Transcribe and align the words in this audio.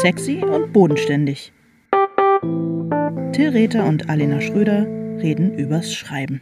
Sexy 0.00 0.44
und 0.44 0.72
bodenständig. 0.72 1.52
Till 3.32 3.48
Rether 3.48 3.84
und 3.84 4.08
Alena 4.08 4.40
Schröder 4.40 4.86
reden 5.20 5.58
übers 5.58 5.92
Schreiben. 5.92 6.40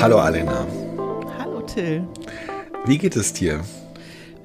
Hallo 0.00 0.18
Alena. 0.18 0.68
Hallo 1.36 1.62
Till. 1.62 2.06
Wie 2.84 2.98
geht 2.98 3.16
es 3.16 3.32
dir? 3.32 3.60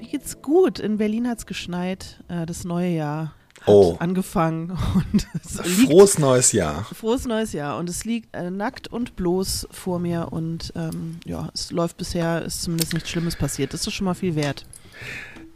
Mir 0.00 0.08
geht's 0.08 0.42
gut. 0.42 0.80
In 0.80 0.96
Berlin 0.96 1.28
hat 1.28 1.38
es 1.38 1.46
geschneit. 1.46 2.20
Äh, 2.26 2.46
das 2.46 2.64
neue 2.64 2.88
Jahr 2.88 3.36
hat 3.60 3.68
Oh. 3.68 3.96
angefangen. 3.98 4.70
Und 5.12 5.26
es 5.44 5.64
liegt, 5.76 5.90
Frohes 5.90 6.18
neues 6.18 6.52
Jahr. 6.52 6.84
frohes 6.94 7.26
neues 7.26 7.52
Jahr. 7.52 7.78
Und 7.78 7.88
es 7.90 8.04
liegt 8.04 8.34
äh, 8.34 8.50
nackt 8.50 8.88
und 8.88 9.16
bloß 9.16 9.68
vor 9.70 9.98
mir. 9.98 10.28
Und 10.30 10.72
ähm, 10.76 11.18
ja, 11.24 11.50
es 11.54 11.70
läuft 11.70 11.96
bisher, 11.98 12.42
ist 12.44 12.62
zumindest 12.62 12.94
nichts 12.94 13.10
Schlimmes 13.10 13.36
passiert. 13.36 13.74
Das 13.74 13.86
ist 13.86 13.92
schon 13.94 14.06
mal 14.06 14.14
viel 14.14 14.34
wert. 14.34 14.64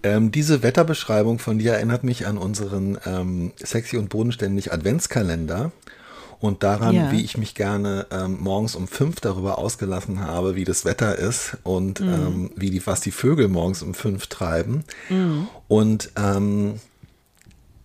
Ähm, 0.03 0.31
diese 0.31 0.63
Wetterbeschreibung 0.63 1.39
von 1.39 1.59
dir 1.59 1.73
erinnert 1.75 2.05
mich 2.05 2.27
an 2.27 2.37
unseren 2.37 2.99
ähm, 3.07 3.53
sexy 3.57 3.97
und 3.97 4.11
bodenständig 4.11 4.71
Adventskalender 4.71 5.73
und 6.41 6.63
daran, 6.63 6.95
Ja. 6.95 7.11
wie 7.11 7.23
ich 7.25 7.39
mich 7.39 7.55
gerne 7.55 8.07
ähm, 8.11 8.37
morgens 8.39 8.75
um 8.77 8.87
fünf 8.87 9.21
darüber 9.21 9.57
ausgelassen 9.57 10.21
habe, 10.21 10.57
wie 10.57 10.65
das 10.65 10.85
Wetter 10.85 11.17
ist 11.19 11.57
und 11.63 12.01
ähm, 12.03 12.51
wie 12.55 12.69
die, 12.71 12.87
was 12.87 13.01
die 13.01 13.13
Vögel 13.13 13.49
morgens 13.49 13.81
um 13.83 13.95
fünf 13.95 14.27
treiben. 14.27 14.85
Und 15.69 16.11
ähm, 16.17 16.81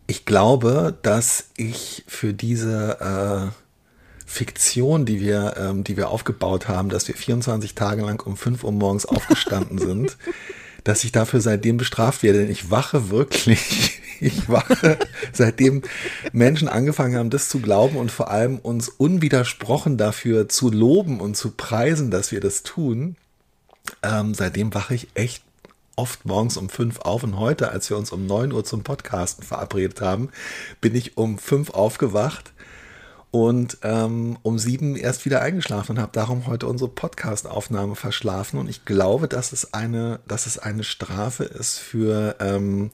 ich 0.09 0.25
glaube, 0.25 0.97
dass 1.03 1.49
ich 1.55 2.03
für 2.07 2.33
diese 2.33 3.51
äh, 3.53 4.25
Fiktion, 4.25 5.05
die 5.05 5.19
wir, 5.19 5.53
ähm, 5.55 5.83
die 5.83 5.97
wir 5.97 6.09
aufgebaut 6.09 6.67
haben, 6.67 6.89
dass 6.89 7.07
wir 7.07 7.13
24 7.13 7.75
Tage 7.75 8.01
lang 8.01 8.19
um 8.25 8.35
5 8.35 8.63
Uhr 8.63 8.71
morgens 8.71 9.05
aufgestanden 9.05 9.77
sind, 9.77 10.17
dass 10.83 11.03
ich 11.03 11.11
dafür 11.11 11.41
seitdem 11.41 11.77
bestraft 11.77 12.23
werde. 12.23 12.39
Denn 12.39 12.49
ich 12.49 12.71
wache 12.71 13.11
wirklich, 13.11 14.01
ich 14.19 14.49
wache, 14.49 14.97
seitdem 15.31 15.83
Menschen 16.31 16.69
angefangen 16.69 17.15
haben, 17.15 17.29
das 17.29 17.47
zu 17.47 17.59
glauben 17.59 17.95
und 17.95 18.11
vor 18.11 18.31
allem 18.31 18.57
uns 18.57 18.89
unwidersprochen 18.89 19.97
dafür 19.97 20.49
zu 20.49 20.71
loben 20.71 21.21
und 21.21 21.37
zu 21.37 21.51
preisen, 21.51 22.09
dass 22.09 22.31
wir 22.31 22.39
das 22.39 22.63
tun. 22.63 23.15
Ähm, 24.01 24.33
seitdem 24.33 24.73
wache 24.73 24.95
ich 24.95 25.07
echt 25.13 25.43
oft 25.99 26.25
morgens 26.25 26.55
um 26.55 26.69
fünf 26.69 26.99
auf 26.99 27.23
und 27.23 27.37
heute, 27.37 27.71
als 27.71 27.89
wir 27.89 27.97
uns 27.97 28.13
um 28.13 28.25
9 28.25 28.53
Uhr 28.53 28.63
zum 28.63 28.83
Podcasten 28.83 29.43
verabredet 29.43 29.99
haben, 29.99 30.29
bin 30.79 30.95
ich 30.95 31.17
um 31.17 31.37
fünf 31.37 31.71
aufgewacht 31.71 32.53
und 33.31 33.79
ähm, 33.83 34.37
um 34.41 34.57
sieben 34.57 34.95
erst 34.95 35.25
wieder 35.25 35.41
eingeschlafen 35.41 35.97
und 35.97 36.01
habe 36.01 36.13
darum 36.13 36.47
heute 36.47 36.67
unsere 36.67 36.89
Podcast-Aufnahme 36.89 37.97
verschlafen. 37.97 38.57
Und 38.61 38.69
ich 38.69 38.85
glaube, 38.85 39.27
dass 39.27 39.51
es 39.51 39.73
eine, 39.73 40.21
dass 40.25 40.45
es 40.45 40.57
eine 40.57 40.85
Strafe 40.85 41.43
ist 41.43 41.79
für 41.79 42.37
ähm, 42.39 42.91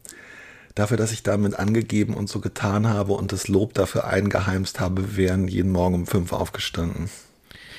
dafür, 0.73 0.97
dass 0.97 1.11
ich 1.11 1.21
damit 1.21 1.59
angegeben 1.59 2.15
und 2.15 2.27
so 2.27 2.39
getan 2.39 2.89
habe 2.89 3.13
und 3.13 3.31
das 3.31 3.47
Lob 3.47 3.75
dafür 3.75 4.05
eingeheimst 4.05 4.79
habe, 4.79 5.15
wären 5.15 5.47
jeden 5.47 5.71
Morgen 5.71 5.93
um 5.93 6.07
fünf 6.07 6.33
aufgestanden. 6.33 7.11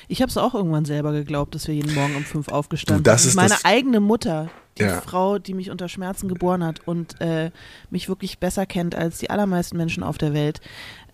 Ich 0.07 0.21
habe 0.21 0.29
es 0.29 0.37
auch 0.37 0.53
irgendwann 0.55 0.85
selber 0.85 1.11
geglaubt, 1.11 1.53
dass 1.55 1.67
wir 1.67 1.75
jeden 1.75 1.93
Morgen 1.93 2.15
um 2.15 2.23
fünf 2.23 2.47
aufgestanden 2.49 3.03
Du, 3.03 3.09
das 3.11 3.23
sind. 3.23 3.29
ist 3.31 3.35
Meine 3.35 3.49
das- 3.49 3.65
eigene 3.65 3.99
Mutter, 3.99 4.49
die 4.77 4.83
Ja. 4.83 5.01
Frau, 5.01 5.37
die 5.39 5.53
mich 5.53 5.69
unter 5.71 5.89
Schmerzen 5.89 6.27
geboren 6.29 6.63
hat 6.63 6.87
und 6.87 7.19
äh, 7.19 7.51
mich 7.89 8.07
wirklich 8.07 8.39
besser 8.39 8.65
kennt 8.65 8.95
als 8.95 9.17
die 9.19 9.29
allermeisten 9.29 9.75
Menschen 9.77 10.03
auf 10.03 10.17
der 10.17 10.33
Welt, 10.33 10.61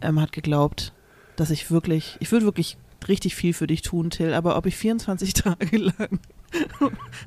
ähm, 0.02 0.20
hat 0.22 0.32
geglaubt, 0.32 0.94
dass 1.36 1.50
ich 1.50 1.72
wirklich, 1.72 2.18
ich 2.20 2.32
würde 2.32 2.46
wirklich 2.46 2.78
richtig 3.08 3.36
viel 3.36 3.54
für 3.54 3.68
dich 3.68 3.82
tun, 3.82 4.10
Till, 4.12 4.34
aber 4.34 4.56
ob 4.58 4.66
ich 4.66 4.78
24 4.78 5.34
Tage 5.34 5.78
lang 5.78 6.20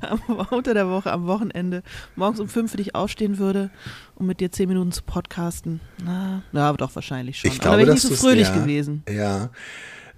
am, 0.00 0.20
unter 0.50 0.72
der 0.72 0.89
Woche, 0.89 1.12
am 1.12 1.27
Wochenende, 1.27 1.83
morgens 2.14 2.39
um 2.41 2.48
fünf 2.48 2.70
für 2.70 2.77
dich 2.77 2.94
aufstehen 2.94 3.39
würde, 3.39 3.71
um 4.15 4.27
mit 4.27 4.41
dir 4.41 4.53
zehn 4.53 4.69
Minuten 4.69 4.93
zu 4.93 5.03
podcasten, 5.03 5.81
na, 6.03 6.43
na 6.53 6.69
aber 6.69 6.78
doch 6.78 6.94
wahrscheinlich 6.94 7.38
schon. 7.38 7.50
Ich 7.50 7.56
aber 7.56 7.62
glaube, 7.77 7.78
wäre 7.88 7.97
ich 7.97 8.04
nicht 8.04 8.16
so 8.16 8.25
fröhlich 8.27 8.48
ja, 8.48 8.54
gewesen. 8.54 9.03
Ja. 9.09 9.50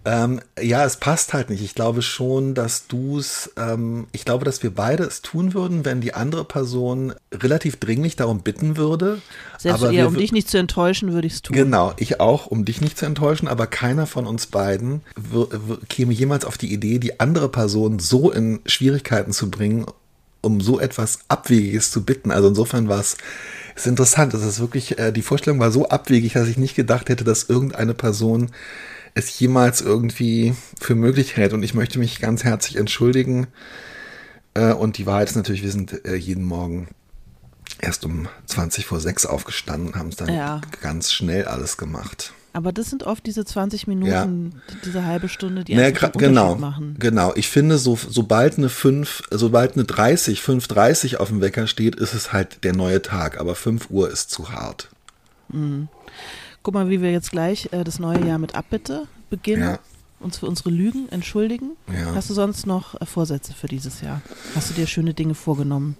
Ähm, 0.08 0.41
ja, 0.58 0.86
es 0.86 0.96
passt 0.96 1.34
halt 1.34 1.50
nicht. 1.50 1.62
Ich 1.62 1.74
glaube 1.74 2.00
schon, 2.00 2.54
dass 2.54 2.86
du 2.86 3.19
es, 3.19 3.52
ähm, 3.58 4.06
ich 4.12 4.24
glaube, 4.24 4.46
dass 4.46 4.62
wir 4.62 4.74
beide 4.74 5.04
es 5.04 5.20
tun 5.20 5.52
würden, 5.52 5.84
wenn 5.84 6.00
die 6.00 6.14
andere 6.14 6.44
Person 6.44 7.12
relativ 7.30 7.76
dringlich 7.76 8.16
darum 8.16 8.41
bitten 8.41 8.78
würde. 8.78 9.20
Selbst 9.58 9.82
aber 9.82 9.92
eher, 9.92 10.08
um 10.08 10.16
dich 10.16 10.32
nicht 10.32 10.48
zu 10.48 10.56
enttäuschen, 10.56 11.12
würde 11.12 11.26
ich 11.26 11.34
es 11.34 11.42
tun. 11.42 11.54
Genau, 11.54 11.92
ich 11.98 12.20
auch, 12.20 12.47
um 12.47 12.64
dich 12.64 12.80
nicht 12.80 12.97
zu 12.97 13.04
enttäuschen, 13.04 13.48
aber 13.48 13.66
keiner 13.66 14.06
von 14.06 14.26
uns 14.26 14.47
beiden 14.47 15.02
käme 15.91 16.14
jemals 16.14 16.47
auf 16.47 16.56
die 16.56 16.72
Idee, 16.72 16.98
die 16.98 17.20
andere 17.20 17.50
Person 17.50 17.98
so 17.98 18.30
in 18.30 18.60
Schwierigkeiten 18.64 19.32
zu 19.32 19.50
bringen, 19.50 19.84
um 20.41 20.62
so 20.62 20.80
etwas 20.80 21.18
Abwegiges 21.28 21.91
zu 21.91 22.04
bitten. 22.04 22.30
Also 22.30 22.48
insofern 22.48 22.88
war 22.88 23.00
es 23.00 23.18
ist 23.76 23.86
interessant. 23.86 24.32
Es 24.32 24.42
ist 24.42 24.58
wirklich, 24.58 24.98
äh, 24.98 25.12
die 25.12 25.22
Vorstellung 25.22 25.60
war 25.60 25.70
so 25.70 25.88
abwegig, 25.88 26.32
dass 26.32 26.48
ich 26.48 26.56
nicht 26.56 26.74
gedacht 26.74 27.10
hätte, 27.10 27.24
dass 27.24 27.44
irgendeine 27.44 27.94
Person 27.94 28.50
es 29.18 29.38
jemals 29.38 29.80
irgendwie 29.80 30.54
für 30.80 30.94
möglich 30.94 31.36
hält. 31.36 31.52
Und 31.52 31.62
ich 31.62 31.74
möchte 31.74 31.98
mich 31.98 32.20
ganz 32.20 32.44
herzlich 32.44 32.76
entschuldigen. 32.76 33.48
Äh, 34.54 34.72
und 34.72 34.98
die 34.98 35.06
Wahrheit 35.06 35.28
ist 35.28 35.36
natürlich, 35.36 35.62
wir 35.62 35.72
sind 35.72 36.04
äh, 36.06 36.14
jeden 36.14 36.44
Morgen 36.44 36.88
erst 37.80 38.04
um 38.04 38.28
20 38.46 38.86
vor 38.86 39.00
6 39.00 39.26
aufgestanden 39.26 39.88
und 39.88 39.96
haben 39.96 40.08
es 40.08 40.16
dann 40.16 40.32
Ja. 40.32 40.60
ganz 40.80 41.12
schnell 41.12 41.44
alles 41.44 41.76
gemacht. 41.76 42.32
Aber 42.54 42.72
das 42.72 42.90
sind 42.90 43.04
oft 43.04 43.24
diese 43.26 43.44
20 43.44 43.86
Minuten, 43.86 44.62
diese 44.84 45.04
halbe 45.04 45.28
Stunde, 45.28 45.64
die 45.64 45.74
den 45.74 45.86
Unterschied 45.86 46.18
genau, 46.18 46.56
machen. 46.56 46.96
genau. 46.98 47.32
Ich 47.36 47.48
finde, 47.48 47.78
so, 47.78 47.96
sobald 47.96 48.56
eine 48.56 48.68
5, 48.68 49.24
sobald 49.30 49.74
eine 49.74 49.84
30, 49.84 50.40
5.30 50.40 51.16
auf 51.16 51.28
dem 51.28 51.40
Wecker 51.40 51.66
steht, 51.66 51.94
ist 51.96 52.14
es 52.14 52.32
halt 52.32 52.64
der 52.64 52.74
neue 52.74 53.02
Tag. 53.02 53.38
Aber 53.38 53.54
5 53.54 53.90
Uhr 53.90 54.10
ist 54.10 54.30
zu 54.30 54.50
hart. 54.50 54.88
Guck 56.62 56.74
mal, 56.74 56.88
wie 56.91 57.00
wir 57.00 57.12
jetzt 57.12 57.30
gleich 57.30 57.69
äh, 57.72 57.84
das 57.84 57.98
neue 57.98 58.24
Jahr 58.26 58.38
mit 58.38 58.54
Abbitte 58.54 59.06
beginnen. 59.30 59.62
Ja. 59.62 59.78
Uns 60.20 60.38
für 60.38 60.46
unsere 60.46 60.70
Lügen 60.70 61.08
entschuldigen. 61.10 61.76
Ja. 61.92 62.14
Hast 62.14 62.28
du 62.28 62.34
sonst 62.34 62.66
noch 62.66 63.00
äh, 63.00 63.06
Vorsätze 63.06 63.54
für 63.54 63.69
dieses 63.69 64.00
Jahr? 64.00 64.20
Hast 64.54 64.70
du 64.70 64.74
dir 64.74 64.86
schöne 64.86 65.14
Dinge 65.14 65.34
vorgenommen? 65.34 65.97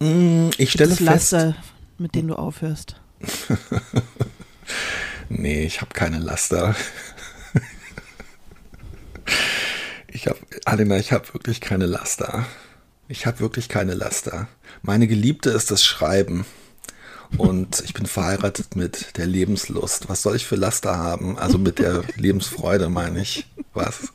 Mm, 0.00 0.50
Ich 0.58 0.72
stelle 0.72 0.90
Gibt 0.90 1.00
es 1.02 1.06
fest, 1.06 1.32
Laster, 1.32 1.56
mit 1.98 2.14
denen 2.14 2.28
du 2.28 2.34
aufhörst? 2.34 2.96
nee, 5.28 5.64
ich 5.64 5.80
habe 5.80 5.92
keine 5.94 6.18
Laster. 6.18 6.74
Ich 10.08 10.28
habe, 10.28 10.38
Alena, 10.64 10.96
ich 10.96 11.10
habe 11.12 11.32
wirklich 11.34 11.60
keine 11.60 11.86
Laster. 11.86 12.46
Ich 13.08 13.26
habe 13.26 13.40
wirklich 13.40 13.68
keine 13.68 13.94
Laster. 13.94 14.46
Meine 14.82 15.08
Geliebte 15.08 15.50
ist 15.50 15.72
das 15.72 15.84
Schreiben. 15.84 16.46
Und 17.36 17.82
ich 17.84 17.94
bin 17.94 18.06
verheiratet 18.06 18.76
mit 18.76 19.16
der 19.16 19.26
Lebenslust. 19.26 20.08
Was 20.08 20.22
soll 20.22 20.36
ich 20.36 20.46
für 20.46 20.56
Laster 20.56 20.96
haben? 20.96 21.36
Also 21.38 21.58
mit 21.58 21.78
der 21.78 22.02
Lebensfreude 22.16 22.88
meine 22.88 23.20
ich. 23.20 23.46
Was? 23.72 24.12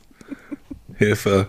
Hilfe. 0.96 1.48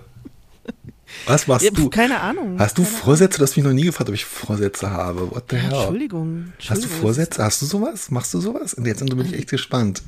Was 1.27 1.47
machst 1.47 1.65
Ja, 1.65 1.71
du? 1.71 1.89
Keine 1.89 2.19
Ahnung. 2.21 2.57
Hast 2.57 2.77
du 2.77 2.83
Vorsätze? 2.83 3.37
Du 3.37 3.43
hast 3.43 3.55
mich 3.57 3.65
noch 3.65 3.73
nie 3.73 3.83
gefragt, 3.83 4.09
ob 4.09 4.15
ich 4.15 4.25
Vorsätze 4.25 4.91
habe. 4.91 5.29
What 5.31 5.45
the 5.49 5.57
hell? 5.57 5.73
Entschuldigung. 5.73 6.53
Hast 6.57 6.69
du 6.69 6.73
Entschuldigung. 6.73 7.01
Vorsätze? 7.01 7.43
Hast 7.43 7.61
du 7.61 7.65
sowas? 7.65 8.11
Machst 8.11 8.33
du 8.33 8.39
sowas? 8.39 8.73
Und 8.73 8.85
jetzt 8.85 9.05
bin 9.05 9.19
ich 9.25 9.33
echt 9.33 9.49
gespannt. 9.49 10.03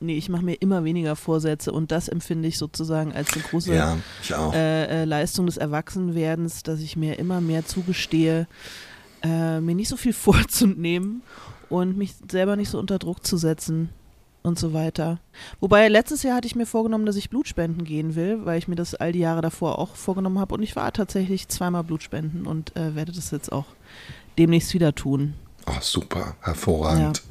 Nee, 0.00 0.16
ich 0.18 0.28
mache 0.28 0.44
mir 0.44 0.54
immer 0.54 0.84
weniger 0.84 1.16
Vorsätze 1.16 1.72
und 1.72 1.90
das 1.90 2.08
empfinde 2.08 2.48
ich 2.48 2.58
sozusagen 2.58 3.12
als 3.14 3.32
eine 3.32 3.42
große 3.44 3.74
Ja, 3.74 3.96
äh, 4.52 5.02
äh, 5.02 5.04
Leistung 5.06 5.46
des 5.46 5.56
Erwachsenwerdens, 5.56 6.62
dass 6.62 6.80
ich 6.80 6.96
mir 6.96 7.18
immer 7.18 7.40
mehr 7.40 7.64
zugestehe, 7.64 8.46
äh, 9.22 9.60
mir 9.60 9.74
nicht 9.74 9.88
so 9.88 9.96
viel 9.96 10.12
vorzunehmen 10.14 11.22
und 11.68 11.96
mich 11.96 12.14
selber 12.30 12.56
nicht 12.56 12.70
so 12.70 12.78
unter 12.78 12.98
Druck 12.98 13.26
zu 13.26 13.36
setzen 13.36 13.90
und 14.42 14.58
so 14.58 14.72
weiter. 14.72 15.18
Wobei 15.60 15.88
letztes 15.88 16.22
Jahr 16.22 16.36
hatte 16.36 16.46
ich 16.46 16.54
mir 16.54 16.66
vorgenommen, 16.66 17.04
dass 17.04 17.16
ich 17.16 17.30
Blutspenden 17.30 17.84
gehen 17.84 18.14
will, 18.14 18.46
weil 18.46 18.58
ich 18.58 18.68
mir 18.68 18.76
das 18.76 18.94
all 18.94 19.12
die 19.12 19.18
Jahre 19.18 19.42
davor 19.42 19.78
auch 19.78 19.96
vorgenommen 19.96 20.38
habe 20.38 20.54
und 20.54 20.62
ich 20.62 20.76
war 20.76 20.92
tatsächlich 20.92 21.48
zweimal 21.48 21.84
Blutspenden 21.84 22.46
und 22.46 22.74
äh, 22.76 22.94
werde 22.94 23.12
das 23.12 23.30
jetzt 23.32 23.50
auch 23.50 23.66
demnächst 24.38 24.72
wieder 24.72 24.94
tun. 24.94 25.34
Oh, 25.66 25.80
super, 25.80 26.36
hervorragend. 26.40 27.22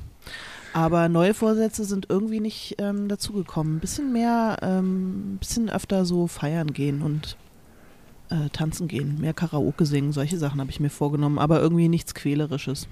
Aber 0.74 1.07
neue 1.07 1.33
Vorsätze 1.33 1.86
sind 1.86 2.07
irgendwie 2.09 2.42
nicht 2.42 2.75
ähm, 2.80 3.07
dazugekommen. 3.07 3.77
Ein 3.77 3.80
bisschen 3.80 4.12
mehr, 4.12 4.57
ähm, 4.62 5.36
ein 5.36 5.38
bisschen 5.38 5.69
öfter 5.69 6.04
so 6.04 6.27
feiern 6.27 6.74
gehen 6.74 7.01
und 7.01 7.38
äh, 8.30 8.50
tanzen 8.51 8.88
gehen, 8.88 9.19
mehr 9.19 9.33
Karaoke 9.33 9.86
singen, 9.86 10.12
solche 10.12 10.38
Sachen 10.38 10.60
habe 10.60 10.72
ich 10.72 10.80
mir 10.80 10.89
vorgenommen, 10.89 11.39
aber 11.39 11.62
irgendwie 11.62 11.88
nichts 11.88 12.13
Quälerisches. 12.13 12.88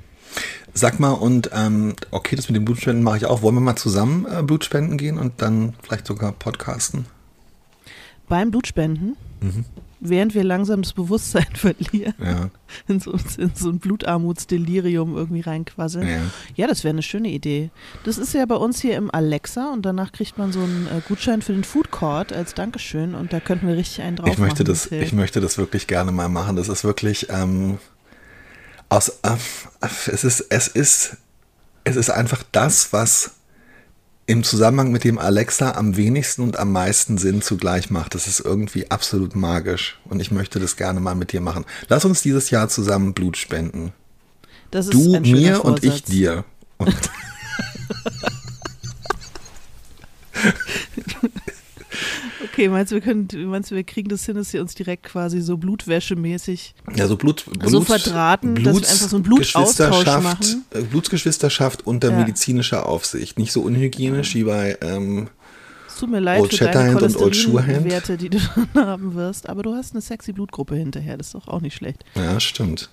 Sag 0.74 1.00
mal, 1.00 1.12
und 1.12 1.50
ähm, 1.54 1.96
okay, 2.12 2.36
das 2.36 2.50
mit 2.50 2.56
den 2.56 2.66
Blutspenden 2.66 3.04
mache 3.04 3.18
ich 3.18 3.26
auch. 3.26 3.42
Wollen 3.42 3.56
wir 3.56 3.62
mal 3.62 3.76
zusammen 3.76 4.26
äh, 4.26 4.42
Blutspenden 4.42 4.98
gehen 4.98 5.18
und 5.18 5.42
dann 5.42 5.74
vielleicht 5.84 6.08
sogar 6.08 6.32
podcasten? 6.32 7.06
Beim 8.28 8.52
Blutspenden, 8.52 9.16
Mhm. 9.42 9.66
Während 10.10 10.36
wir 10.36 10.44
langsam 10.44 10.82
das 10.82 10.94
Bewusstsein 10.94 11.48
verlieren, 11.54 12.14
Ja. 12.24 12.50
in 12.88 13.00
so, 13.00 13.12
in 13.38 13.52
so 13.56 13.70
ein 13.70 13.80
Blutarmutsdelirium 13.80 15.16
irgendwie 15.16 15.42
reinquasseln. 15.42 16.08
Ja. 16.08 16.22
Ja, 16.56 16.68
das 16.68 16.84
wäre 16.84 16.94
eine 16.94 17.02
schöne 17.02 17.30
Idee. 17.30 17.70
Das 18.04 18.18
ist 18.18 18.34
ja 18.34 18.46
bei 18.46 18.56
uns 18.56 18.82
hier 18.82 18.96
im 18.98 19.10
Alexa 19.14 19.72
und 19.72 19.84
danach 19.86 20.12
kriegt 20.12 20.38
man 20.38 20.52
so 20.52 20.60
einen 20.62 20.88
äh, 20.88 21.02
Gutschein 21.08 21.42
für 21.42 21.54
den 21.54 21.64
Food 21.64 21.92
Court 21.92 22.34
als 22.34 22.54
Dankeschön 22.54 23.16
und 23.16 23.34
da 23.34 23.40
könnten 23.40 23.68
wir 23.68 23.76
richtig 23.78 24.02
einen 24.04 24.18
drauf 24.18 24.30
Ich 24.30 24.38
möchte, 24.38 24.64
machen, 24.64 24.74
das, 24.74 24.92
ich 24.92 25.14
möchte 25.14 25.42
das 25.42 25.58
wirklich 25.58 25.88
gerne 25.88 26.12
mal 26.12 26.30
machen. 26.30 26.56
Das 26.56 26.70
ist 26.70 26.84
wirklich 26.84 27.28
ähm, 27.30 27.78
aus, 28.90 29.10
äh, 29.24 29.36
es 30.12 30.24
ist, 30.24 30.42
es 30.50 30.68
ist, 30.68 31.18
es 31.84 31.96
ist 31.96 32.10
einfach 32.10 32.44
das, 32.52 32.94
was 32.94 33.32
im 34.26 34.44
Zusammenhang 34.44 34.92
mit 34.92 35.04
dem 35.04 35.20
Alexa 35.20 35.72
am 35.72 35.98
wenigsten 35.98 36.44
und 36.44 36.58
am 36.58 36.72
meisten 36.72 37.18
Sinn 37.18 37.42
zugleich 37.42 37.90
macht. 37.90 38.16
Das 38.16 38.28
ist 38.28 38.40
irgendwie 38.40 38.90
absolut 38.90 39.36
magisch 39.36 40.00
und 40.06 40.20
ich 40.22 40.32
möchte 40.32 40.60
das 40.60 40.78
gerne 40.78 41.00
mal 41.00 41.16
mit 41.16 41.32
dir 41.34 41.42
machen. 41.42 41.66
Lass 41.90 42.06
uns 42.06 42.22
dieses 42.22 42.50
Jahr 42.50 42.70
zusammen 42.70 43.14
Blut 43.14 43.38
spenden. 43.38 43.92
das 44.72 44.86
ist 44.88 44.94
Du 44.94 45.20
mir 45.20 45.66
und 45.66 45.84
ich 45.84 45.90
Vorsatz. 45.92 46.10
dir. 46.10 46.46
Und 46.78 46.96
Okay, 52.54 52.70
meinst 52.70 52.92
du, 52.92 52.96
wir 52.98 53.02
können, 53.02 53.28
meinst 53.48 53.72
du, 53.72 53.76
wir 53.76 53.84
kriegen 53.84 54.10
das 54.10 54.28
hin, 54.28 54.36
dass 54.36 54.54
wir 54.54 54.62
uns 54.62 54.76
direkt 54.76 55.02
quasi 55.04 55.42
so 55.42 55.58
blutwäschemäßig 55.58 56.76
Ja, 56.96 57.08
so 57.08 57.16
Blut, 57.18 57.46
Blut 57.46 57.68
So 57.72 57.82
verdrahten, 57.82 58.54
dass 58.64 58.80
wir 58.80 58.88
einfach 58.88 59.10
so 59.10 59.16
einen 59.16 59.24
Blutaustausch 59.24 60.06
machen. 60.22 60.64
Blutsgeschwisterschaft 60.92 61.88
unter 61.88 62.12
Ja. 62.12 62.18
medizinischer 62.18 62.88
Aufsicht. 62.88 63.40
Nicht 63.40 63.52
so 63.54 63.62
unhygienisch 63.62 64.36
wie 64.36 64.44
bei, 64.44 64.78
ähm, 64.82 65.30
Es 65.88 65.96
tut 65.96 66.12
mir 66.12 66.20
leid 66.20 66.42
Old 66.42 66.54
für 66.54 66.66
deine 66.66 66.92
Shatterhand 66.92 67.02
und 67.02 67.22
Old 67.24 67.34
Cholesterinwerte, 67.44 68.18
die 68.18 68.30
du 68.30 68.38
dann 68.76 68.86
haben 68.86 69.16
wirst, 69.16 69.50
aber 69.50 69.64
du 69.64 69.74
hast 69.74 69.94
eine 69.94 70.02
sexy 70.02 70.32
Blutgruppe 70.32 70.76
hinterher, 70.76 71.18
das 71.18 71.28
ist 71.28 71.34
doch 71.34 71.48
auch 71.48 71.62
nicht 71.62 71.76
schlecht. 71.76 72.06
ja, 72.14 72.40
stimmt. 72.40 72.92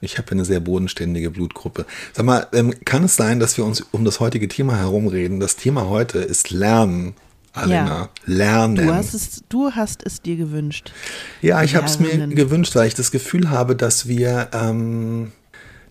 Ich 0.00 0.18
habe 0.18 0.30
eine 0.30 0.44
sehr 0.44 0.60
bodenständige 0.60 1.30
Blutgruppe. 1.30 1.84
Sag 2.12 2.26
mal, 2.26 2.46
ähm, 2.52 2.72
kann 2.84 3.02
es 3.04 3.16
sein, 3.16 3.40
dass 3.40 3.56
wir 3.56 3.64
uns 3.64 3.80
um 3.90 4.04
das 4.04 4.20
heutige 4.20 4.46
Thema 4.46 4.76
herumreden? 4.76 5.40
Das 5.40 5.56
Thema 5.56 5.88
heute 5.88 6.18
ist 6.18 6.50
Lernen. 6.50 7.14
Alena, 7.54 8.08
Lernen. 8.26 8.86
Du 8.86 8.92
hast 8.92 9.14
es, 9.14 9.44
du 9.48 9.70
hast 9.70 10.04
es 10.04 10.20
dir 10.20 10.36
gewünscht. 10.36 10.92
Ja, 11.40 11.62
ich 11.62 11.76
habe 11.76 11.86
es 11.86 12.00
mir 12.00 12.26
gewünscht, 12.26 12.74
weil 12.74 12.88
ich 12.88 12.94
das 12.94 13.12
Gefühl 13.12 13.48
habe, 13.48 13.76
dass 13.76 14.08
wir, 14.08 14.48
ähm, 14.52 15.30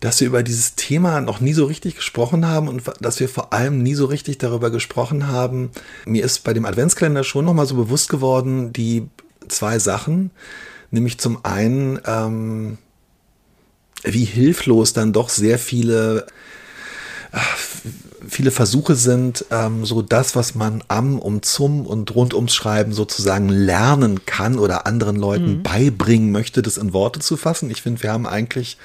dass 0.01 0.19
wir 0.19 0.27
über 0.27 0.43
dieses 0.43 0.75
Thema 0.75 1.21
noch 1.21 1.39
nie 1.39 1.53
so 1.53 1.63
richtig 1.63 1.95
gesprochen 1.95 2.45
haben 2.45 2.67
und 2.67 2.83
dass 2.99 3.21
wir 3.21 3.29
vor 3.29 3.53
allem 3.53 3.81
nie 3.81 3.95
so 3.95 4.05
richtig 4.05 4.39
darüber 4.39 4.71
gesprochen 4.71 5.29
haben. 5.29 5.71
Mir 6.05 6.25
ist 6.25 6.43
bei 6.43 6.53
dem 6.53 6.65
Adventskalender 6.65 7.23
schon 7.23 7.45
nochmal 7.45 7.65
so 7.65 7.75
bewusst 7.75 8.09
geworden, 8.09 8.73
die 8.73 9.07
zwei 9.47 9.79
Sachen, 9.79 10.31
nämlich 10.91 11.17
zum 11.17 11.45
einen, 11.45 11.99
ähm, 12.05 12.77
wie 14.03 14.25
hilflos 14.25 14.91
dann 14.91 15.13
doch 15.13 15.29
sehr 15.29 15.57
viele 15.57 16.27
viele 18.27 18.51
Versuche 18.51 18.95
sind, 18.95 19.45
ähm, 19.51 19.85
so 19.85 20.01
das, 20.01 20.35
was 20.35 20.55
man 20.55 20.83
am, 20.87 21.19
um, 21.19 21.41
zum 21.41 21.85
und 21.85 22.13
rund 22.15 22.33
ums 22.33 22.53
Schreiben 22.53 22.93
sozusagen 22.93 23.49
lernen 23.49 24.25
kann 24.25 24.59
oder 24.59 24.87
anderen 24.87 25.17
Leuten 25.17 25.63
beibringen 25.63 26.31
möchte, 26.31 26.61
das 26.61 26.77
in 26.77 26.93
Worte 26.93 27.19
zu 27.19 27.37
fassen. 27.37 27.69
Ich 27.69 27.81
finde, 27.81 28.03
wir 28.03 28.11
haben 28.11 28.25
eigentlich 28.25 28.77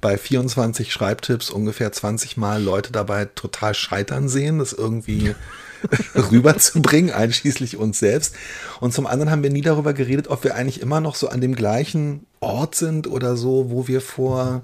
bei 0.00 0.16
24 0.16 0.92
Schreibtipps 0.92 1.50
ungefähr 1.50 1.92
20 1.92 2.36
Mal 2.36 2.62
Leute 2.62 2.92
dabei 2.92 3.26
total 3.26 3.74
scheitern 3.74 4.28
sehen, 4.28 4.58
das 4.58 4.72
irgendwie 4.72 5.34
rüberzubringen, 6.14 7.10
einschließlich 7.10 7.76
uns 7.76 7.98
selbst. 7.98 8.34
Und 8.80 8.94
zum 8.94 9.06
anderen 9.06 9.30
haben 9.30 9.42
wir 9.42 9.50
nie 9.50 9.62
darüber 9.62 9.92
geredet, 9.92 10.28
ob 10.28 10.44
wir 10.44 10.54
eigentlich 10.54 10.80
immer 10.80 11.00
noch 11.00 11.14
so 11.14 11.28
an 11.28 11.40
dem 11.40 11.54
gleichen 11.54 12.26
Ort 12.40 12.74
sind 12.74 13.06
oder 13.06 13.36
so, 13.36 13.70
wo 13.70 13.88
wir 13.88 14.00
vor 14.00 14.62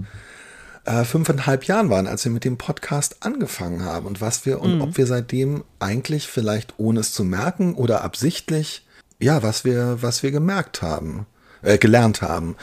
äh, 0.84 1.05
fünfeinhalb 1.05 1.64
Jahren 1.64 1.90
waren, 1.90 2.06
als 2.06 2.25
wir 2.25 2.32
mit 2.32 2.44
dem 2.44 2.58
Podcast 2.58 3.17
angefangen 3.20 3.84
haben 3.84 4.06
und 4.06 4.20
was 4.20 4.46
wir 4.46 4.61
und 4.61 4.81
ob 4.81 4.96
wir 4.96 5.06
seitdem 5.06 5.64
eigentlich 5.79 6.26
vielleicht 6.26 6.75
ohne 6.79 7.00
es 7.00 7.12
zu 7.12 7.25
merken 7.25 7.75
oder 7.75 8.02
absichtlich, 8.02 8.87
ja, 9.20 9.43
was 9.43 9.64
wir, 9.64 9.99
was 10.02 10.23
wir 10.23 10.32
gemerkt 10.32 10.82
haben, 10.82 11.26
äh, 11.62 11.79
gelernt 11.79 12.23
haben. 12.23 12.56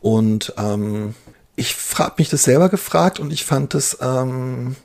Und 0.00 0.52
ähm, 0.58 1.14
ich 1.56 1.76
habe 1.98 2.16
mich 2.18 2.28
das 2.28 2.44
selber 2.44 2.68
gefragt 2.68 3.20
und 3.20 3.32
ich 3.32 3.44
fand 3.44 3.74
es 3.74 3.96
ähm, 4.00 4.76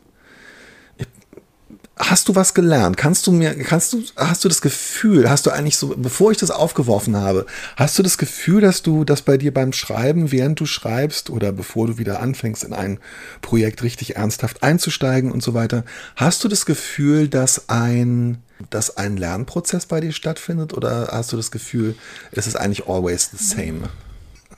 Hast 2.02 2.30
du 2.30 2.36
was 2.36 2.54
gelernt? 2.54 2.96
Kannst 2.96 3.28
du 3.28 3.34
mir, 3.34 3.54
kannst 3.56 3.92
du, 3.92 4.02
hast 4.16 4.46
du 4.46 4.48
das 4.48 4.62
Gefühl, 4.62 5.30
hast 5.30 5.46
du 5.46 5.52
eigentlich 5.52 5.76
so, 5.76 5.94
bevor 5.98 6.32
ich 6.32 6.38
das 6.38 6.50
aufgeworfen 6.50 7.18
habe, 7.18 7.46
hast 7.76 8.00
du 8.00 8.04
das 8.04 8.18
Gefühl, 8.18 8.62
dass 8.62 8.82
du 8.82 9.04
das 9.04 9.22
bei 9.22 9.38
dir 9.38 9.54
beim 9.54 9.74
Schreiben, 9.74 10.32
während 10.32 10.58
du 10.62 10.66
schreibst 10.66 11.30
oder 11.30 11.52
bevor 11.52 11.88
du 11.88 11.98
wieder 11.98 12.22
anfängst, 12.22 12.64
in 12.64 12.72
ein 12.72 13.00
Projekt 13.42 13.84
richtig 13.84 14.16
ernsthaft 14.16 14.64
einzusteigen 14.64 15.30
und 15.30 15.44
so 15.44 15.54
weiter, 15.54 15.84
hast 16.16 16.42
du 16.42 16.48
das 16.48 16.66
Gefühl, 16.66 17.28
dass 17.28 17.68
ein, 17.68 18.38
dass 18.70 18.96
ein 18.96 19.18
Lernprozess 19.18 19.86
bei 19.86 20.00
dir 20.00 20.14
stattfindet 20.14 20.74
oder 20.74 21.10
hast 21.12 21.34
du 21.34 21.38
das 21.38 21.52
Gefühl, 21.52 21.96
es 22.32 22.48
ist 22.48 22.56
eigentlich 22.56 22.88
always 22.88 23.30
the 23.30 23.44
same? 23.44 23.90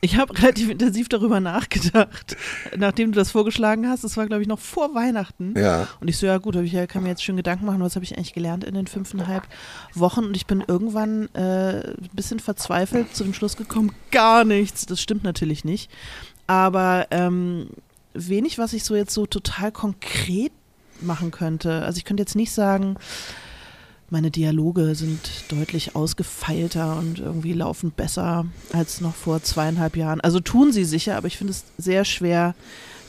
Ich 0.03 0.17
habe 0.17 0.35
relativ 0.35 0.69
intensiv 0.69 1.09
darüber 1.09 1.39
nachgedacht, 1.39 2.35
nachdem 2.75 3.11
du 3.11 3.19
das 3.19 3.29
vorgeschlagen 3.29 3.87
hast. 3.87 4.03
Das 4.03 4.17
war, 4.17 4.25
glaube 4.25 4.41
ich, 4.41 4.47
noch 4.47 4.59
vor 4.59 4.95
Weihnachten. 4.95 5.53
Ja. 5.55 5.87
Und 5.99 6.07
ich 6.07 6.17
so, 6.17 6.25
ja 6.25 6.39
gut, 6.39 6.55
ich 6.55 6.73
kann 6.87 7.03
mir 7.03 7.09
jetzt 7.09 7.23
schon 7.23 7.37
Gedanken 7.37 7.67
machen, 7.67 7.81
was 7.81 7.95
habe 7.95 8.03
ich 8.03 8.17
eigentlich 8.17 8.33
gelernt 8.33 8.63
in 8.63 8.73
den 8.73 8.87
fünfeinhalb 8.87 9.43
Wochen. 9.93 10.25
Und 10.25 10.35
ich 10.35 10.47
bin 10.47 10.63
irgendwann 10.67 11.29
äh, 11.35 11.91
ein 11.91 12.09
bisschen 12.13 12.39
verzweifelt 12.39 13.15
zu 13.15 13.23
dem 13.23 13.35
Schluss 13.35 13.57
gekommen, 13.57 13.91
gar 14.09 14.43
nichts. 14.43 14.87
Das 14.87 14.99
stimmt 14.99 15.23
natürlich 15.23 15.65
nicht. 15.65 15.91
Aber 16.47 17.05
ähm, 17.11 17.67
wenig, 18.15 18.57
was 18.57 18.73
ich 18.73 18.83
so 18.83 18.95
jetzt 18.95 19.13
so 19.13 19.27
total 19.27 19.71
konkret 19.71 20.51
machen 20.99 21.29
könnte. 21.29 21.83
Also 21.83 21.97
ich 21.97 22.05
könnte 22.05 22.21
jetzt 22.21 22.35
nicht 22.35 22.51
sagen, 22.51 22.97
meine 24.11 24.29
Dialoge 24.29 24.93
sind 24.95 25.45
deutlich 25.47 25.95
ausgefeilter 25.95 26.97
und 26.97 27.19
irgendwie 27.19 27.53
laufen 27.53 27.91
besser 27.91 28.45
als 28.73 29.01
noch 29.01 29.15
vor 29.15 29.41
zweieinhalb 29.41 29.95
Jahren. 29.97 30.21
Also 30.21 30.39
tun 30.39 30.71
sie 30.71 30.83
sicher, 30.85 31.15
aber 31.17 31.27
ich 31.27 31.37
finde 31.37 31.51
es 31.51 31.63
sehr 31.77 32.05
schwer, 32.05 32.53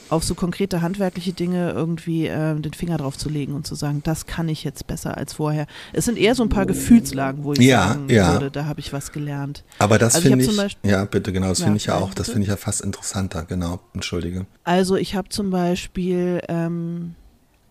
auf 0.09 0.25
so 0.25 0.35
konkrete 0.35 0.83
handwerkliche 0.83 1.33
Dinge 1.33 1.71
irgendwie 1.71 2.27
äh, 2.27 2.55
den 2.61 2.75
Finger 2.75 2.99
drauf 2.99 3.17
zu 3.17 3.31
legen 3.31 3.55
und 3.55 3.67
zu 3.67 3.75
sagen, 3.75 4.03
das 4.05 4.27
kann 4.27 4.47
ich 4.49 4.63
jetzt 4.63 4.87
besser 4.87 5.17
als 5.17 5.33
vorher. 5.33 5.67
Es 5.95 6.05
sind 6.05 6.19
eher 6.19 6.35
so 6.35 6.43
ein 6.43 6.51
paar 6.51 6.67
Gefühlslagen, 6.67 7.45
wo 7.45 7.55
ich 7.55 7.61
Ja, 7.61 7.89
sagen 7.95 8.09
ja. 8.11 8.33
würde, 8.35 8.51
da 8.51 8.67
habe 8.67 8.79
ich 8.81 8.93
was 8.93 9.11
gelernt. 9.13 9.65
Aber 9.79 9.99
das 9.99 10.15
Also 10.15 10.29
ich 10.29 10.33
finde 10.35 10.45
ich, 10.45 10.57
Beispiel- 10.57 10.91
ja, 10.91 11.05
bitte, 11.07 11.33
genau, 11.33 11.49
das 11.49 11.61
Ja, 11.61 11.65
finde 11.65 11.79
ich 11.79 11.87
ja 11.87 11.95
auch, 11.97 12.13
das 12.13 12.27
finde 12.29 12.43
ich 12.43 12.49
ja 12.49 12.57
fast 12.59 12.83
interessanter, 12.83 13.45
genau, 13.47 13.81
entschuldige. 13.95 14.45
Also 14.65 14.97
ich 14.97 15.15
habe 15.15 15.31
zum 15.31 15.49
Beispiel 15.51 16.43
ähm, 16.49 17.15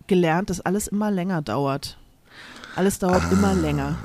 gelernt, 0.08 0.50
dass 0.50 0.62
alles 0.62 0.88
immer 0.88 1.12
länger 1.12 1.44
dauert. 1.44 1.98
Alles 2.76 3.00
dauert 3.00 3.32
immer 3.32 3.54
länger. 3.54 3.96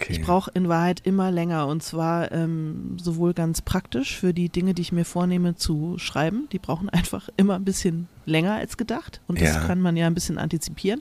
Okay. 0.00 0.12
Ich 0.12 0.22
brauche 0.22 0.50
in 0.54 0.68
Wahrheit 0.68 1.00
immer 1.04 1.30
länger 1.32 1.66
und 1.66 1.82
zwar 1.82 2.30
ähm, 2.30 2.96
sowohl 3.00 3.34
ganz 3.34 3.62
praktisch 3.62 4.16
für 4.16 4.32
die 4.32 4.48
Dinge, 4.48 4.74
die 4.74 4.82
ich 4.82 4.92
mir 4.92 5.04
vornehme 5.04 5.56
zu 5.56 5.96
schreiben. 5.98 6.48
Die 6.52 6.58
brauchen 6.60 6.88
einfach 6.90 7.28
immer 7.36 7.54
ein 7.56 7.64
bisschen 7.64 8.08
länger 8.24 8.54
als 8.54 8.76
gedacht 8.76 9.20
und 9.26 9.40
das 9.40 9.54
Ja. 9.54 9.60
kann 9.66 9.80
man 9.80 9.96
ja 9.96 10.06
ein 10.06 10.14
bisschen 10.14 10.38
antizipieren 10.38 11.00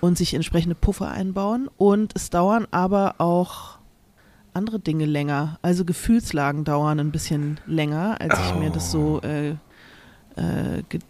und 0.00 0.18
sich 0.18 0.34
entsprechende 0.34 0.74
Puffer 0.74 1.10
einbauen. 1.10 1.68
Und 1.78 2.12
es 2.14 2.28
dauern 2.30 2.66
aber 2.70 3.14
auch 3.18 3.78
andere 4.52 4.80
Dinge 4.80 5.06
länger. 5.06 5.58
Also 5.62 5.84
Gefühlslagen 5.84 6.64
dauern 6.64 7.00
ein 7.00 7.10
bisschen 7.10 7.58
länger, 7.66 8.16
als 8.20 8.38
ich 8.38 8.54
mir 8.54 8.70
das 8.70 8.90
so 8.90 9.20
äh, 9.22 9.50
äh, 9.50 10.82
gedacht 10.88 11.06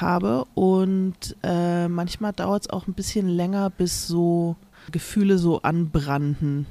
habe. 0.00 0.44
Und 0.54 1.36
äh, 1.42 1.88
manchmal 1.88 2.32
dauert 2.32 2.62
es 2.62 2.70
auch 2.70 2.86
ein 2.86 2.94
bisschen 2.94 3.28
länger, 3.28 3.70
bis 3.70 4.06
so 4.06 4.56
Gefühle 4.90 5.38
so 5.38 5.62
anbranden. 5.62 6.66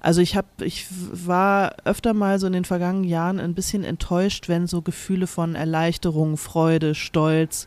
Also 0.00 0.20
ich 0.20 0.36
habe, 0.36 0.48
ich 0.62 0.86
war 0.90 1.76
öfter 1.84 2.14
mal 2.14 2.38
so 2.38 2.46
in 2.46 2.52
den 2.52 2.64
vergangenen 2.64 3.08
Jahren 3.08 3.38
ein 3.38 3.54
bisschen 3.54 3.84
enttäuscht, 3.84 4.48
wenn 4.48 4.66
so 4.66 4.82
Gefühle 4.82 5.26
von 5.26 5.54
Erleichterung, 5.54 6.36
Freude, 6.36 6.94
Stolz, 6.94 7.66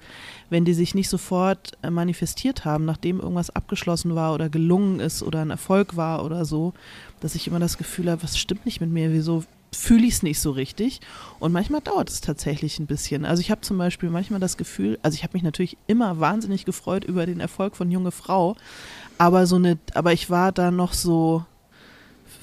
wenn 0.50 0.66
die 0.66 0.74
sich 0.74 0.96
nicht 0.96 1.10
sofort 1.10 1.78
äh, 1.82 1.90
manifestiert 1.90 2.66
haben, 2.66 2.86
nachdem 2.86 3.20
irgendwas 3.20 3.50
abgeschlossen 3.50 4.16
war 4.16 4.34
oder 4.34 4.50
gelungen 4.50 5.00
ist 5.00 5.24
oder 5.24 5.42
ein 5.42 5.50
Erfolg 5.50 5.96
war 5.96 6.26
oder 6.26 6.46
so, 6.46 6.74
dass 7.22 7.36
ich 7.36 7.48
immer 7.48 7.60
das 7.60 7.78
Gefühl 7.78 8.12
habe, 8.12 8.24
was 8.24 8.38
stimmt 8.38 8.66
nicht 8.66 8.82
mit 8.82 8.90
mir, 8.90 9.12
wieso 9.12 9.44
fühle 9.74 10.06
ich 10.06 10.14
es 10.16 10.24
nicht 10.24 10.40
so 10.40 10.52
richtig. 10.52 11.02
Und 11.40 11.52
manchmal 11.52 11.82
dauert 11.82 12.10
es 12.10 12.22
tatsächlich 12.22 12.80
ein 12.80 12.86
bisschen. 12.86 13.26
Also 13.26 13.42
ich 13.42 13.52
habe 13.52 13.62
zum 13.62 13.78
Beispiel 13.78 14.10
manchmal 14.10 14.40
das 14.40 14.56
Gefühl, 14.58 14.98
also 15.02 15.16
ich 15.16 15.24
habe 15.24 15.34
mich 15.34 15.44
natürlich 15.44 15.78
immer 15.88 16.20
wahnsinnig 16.20 16.66
gefreut 16.66 17.04
über 17.04 17.26
den 17.26 17.40
Erfolg 17.40 17.76
von 17.76 17.92
junge 17.92 18.12
Frau, 18.12 18.56
aber 19.18 19.46
so 19.48 19.56
eine, 19.58 19.78
aber 19.94 20.14
ich 20.14 20.30
war 20.30 20.52
da 20.52 20.72
noch 20.72 20.94
so 20.94 21.46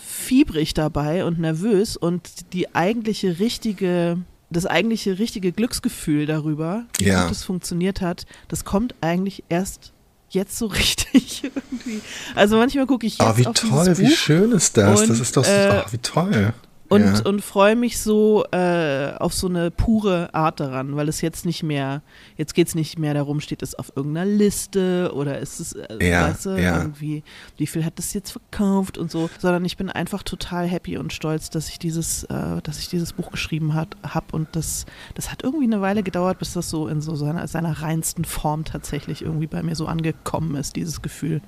fiebrig 0.07 0.75
dabei 0.75 1.25
und 1.25 1.39
nervös 1.39 1.97
und 1.97 2.53
die 2.53 2.75
eigentliche 2.75 3.39
richtige, 3.39 4.19
das 4.51 4.67
eigentliche 4.67 5.19
richtige 5.19 5.53
Glücksgefühl 5.53 6.27
darüber, 6.27 6.85
wie 6.99 7.05
Ja. 7.07 7.25
gut 7.25 7.33
es 7.33 7.45
funktioniert 7.45 8.01
hat, 8.01 8.27
das 8.49 8.65
kommt 8.65 8.95
eigentlich 9.01 9.45
erst 9.49 9.93
jetzt 10.31 10.57
so 10.59 10.67
richtig 10.67 11.43
irgendwie. 11.45 12.01
Also 12.35 12.57
manchmal 12.59 12.87
gucke 12.87 13.07
ich 13.07 13.19
jetzt 13.19 13.29
Oh, 13.29 13.37
wie 13.37 13.47
auf 13.47 13.55
toll, 13.55 13.85
dieses 13.87 13.99
wie 13.99 14.11
schön 14.15 14.53
ist 14.53 14.77
das? 14.77 15.01
das 15.01 15.11
und, 15.11 15.21
ist 15.21 15.37
doch 15.37 15.45
so, 15.45 15.51
äh, 15.51 15.83
ach, 15.85 15.93
wie 15.93 15.99
toll. 15.99 16.53
Und, 16.91 17.05
ja. 17.05 17.23
und 17.25 17.41
freue 17.41 17.77
mich 17.77 18.01
so 18.01 18.45
äh, 18.51 19.13
auf 19.15 19.33
so 19.33 19.47
eine 19.47 19.71
pure 19.71 20.35
Art 20.35 20.59
daran, 20.59 20.97
weil 20.97 21.09
es 21.09 21.21
jetzt 21.21 21.47
nicht 21.47 21.63
mehr, 21.63 22.03
jetzt 22.37 22.53
geht 22.53 22.67
es 22.67 22.75
nicht 22.75 22.99
mehr 22.99 23.15
darum, 23.15 23.41
steht 23.41 23.63
es 23.63 23.77
auf 23.77 23.93
irgendeiner 23.95 24.29
Liste 24.29 25.13
oder 25.15 25.39
ist 25.39 25.61
es, 25.61 25.73
äh, 25.75 26.05
Ja, 26.05 26.29
weißt 26.29 26.47
du, 26.47 26.51
ja. 26.61 26.79
irgendwie, 26.79 27.23
wie 27.57 27.69
viel 27.69 27.85
hat 27.85 27.97
das 27.99 28.13
jetzt 28.13 28.33
verkauft 28.33 28.99
und 28.99 29.09
so, 29.09 29.31
sondern 29.39 29.65
ich 29.65 29.77
bin 29.77 29.89
einfach 29.89 30.25
total 30.25 30.67
happy 30.67 30.99
und 30.99 31.13
stolz, 31.13 31.49
dass 31.49 31.69
ich 31.69 31.79
dieses, 31.79 32.25
äh, 32.25 32.61
dass 32.63 32.81
ich 32.81 32.89
dieses 32.89 33.13
Buch 33.13 33.31
geschrieben 33.31 33.75
habe 33.75 34.25
und 34.33 34.49
das, 34.57 34.85
das 35.15 35.31
hat 35.31 35.45
irgendwie 35.45 35.67
eine 35.67 35.81
Weile 35.81 36.03
gedauert, 36.03 36.41
bis 36.41 36.55
das 36.55 36.71
so 36.71 36.89
in 36.89 37.01
so 37.01 37.15
seiner, 37.15 37.47
seiner 37.47 37.83
reinsten 37.83 38.25
Form 38.25 38.65
tatsächlich 38.65 39.23
irgendwie 39.23 39.47
bei 39.47 39.63
mir 39.63 39.77
so 39.77 39.87
angekommen 39.87 40.57
ist, 40.57 40.75
dieses 40.75 41.03
Gefühl. 41.03 41.41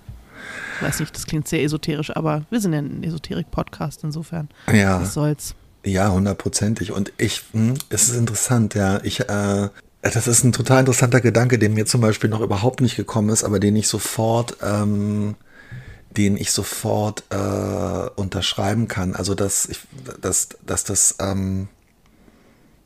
Ich 0.76 0.86
weiß 0.86 1.00
nicht, 1.00 1.14
das 1.14 1.26
klingt 1.26 1.48
sehr 1.48 1.62
esoterisch, 1.62 2.14
aber 2.16 2.44
wir 2.50 2.60
sind 2.60 2.72
ja 2.72 2.80
ein 2.80 3.02
Esoterik-Podcast, 3.02 4.04
insofern. 4.04 4.48
Ja. 4.72 5.00
Was 5.00 5.14
soll's. 5.14 5.54
Ja, 5.84 6.10
hundertprozentig. 6.10 6.92
Und 6.92 7.12
ich, 7.18 7.42
hm, 7.52 7.74
es 7.88 8.08
ist 8.08 8.16
interessant, 8.16 8.74
ja. 8.74 9.00
Ich, 9.02 9.20
äh, 9.20 9.68
das 10.00 10.26
ist 10.26 10.44
ein 10.44 10.52
total 10.52 10.80
interessanter 10.80 11.20
Gedanke, 11.20 11.58
der 11.58 11.70
mir 11.70 11.86
zum 11.86 12.00
Beispiel 12.00 12.30
noch 12.30 12.40
überhaupt 12.40 12.80
nicht 12.80 12.96
gekommen 12.96 13.30
ist, 13.30 13.44
aber 13.44 13.60
den 13.60 13.76
ich 13.76 13.88
sofort, 13.88 14.56
ähm, 14.62 15.36
den 16.16 16.36
ich 16.36 16.52
sofort 16.52 17.24
äh, 17.30 18.10
unterschreiben 18.16 18.88
kann. 18.88 19.14
Also 19.14 19.34
dass 19.34 19.66
ich, 19.66 19.78
dass, 20.20 20.50
dass 20.64 20.84
das 20.84 21.16
ähm, 21.20 21.68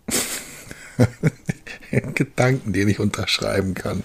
Gedanken, 2.14 2.72
den 2.72 2.88
ich 2.88 3.00
unterschreiben 3.00 3.74
kann. 3.74 4.02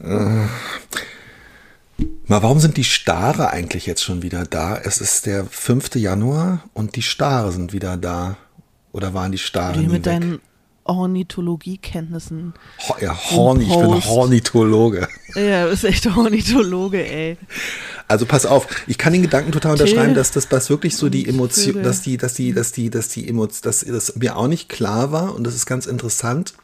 Äh, 0.00 0.46
Mal, 2.32 2.42
warum 2.42 2.60
sind 2.60 2.78
die 2.78 2.84
Stare 2.84 3.50
eigentlich 3.50 3.84
jetzt 3.84 4.02
schon 4.02 4.22
wieder 4.22 4.44
da? 4.44 4.78
Es 4.82 5.02
ist 5.02 5.26
der 5.26 5.44
5. 5.44 5.96
Januar 5.96 6.64
und 6.72 6.96
die 6.96 7.02
Stare 7.02 7.52
sind 7.52 7.74
wieder 7.74 7.98
da. 7.98 8.38
Oder 8.90 9.12
waren 9.12 9.32
die 9.32 9.38
Stare 9.38 9.78
nie 9.78 9.84
mit 9.84 9.92
weg? 9.92 10.02
deinen 10.04 10.40
Ornithologiekenntnissen. 10.84 12.54
Ho 12.88 12.94
ja, 13.02 13.14
Horny, 13.14 13.64
ich 13.64 13.68
bin. 13.68 14.04
Hornithologe. 14.06 15.08
Ja, 15.34 15.64
du 15.64 15.72
bist 15.72 15.84
echt 15.84 16.06
Ornithologe, 16.06 17.06
ey. 17.06 17.36
Also 18.08 18.24
pass 18.24 18.46
auf, 18.46 18.66
ich 18.86 18.96
kann 18.96 19.12
den 19.12 19.20
Gedanken 19.20 19.52
total 19.52 19.72
unterschreiben, 19.72 20.14
dass 20.14 20.30
das 20.30 20.50
was 20.50 20.70
wirklich 20.70 20.96
so 20.96 21.10
die 21.10 21.28
Emotion, 21.28 21.82
dass 21.82 22.00
die, 22.00 22.16
dass 22.16 22.32
die, 22.32 22.54
dass 22.54 22.72
die, 22.72 22.88
dass 22.88 23.08
die 23.08 23.28
Emotion, 23.28 23.60
dass 23.64 23.80
das 23.80 24.16
mir 24.16 24.38
auch 24.38 24.48
nicht 24.48 24.70
klar 24.70 25.12
war 25.12 25.34
und 25.34 25.44
das 25.44 25.54
ist 25.54 25.66
ganz 25.66 25.84
interessant. 25.84 26.54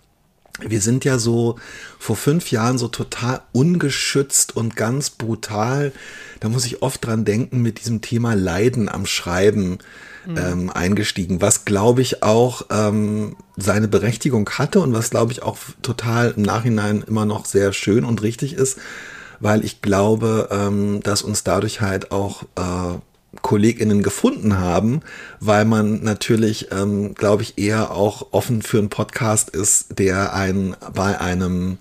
Wir 0.67 0.81
sind 0.81 1.05
ja 1.05 1.19
so 1.19 1.57
vor 1.99 2.17
fünf 2.17 2.51
Jahren 2.51 2.79
so 2.79 2.89
total 2.89 3.43
ungeschützt 3.53 4.57
und 4.57 4.77
ganz 4.77 5.11
brutal. 5.11 5.93
Da 6.41 6.49
muss 6.49 6.65
ich 6.65 6.83
oft 6.83 7.05
dran 7.05 7.25
denken 7.25 7.63
mit 7.63 7.81
diesem 7.81 8.01
Thema 8.01 8.35
Leiden 8.35 8.89
am 8.89 9.07
Schreiben 9.07 9.79
ähm, 10.37 10.71
eingestiegen, 10.71 11.41
was 11.41 11.65
glaube 11.65 12.03
ich 12.03 12.23
auch 12.23 12.63
ähm, 12.71 13.37
seine 13.57 13.89
Berechtigung 13.89 14.49
hatte 14.51 14.81
und 14.81 14.93
was 14.93 15.11
glaube 15.11 15.33
ich 15.33 15.43
auch 15.43 15.59
total 15.83 16.35
im 16.37 16.43
Nachhinein 16.43 17.03
immer 17.07 17.25
noch 17.25 17.47
sehr 17.47 17.73
schön 17.73 18.05
und 18.05 18.23
richtig 18.23 18.53
ist, 18.53 18.79
weil 19.41 19.65
ich 19.65 19.81
glaube, 19.81 20.49
ähm, 20.51 21.01
dass 21.03 21.23
uns 21.23 21.45
dadurch 21.45 21.81
halt 21.81 22.11
auch 22.13 22.43
äh, 22.57 22.99
KollegInnen 23.43 24.03
gefunden 24.03 24.59
haben, 24.59 25.01
weil 25.41 25.65
man 25.65 26.03
natürlich, 26.03 26.69
ähm, 26.73 27.15
glaube 27.15 27.43
ich, 27.43 27.59
eher 27.59 27.91
auch 27.91 28.29
offen 28.33 28.63
für 28.63 28.79
einen 28.79 28.89
Podcast 28.89 29.51
ist, 29.51 29.99
der 29.99 30.33
einen 30.35 30.77
bei 30.95 31.21
einem 31.21 31.79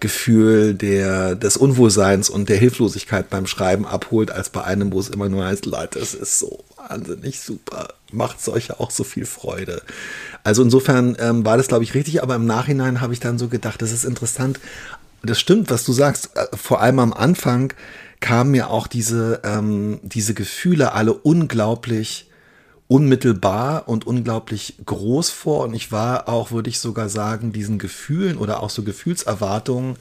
Gefühl 0.00 0.74
der, 0.74 1.36
des 1.36 1.56
Unwohlseins 1.56 2.28
und 2.28 2.48
der 2.48 2.56
Hilflosigkeit 2.56 3.30
beim 3.30 3.46
Schreiben 3.46 3.86
abholt, 3.86 4.32
als 4.32 4.50
bei 4.50 4.64
einem, 4.64 4.92
wo 4.92 4.98
es 4.98 5.08
immer 5.08 5.28
nur 5.28 5.44
heißt, 5.44 5.64
Leute, 5.64 6.00
es 6.00 6.14
ist 6.14 6.40
so 6.40 6.64
wahnsinnig 6.76 7.40
super, 7.40 7.88
macht 8.10 8.40
solche 8.40 8.80
auch 8.80 8.90
so 8.90 9.04
viel 9.04 9.26
Freude. 9.26 9.80
Also 10.42 10.62
insofern 10.62 11.16
ähm, 11.20 11.44
war 11.44 11.56
das, 11.56 11.68
glaube 11.68 11.84
ich, 11.84 11.94
richtig, 11.94 12.20
aber 12.20 12.34
im 12.34 12.46
Nachhinein 12.46 13.00
habe 13.00 13.12
ich 13.12 13.20
dann 13.20 13.38
so 13.38 13.46
gedacht, 13.46 13.80
das 13.80 13.92
ist 13.92 14.04
interessant. 14.04 14.58
Das 15.22 15.38
stimmt, 15.38 15.70
was 15.70 15.84
du 15.84 15.92
sagst, 15.92 16.30
äh, 16.34 16.48
vor 16.56 16.80
allem 16.80 16.98
am 16.98 17.12
Anfang 17.12 17.72
kamen 18.22 18.52
mir 18.52 18.70
auch 18.70 18.86
diese, 18.86 19.42
ähm, 19.44 20.00
diese 20.02 20.32
Gefühle 20.32 20.92
alle 20.92 21.12
unglaublich 21.12 22.30
unmittelbar 22.88 23.88
und 23.88 24.06
unglaublich 24.06 24.76
groß 24.84 25.30
vor. 25.30 25.64
Und 25.64 25.74
ich 25.74 25.92
war 25.92 26.28
auch, 26.28 26.50
würde 26.52 26.70
ich 26.70 26.78
sogar 26.78 27.08
sagen, 27.08 27.52
diesen 27.52 27.78
Gefühlen 27.78 28.38
oder 28.38 28.62
auch 28.62 28.70
so 28.70 28.82
Gefühlserwartungen 28.82 29.96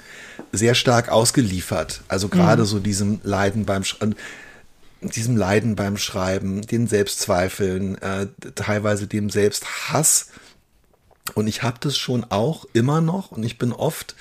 sehr 0.51 0.75
stark 0.75 1.09
ausgeliefert. 1.09 2.01
Also 2.07 2.27
gerade 2.27 2.65
so 2.65 2.79
diesem 2.79 3.19
Leiden 3.23 3.65
beim 3.65 3.83
Schreiben 3.83 4.15
diesem 5.01 5.35
Leiden 5.35 5.75
beim 5.75 5.97
Schreiben, 5.97 6.61
den 6.61 6.85
Selbstzweifeln, 6.85 7.99
äh, 8.03 8.27
teilweise 8.53 9.07
dem 9.07 9.31
Selbsthass. 9.31 10.27
Und 11.33 11.47
ich 11.47 11.63
habe 11.63 11.77
das 11.79 11.97
schon 11.97 12.23
auch 12.29 12.65
immer 12.73 13.01
noch 13.01 13.31
und 13.31 13.41
ich 13.43 13.57
bin 13.57 13.73
oft, 13.73 14.15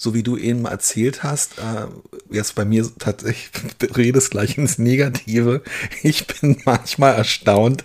so 0.00 0.14
wie 0.14 0.22
du 0.22 0.38
eben 0.38 0.64
erzählt 0.64 1.22
hast, 1.22 1.58
äh, 1.58 1.86
jetzt 2.34 2.54
bei 2.54 2.64
mir 2.64 2.88
tatsächlich, 2.98 3.50
redest 3.96 4.30
gleich 4.30 4.56
ins 4.56 4.78
Negative. 4.78 5.60
Ich 6.02 6.26
bin 6.26 6.56
manchmal 6.64 7.16
erstaunt, 7.16 7.84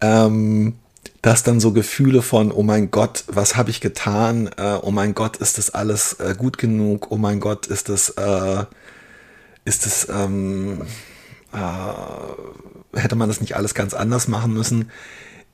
ähm, 0.00 0.76
dass 1.20 1.42
dann 1.42 1.60
so 1.60 1.72
Gefühle 1.72 2.22
von, 2.22 2.50
oh 2.50 2.62
mein 2.62 2.90
Gott, 2.90 3.24
was 3.26 3.54
habe 3.54 3.68
ich 3.68 3.82
getan? 3.82 4.48
Äh, 4.56 4.78
oh 4.80 4.90
mein 4.92 5.12
Gott, 5.12 5.36
ist 5.36 5.58
das 5.58 5.68
alles 5.68 6.14
äh, 6.14 6.34
gut 6.38 6.56
genug? 6.56 7.10
Oh 7.10 7.18
mein 7.18 7.38
Gott, 7.38 7.66
ist 7.66 7.90
das, 7.90 8.08
äh, 8.16 8.64
ist 9.66 9.84
das, 9.84 10.08
ähm, 10.08 10.80
äh, 11.52 12.98
hätte 12.98 13.14
man 13.16 13.28
das 13.28 13.42
nicht 13.42 13.56
alles 13.56 13.74
ganz 13.74 13.92
anders 13.92 14.26
machen 14.26 14.54
müssen? 14.54 14.90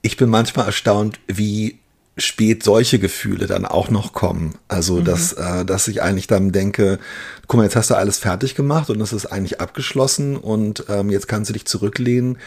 Ich 0.00 0.16
bin 0.16 0.30
manchmal 0.30 0.66
erstaunt, 0.66 1.18
wie 1.26 1.80
spät 2.18 2.62
solche 2.62 2.98
Gefühle 2.98 3.46
dann 3.46 3.64
auch 3.64 3.88
noch 3.90 4.12
kommen. 4.12 4.54
Also, 4.68 5.00
dass, 5.00 5.32
äh, 5.32 5.64
dass 5.64 5.88
ich 5.88 6.02
eigentlich 6.02 6.26
dann 6.26 6.52
denke, 6.52 6.98
guck 7.46 7.58
mal, 7.58 7.64
jetzt 7.64 7.76
hast 7.76 7.90
du 7.90 7.94
alles 7.94 8.18
fertig 8.18 8.54
gemacht 8.54 8.90
und 8.90 9.00
es 9.00 9.12
ist 9.12 9.26
eigentlich 9.26 9.60
abgeschlossen 9.60 10.36
und 10.36 10.84
ähm, 10.88 11.10
jetzt 11.10 11.28
kannst 11.28 11.48
du 11.48 11.54
dich 11.54 11.64
zurücklehnen 11.64 12.38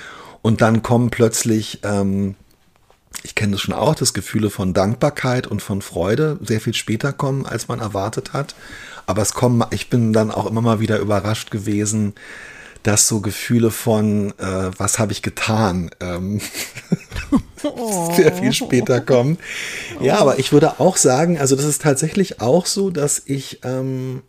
und 0.41 0.61
dann 0.61 0.83
kommen 0.83 1.09
plötzlich, 1.09 1.79
ähm, 1.83 2.35
ich 3.23 3.33
kenne 3.33 3.53
das 3.53 3.61
schon 3.61 3.73
auch, 3.73 3.95
das 3.95 4.13
Gefühle 4.13 4.51
von 4.51 4.73
Dankbarkeit 4.73 5.47
und 5.47 5.63
von 5.63 5.81
Freude 5.81 6.37
sehr 6.43 6.61
viel 6.61 6.75
später 6.75 7.11
kommen, 7.11 7.47
als 7.47 7.67
man 7.67 7.79
erwartet 7.79 8.33
hat. 8.33 8.53
Aber 9.07 9.23
es 9.23 9.33
kommen, 9.33 9.63
ich 9.71 9.89
bin 9.89 10.13
dann 10.13 10.29
auch 10.29 10.45
immer 10.45 10.61
mal 10.61 10.79
wieder 10.79 10.99
überrascht 10.99 11.49
gewesen, 11.49 12.13
dass 12.85 13.07
so 13.07 13.19
Gefühle 13.19 13.71
von, 13.71 14.31
äh, 14.37 14.71
was 14.77 14.99
habe 14.99 15.11
ich 15.11 15.23
getan, 15.23 15.89
ähm, 16.01 16.39
sehr 18.15 18.31
viel 18.31 18.53
später 18.53 19.01
kommen. 19.01 19.39
Ja, 19.99 20.19
aber 20.19 20.37
ich 20.37 20.53
würde 20.53 20.79
auch 20.79 20.95
sagen, 20.95 21.39
also 21.39 21.55
das 21.55 21.65
ist 21.65 21.81
tatsächlich 21.81 22.41
auch 22.41 22.67
so, 22.67 22.91
dass 22.91 23.23
ich, 23.25 23.61
ähm, 23.63 24.21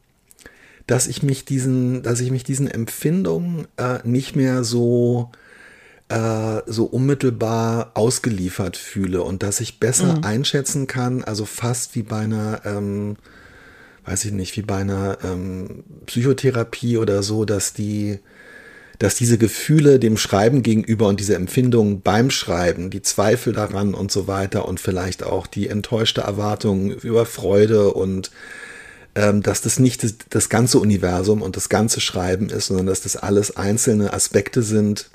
dass 0.86 1.06
ich 1.06 1.22
mich 1.22 1.44
diesen, 1.44 2.02
dass 2.02 2.20
ich 2.20 2.30
mich 2.30 2.44
diesen 2.44 2.66
Empfindungen 2.66 3.68
äh, 3.76 3.98
nicht 4.04 4.36
mehr 4.36 4.64
so 4.64 5.30
äh, 6.08 6.62
so 6.64 6.84
unmittelbar 6.84 7.90
ausgeliefert 7.92 8.78
fühle 8.78 9.22
und 9.22 9.42
dass 9.42 9.60
ich 9.60 9.80
besser 9.80 10.20
einschätzen 10.22 10.86
kann, 10.86 11.24
also 11.24 11.44
fast 11.44 11.94
wie 11.94 12.04
bei 12.04 12.20
einer, 12.20 12.62
ähm, 12.64 13.16
weiß 14.06 14.24
ich 14.24 14.32
nicht, 14.32 14.56
wie 14.56 14.62
bei 14.62 14.76
einer 14.76 15.18
ähm, 15.24 15.84
Psychotherapie 16.06 16.96
oder 16.96 17.22
so, 17.22 17.44
dass 17.44 17.74
die, 17.74 18.20
dass 18.98 19.14
diese 19.14 19.38
Gefühle 19.38 19.98
dem 19.98 20.16
Schreiben 20.16 20.62
gegenüber 20.62 21.08
und 21.08 21.20
diese 21.20 21.34
Empfindungen 21.34 22.00
beim 22.00 22.30
Schreiben, 22.30 22.90
die 22.90 23.02
Zweifel 23.02 23.52
daran 23.52 23.94
und 23.94 24.10
so 24.10 24.26
weiter 24.26 24.66
und 24.66 24.80
vielleicht 24.80 25.22
auch 25.22 25.46
die 25.46 25.68
enttäuschte 25.68 26.22
Erwartung 26.22 26.90
über 26.90 27.26
Freude 27.26 27.92
und 27.92 28.30
ähm, 29.14 29.42
dass 29.42 29.62
das 29.62 29.78
nicht 29.78 30.02
das, 30.02 30.14
das 30.30 30.48
ganze 30.48 30.78
Universum 30.78 31.42
und 31.42 31.56
das 31.56 31.68
ganze 31.68 32.00
Schreiben 32.00 32.48
ist, 32.48 32.66
sondern 32.66 32.86
dass 32.86 33.02
das 33.02 33.16
alles 33.16 33.56
einzelne 33.56 34.12
Aspekte 34.12 34.62
sind, 34.62 35.10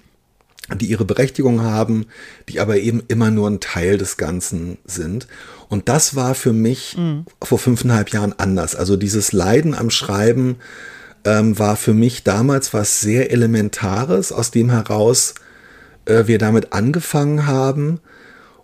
die 0.76 0.86
ihre 0.86 1.06
Berechtigung 1.06 1.62
haben, 1.62 2.06
die 2.50 2.60
aber 2.60 2.78
eben 2.78 3.04
immer 3.08 3.32
nur 3.32 3.50
ein 3.50 3.60
Teil 3.60 3.98
des 3.98 4.18
Ganzen 4.18 4.78
sind. 4.86 5.28
Und 5.70 5.90
das 5.90 6.16
war 6.16 6.36
für 6.36 6.54
mich 6.54 6.98
vor 7.42 7.60
fünfeinhalb 7.60 8.10
Jahren 8.10 8.34
anders. 8.38 8.76
Also 8.76 8.96
dieses 8.96 9.32
Leiden 9.34 9.74
am 9.74 9.90
Schreiben 9.90 10.58
ähm, 11.26 11.58
war 11.60 11.76
für 11.76 11.94
mich 11.94 12.24
damals 12.24 12.74
was 12.74 13.02
sehr 13.02 13.32
Elementares, 13.32 14.32
aus 14.32 14.52
dem 14.52 14.70
heraus 14.70 15.36
äh, 16.06 16.28
wir 16.28 16.38
damit 16.38 16.74
angefangen 16.74 17.48
haben. 17.48 18.00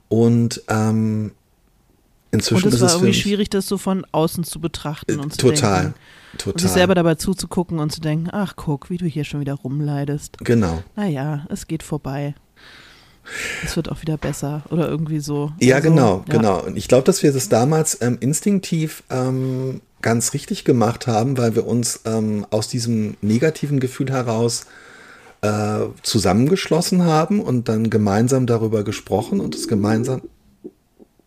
Und 0.10 0.64
ähm, 0.70 1.32
inzwischen 2.32 2.66
Und 2.66 2.70
es 2.70 2.76
ist 2.76 2.82
war 2.82 2.88
es 2.90 2.96
irgendwie 2.96 3.14
schwierig, 3.14 3.50
das 3.50 3.68
so 3.68 3.78
von 3.78 4.06
außen 4.12 4.44
zu 4.44 4.60
betrachten 4.60 5.20
und 5.20 5.34
zu 5.34 5.50
total, 5.50 5.82
denken. 5.82 6.00
total. 6.38 6.54
Und 6.54 6.62
sich 6.62 6.72
selber 6.72 6.96
dabei 6.96 7.16
zuzugucken 7.16 7.80
und 7.80 7.92
zu 7.92 8.02
denken, 8.02 8.30
ach 8.32 8.56
guck, 8.56 8.90
wie 8.90 8.98
du 8.98 9.06
hier 9.06 9.24
schon 9.24 9.40
wieder 9.40 9.54
rumleidest. 9.54 10.38
genau. 10.40 10.84
Naja, 10.96 11.46
es 11.50 11.68
geht 11.68 11.84
vorbei. 11.84 12.36
Es 13.66 13.76
wird 13.76 13.92
auch 13.92 14.02
wieder 14.02 14.18
besser 14.18 14.64
oder 14.70 14.88
irgendwie 14.88 15.20
so. 15.20 15.52
Ja, 15.60 15.78
Also, 15.78 15.90
genau, 15.90 16.24
ja. 16.28 16.34
genau. 16.38 16.64
Und 16.64 16.78
ich 16.78 16.88
glaube, 16.88 17.04
dass 17.04 17.24
wir 17.24 17.34
das 17.34 17.50
damals 17.50 18.02
ähm, 18.02 18.18
instinktiv 18.22 19.04
ähm, 19.10 19.82
ganz 20.02 20.34
richtig 20.34 20.64
gemacht 20.64 21.08
haben, 21.08 21.38
weil 21.38 21.56
wir 21.56 21.66
uns 21.66 22.02
ähm, 22.06 22.46
aus 22.50 22.68
diesem 22.68 23.18
negativen 23.22 23.80
Gefühl 23.80 24.12
heraus 24.12 24.66
äh, 25.42 25.80
zusammengeschlossen 26.04 27.04
haben 27.04 27.42
und 27.42 27.70
dann 27.70 27.90
gemeinsam 27.90 28.48
darüber 28.48 28.84
gesprochen 28.84 29.40
und 29.40 29.56
es 29.56 29.68
gemeinsam. 29.68 30.24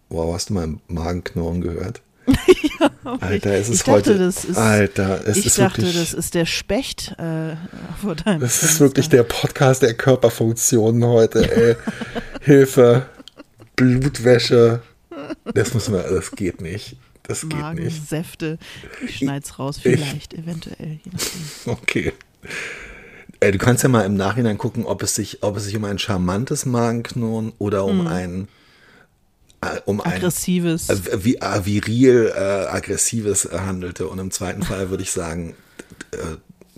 Wow, 0.09 0.35
hast 0.35 0.51
du 0.51 0.55
mein 0.55 0.81
Magenknurren 0.89 1.61
gehört? 1.61 2.03
ja, 2.27 2.91
Alter, 3.21 3.53
es 3.55 3.69
ist 3.69 3.87
dachte, 3.87 3.93
heute. 3.93 4.13
Ist, 4.13 4.57
Alter, 4.57 5.27
es 5.27 5.39
ich 5.39 5.47
ist 5.47 5.59
dachte, 5.59 5.83
wirklich, 5.83 5.99
das 5.99 6.15
ist 6.15 6.35
der 6.35 6.47
Specht 6.47 7.15
äh, 7.19 7.57
vor 8.01 8.15
deinem 8.17 8.41
Das 8.41 8.63
ist 8.63 8.81
wirklich 8.81 9.09
der 9.09 9.23
Podcast 9.23 9.83
der 9.83 9.95
Körperfunktionen 9.95 11.05
heute, 11.05 11.51
ey. 11.51 11.77
Hilfe, 12.41 13.07
Blutwäsche. 13.77 14.83
Das 15.55 15.75
müssen 15.75 15.95
wir, 15.95 16.03
das 16.03 16.33
geht 16.33 16.61
nicht. 16.61 16.97
Das. 17.31 17.43
Magensäfte. 17.45 18.59
Ich 19.05 19.19
schneid's 19.19 19.59
raus, 19.59 19.77
Ich- 19.79 19.83
vielleicht, 19.83 20.35
eventuell, 20.35 21.01
je 21.05 21.13
nachdem. 21.13 21.73
Okay. 21.73 22.13
Äh, 23.41 23.53
du 23.53 23.59
kannst 23.59 23.83
ja 23.83 23.89
mal 23.89 24.03
im 24.03 24.15
Nachhinein 24.15 24.59
gucken, 24.59 24.85
ob 24.85 25.03
es 25.03 25.15
sich, 25.15 25.43
ob 25.43 25.57
es 25.57 25.65
sich 25.65 25.77
um 25.77 25.85
ein 25.85 25.99
charmantes 25.99 26.67
Magenknurren 26.67 27.53
oder 27.59 27.85
um 27.85 28.07
ein 28.07 28.49
äh, 29.63 29.79
um 29.85 30.01
ein 30.01 30.13
Aggressives. 30.15 30.89
äh, 30.89 31.25
wie, 31.25 31.37
äh, 31.37 31.65
viril 31.65 32.33
äh, 32.35 32.41
aggressives 32.41 33.45
äh, 33.45 33.59
handelte. 33.59 34.09
Und 34.09 34.19
im 34.19 34.31
zweiten 34.31 34.63
Fall 34.63 34.91
würde 34.91 35.03
ich 35.03 35.11
sagen, 35.13 35.55
äh, 36.13 36.17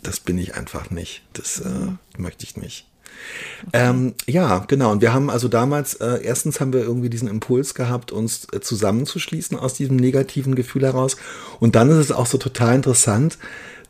das 0.03 0.19
bin 0.21 0.37
ich 0.39 0.55
einfach 0.57 0.91
nicht. 0.91 1.23
Das 1.33 1.61
äh, 1.61 1.69
möchte 2.19 2.45
ich 2.45 2.57
nicht. 2.57 2.87
Ähm, 3.73 4.15
ja, 4.27 4.65
genau. 4.69 4.93
Und 4.93 5.01
wir 5.01 5.13
haben 5.13 5.31
also 5.31 5.49
damals, 5.49 5.95
äh, 5.95 6.21
erstens 6.23 6.61
haben 6.61 6.73
wir 6.73 6.81
irgendwie 6.81 7.11
diesen 7.11 7.29
Impuls 7.29 7.75
gehabt, 7.75 8.13
uns 8.13 8.47
äh, 8.53 8.61
zusammenzuschließen 8.61 9.59
aus 9.59 9.75
diesem 9.75 9.97
negativen 9.97 10.55
Gefühl 10.55 10.85
heraus. 10.85 11.17
Und 11.61 11.75
dann 11.77 11.91
ist 11.91 11.97
es 11.97 12.13
auch 12.13 12.27
so 12.27 12.39
total 12.39 12.75
interessant, 12.75 13.39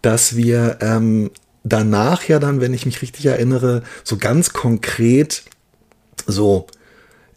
dass 0.02 0.36
wir 0.36 0.78
ähm, 0.80 1.30
danach 1.64 2.24
ja 2.24 2.38
dann, 2.38 2.60
wenn 2.60 2.74
ich 2.74 2.86
mich 2.86 3.02
richtig 3.02 3.26
erinnere, 3.26 3.82
so 4.04 4.16
ganz 4.16 4.52
konkret 4.52 5.42
so 6.26 6.66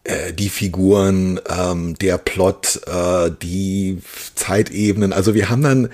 äh, 0.04 0.34
die 0.34 0.50
Figuren, 0.50 1.40
ähm, 1.50 1.96
der 1.96 2.18
Plot, 2.18 2.82
äh, 2.86 3.32
die 3.42 4.00
Zeitebenen. 4.36 5.14
Also 5.14 5.34
wir 5.34 5.50
haben 5.50 5.64
dann 5.64 5.90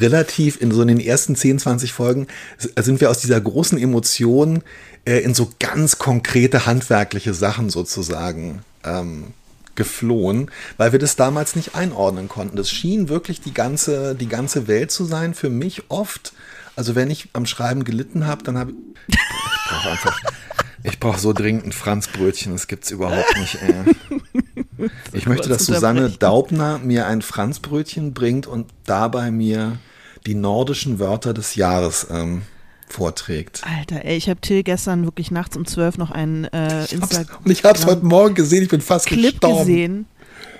relativ 0.00 0.60
in 0.60 0.72
so 0.72 0.82
in 0.82 0.88
den 0.88 1.00
ersten 1.00 1.36
10, 1.36 1.58
20 1.58 1.92
Folgen 1.92 2.26
sind 2.58 3.00
wir 3.00 3.10
aus 3.10 3.20
dieser 3.20 3.40
großen 3.40 3.78
Emotion 3.78 4.62
äh, 5.04 5.18
in 5.20 5.34
so 5.34 5.50
ganz 5.58 5.98
konkrete 5.98 6.66
handwerkliche 6.66 7.34
Sachen 7.34 7.70
sozusagen 7.70 8.62
ähm, 8.84 9.32
geflohen, 9.74 10.50
weil 10.76 10.92
wir 10.92 10.98
das 10.98 11.16
damals 11.16 11.56
nicht 11.56 11.74
einordnen 11.74 12.28
konnten. 12.28 12.56
Das 12.56 12.70
schien 12.70 13.08
wirklich 13.08 13.40
die 13.40 13.54
ganze, 13.54 14.14
die 14.14 14.28
ganze 14.28 14.68
Welt 14.68 14.90
zu 14.90 15.04
sein, 15.04 15.34
für 15.34 15.50
mich 15.50 15.84
oft. 15.88 16.32
Also 16.76 16.94
wenn 16.94 17.10
ich 17.10 17.28
am 17.32 17.46
Schreiben 17.46 17.84
gelitten 17.84 18.26
habe, 18.26 18.42
dann 18.44 18.58
habe 18.58 18.72
ich, 18.72 18.76
ich 19.08 19.18
brauche 19.68 19.90
einfach, 19.90 20.20
ich 20.82 21.00
brauche 21.00 21.20
so 21.20 21.32
dringend 21.32 21.66
ein 21.66 21.72
Franzbrötchen, 21.72 22.52
das 22.52 22.66
gibt's 22.66 22.90
überhaupt 22.90 23.36
nicht. 23.36 23.58
Ey. 23.62 24.22
Ich 25.12 25.26
möchte, 25.26 25.48
dass 25.48 25.66
Susanne. 25.66 26.10
Daubner 26.10 26.78
mir 26.78 27.06
ein 27.06 27.22
Franzbrötchen 27.22 28.14
bringt 28.14 28.46
und 28.46 28.66
dabei 28.84 29.30
mir 29.30 29.78
die 30.26 30.34
nordischen 30.34 30.98
Wörter 30.98 31.34
des 31.34 31.54
Jahres 31.54 32.06
ähm, 32.10 32.42
vorträgt. 32.88 33.62
Alter, 33.64 34.04
ey, 34.04 34.16
ich 34.16 34.28
habe 34.28 34.40
Till 34.40 34.62
gestern 34.62 35.04
wirklich 35.04 35.30
nachts 35.30 35.56
um 35.56 35.66
12 35.66 35.98
noch 35.98 36.10
einen 36.10 36.44
äh, 36.44 36.84
Instagram. 36.92 37.38
Und 37.44 37.50
ich 37.50 37.64
habe 37.64 37.78
es 37.78 37.86
heute 37.86 38.04
Morgen 38.04 38.34
gesehen, 38.34 38.62
ich 38.62 38.68
bin 38.68 38.80
fast 38.80 39.06
Clip 39.06 39.40
gestorben. 39.40 39.58
gesehen, 39.58 40.06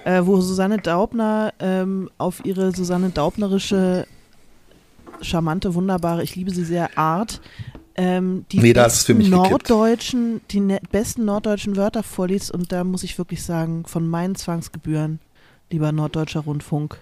äh, 0.04 0.22
wo 0.24 0.40
Susanne 0.40 0.78
Daubner 0.78 1.52
ähm, 1.58 2.10
auf 2.18 2.44
ihre 2.44 2.72
Susanne 2.72 3.10
Daubnerische, 3.10 4.06
charmante, 5.20 5.74
wunderbare, 5.74 6.22
ich 6.22 6.36
liebe 6.36 6.50
sie 6.50 6.64
sehr, 6.64 6.98
Art, 6.98 7.40
ähm, 7.96 8.44
die 8.50 8.58
Nee, 8.58 8.72
besten 8.72 9.30
norddeutschen, 9.30 10.40
die 10.50 10.60
ne 10.60 10.80
besten 10.90 11.24
norddeutschen 11.24 11.76
Wörter 11.76 12.02
vorliest 12.02 12.50
und 12.50 12.72
da 12.72 12.82
muss 12.84 13.02
ich 13.04 13.18
wirklich 13.18 13.42
sagen, 13.42 13.84
von 13.86 14.08
meinen 14.08 14.34
Zwangsgebühren, 14.34 15.20
lieber 15.70 15.92
Norddeutscher 15.92 16.40
Rundfunk, 16.40 16.98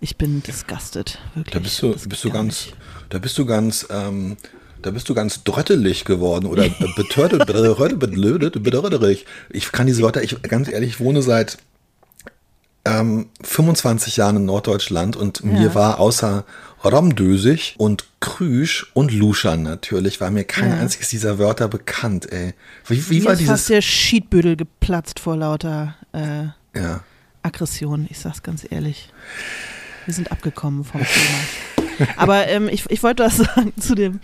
ich 0.00 0.16
bin 0.16 0.42
disgusted, 0.42 1.18
wirklich. 1.34 1.52
Da 1.54 1.58
bist 1.60 1.80
du, 1.82 2.08
bist 2.08 2.24
du 2.24 2.30
ganz, 2.30 2.66
nicht. 2.66 2.76
da 3.10 3.18
bist 3.18 3.38
du 3.38 3.46
ganz, 3.46 3.86
ähm, 3.88 4.36
da 4.82 4.90
bist 4.90 5.08
du 5.08 5.14
ganz 5.14 5.44
dröttelig 5.44 6.04
geworden 6.04 6.46
oder 6.46 6.68
betörtet, 6.96 7.46
bedröttelig. 7.46 9.26
Ich 9.50 9.70
kann 9.70 9.86
diese 9.86 10.02
Wörter, 10.02 10.22
ich 10.24 10.42
ganz 10.42 10.68
ehrlich, 10.68 10.90
ich 10.90 11.00
wohne 11.00 11.22
seit 11.22 11.58
ähm, 12.84 13.28
25 13.42 14.16
Jahren 14.16 14.36
in 14.36 14.44
Norddeutschland 14.44 15.14
und 15.16 15.44
mir 15.44 15.68
Ja. 15.68 15.74
war 15.76 16.00
außer 16.00 16.44
Romdösig 16.84 17.74
und 17.78 18.04
Krüsch 18.20 18.90
und 18.94 19.12
Luschan 19.12 19.62
natürlich, 19.62 20.20
war 20.20 20.30
mir 20.30 20.44
kein 20.44 20.70
Ja. 20.70 20.78
einziges 20.78 21.08
dieser 21.08 21.38
Wörter 21.38 21.68
bekannt, 21.68 22.30
ey. 22.32 22.54
Wie, 22.86 23.08
wie 23.10 23.18
Mir 23.20 23.24
war 23.26 23.32
ist 23.32 23.38
dieses? 23.40 23.50
fast 23.52 23.68
der 23.70 23.82
Schiedbüdel 23.82 24.56
geplatzt 24.56 25.20
vor 25.20 25.36
lauter 25.36 25.96
äh, 26.12 26.44
Ja. 26.78 27.00
Aggression, 27.42 28.06
ich 28.10 28.18
sag's 28.18 28.42
ganz 28.42 28.64
ehrlich. 28.70 29.10
Wir 30.06 30.14
sind 30.14 30.30
abgekommen 30.32 30.84
vom 30.84 31.00
Thema. 31.00 31.38
Aber 32.16 32.48
ähm, 32.48 32.68
ich, 32.68 32.84
ich 32.90 33.02
wollte 33.02 33.22
was 33.24 33.36
sagen 33.38 33.72
zu 33.78 33.94
dem, 33.94 34.20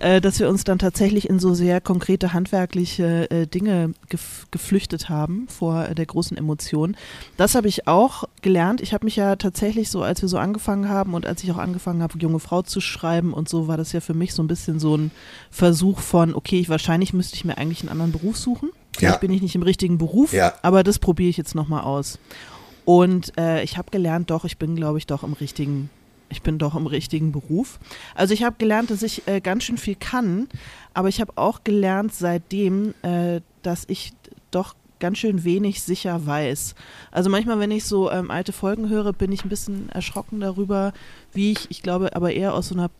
äh, 0.00 0.20
dass 0.20 0.38
wir 0.38 0.48
uns 0.48 0.64
dann 0.64 0.78
tatsächlich 0.78 1.28
in 1.28 1.38
so 1.38 1.54
sehr 1.54 1.80
konkrete 1.80 2.32
handwerkliche 2.32 3.30
äh, 3.30 3.46
Dinge 3.46 3.94
gef 4.08 4.46
geflüchtet 4.50 5.08
haben 5.08 5.46
vor 5.48 5.86
äh, 5.86 5.94
der 5.94 6.06
großen 6.06 6.36
Emotion. 6.36 6.96
Das 7.36 7.54
habe 7.54 7.68
ich 7.68 7.86
auch 7.86 8.24
gelernt. 8.42 8.80
Ich 8.80 8.94
habe 8.94 9.04
mich 9.04 9.16
ja 9.16 9.36
tatsächlich 9.36 9.90
so, 9.90 10.02
als 10.02 10.22
wir 10.22 10.28
so 10.28 10.38
angefangen 10.38 10.88
haben 10.88 11.14
und 11.14 11.26
als 11.26 11.42
ich 11.44 11.50
auch 11.52 11.58
angefangen 11.58 12.02
habe, 12.02 12.18
junge 12.18 12.38
Frau 12.40 12.62
zu 12.62 12.80
schreiben 12.80 13.32
und 13.32 13.48
so, 13.48 13.68
war 13.68 13.76
das 13.76 13.92
ja 13.92 14.00
für 14.00 14.14
mich 14.14 14.34
so 14.34 14.42
ein 14.42 14.48
bisschen 14.48 14.78
so 14.80 14.96
ein 14.96 15.10
Versuch 15.50 16.00
von, 16.00 16.34
okay, 16.34 16.58
ich, 16.60 16.68
wahrscheinlich 16.68 17.12
müsste 17.12 17.34
ich 17.36 17.44
mir 17.44 17.58
eigentlich 17.58 17.80
einen 17.82 17.90
anderen 17.90 18.12
Beruf 18.12 18.36
suchen. 18.36 18.70
Vielleicht 18.96 19.14
Ja. 19.14 19.18
bin 19.20 19.30
ich 19.32 19.42
nicht 19.42 19.54
im 19.54 19.62
richtigen 19.62 19.98
Beruf, 19.98 20.32
Ja. 20.32 20.54
aber 20.62 20.82
das 20.82 20.98
probiere 20.98 21.30
ich 21.30 21.36
jetzt 21.36 21.54
nochmal 21.54 21.82
aus. 21.84 22.18
Und 22.84 23.36
äh, 23.38 23.62
ich 23.62 23.76
habe 23.76 23.90
gelernt, 23.90 24.30
doch, 24.30 24.44
ich 24.44 24.56
bin, 24.56 24.74
glaube 24.74 24.98
ich, 24.98 25.06
doch 25.06 25.22
im 25.22 25.34
richtigen, 25.34 25.90
ich 26.28 26.42
bin 26.42 26.58
doch 26.58 26.74
im 26.74 26.86
richtigen 26.86 27.32
Beruf. 27.32 27.78
Also 28.14 28.34
ich 28.34 28.44
habe 28.44 28.56
gelernt, 28.58 28.90
dass 28.90 29.02
ich 29.02 29.26
äh, 29.26 29.40
ganz 29.40 29.64
schön 29.64 29.78
viel 29.78 29.96
kann, 29.96 30.48
aber 30.94 31.08
ich 31.08 31.20
habe 31.20 31.32
auch 31.36 31.64
gelernt 31.64 32.14
seitdem, 32.14 32.94
äh, 33.02 33.40
dass 33.62 33.84
ich 33.88 34.12
doch 34.50 34.74
ganz 35.00 35.18
schön 35.18 35.44
wenig 35.44 35.82
sicher 35.82 36.26
weiß. 36.26 36.74
Also 37.10 37.30
manchmal, 37.30 37.60
wenn 37.60 37.70
ich 37.70 37.84
so 37.84 38.10
ähm, 38.10 38.30
alte 38.30 38.52
Folgen 38.52 38.88
höre, 38.88 39.12
bin 39.12 39.32
ich 39.32 39.44
ein 39.44 39.48
bisschen 39.48 39.88
erschrocken 39.90 40.40
darüber, 40.40 40.92
wie 41.32 41.52
ich, 41.52 41.70
ich 41.70 41.82
glaube, 41.82 42.16
aber 42.16 42.32
eher 42.32 42.54
aus 42.54 42.68
so 42.68 42.74
einer 42.74 42.90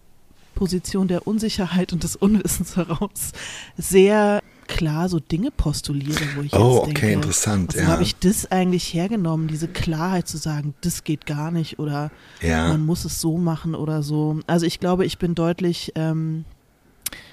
Position 0.55 1.09
der 1.09 1.27
Unsicherheit 1.27 1.93
und 1.93 2.03
des 2.03 2.17
Unwissens 2.17 2.77
heraus 2.77 3.33
sehr 3.77 4.43
klar 4.68 5.09
so 5.09 5.18
Dinge 5.18 5.50
postuliere, 5.50 6.20
wo 6.37 6.42
ich 6.42 6.52
Oh, 6.54 6.59
jetzt 6.74 6.83
okay, 6.83 6.92
denke, 6.92 7.12
interessant, 7.12 7.74
wo 7.74 7.81
ja. 7.81 7.87
habe 7.88 8.02
ich 8.04 8.14
das 8.16 8.50
eigentlich 8.52 8.94
hergenommen, 8.94 9.48
diese 9.48 9.66
Klarheit 9.68 10.28
zu 10.28 10.37
sagen, 10.37 10.74
das 10.83 11.02
geht 11.02 11.26
gar 11.26 11.50
nicht 11.50 11.78
oder 11.78 12.11
Ja. 12.40 12.68
man 12.68 12.87
muss 12.87 13.04
es 13.04 13.20
so 13.20 13.37
machen 13.38 13.74
oder 13.74 14.02
so. 14.02 14.38
Also 14.46 14.66
ich 14.66 14.78
glaube, 14.78 15.04
ich 15.04 15.18
bin 15.18 15.35
deutlich, 15.35 15.92
ähm, 15.96 16.44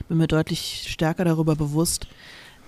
bin 0.08 0.17
mir 0.17 0.28
deutlich 0.28 0.86
stärker 0.89 1.26
darüber 1.26 1.56
bewusst, 1.56 2.08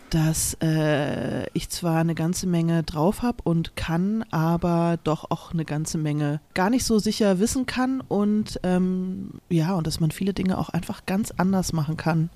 dass 0.09 0.55
äh, 0.61 1.47
ich 1.53 1.69
zwar 1.69 1.99
eine 1.99 2.15
ganze 2.15 2.47
Menge 2.47 2.83
drauf 2.83 3.21
habe 3.21 3.37
und 3.43 3.75
kann, 3.75 4.23
aber 4.31 4.97
doch 5.03 5.29
auch 5.31 5.51
eine 5.53 5.65
ganze 5.65 5.97
Menge 5.97 6.39
gar 6.53 6.69
nicht 6.69 6.85
so 6.85 6.99
sicher 6.99 7.39
wissen 7.39 7.65
kann 7.65 8.01
und 8.01 8.59
ähm, 8.63 9.31
ja, 9.49 9.73
und 9.73 9.85
dass 9.85 9.99
man 9.99 10.11
viele 10.11 10.33
Dinge 10.33 10.57
auch 10.57 10.69
einfach 10.69 11.05
ganz 11.05 11.31
anders 11.35 11.73
machen 11.73 11.97
kann 11.97 12.29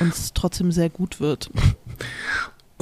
und 0.00 0.12
es 0.12 0.32
trotzdem 0.34 0.72
sehr 0.72 0.90
gut 0.90 1.20
wird. 1.20 1.50
Bin 1.52 1.62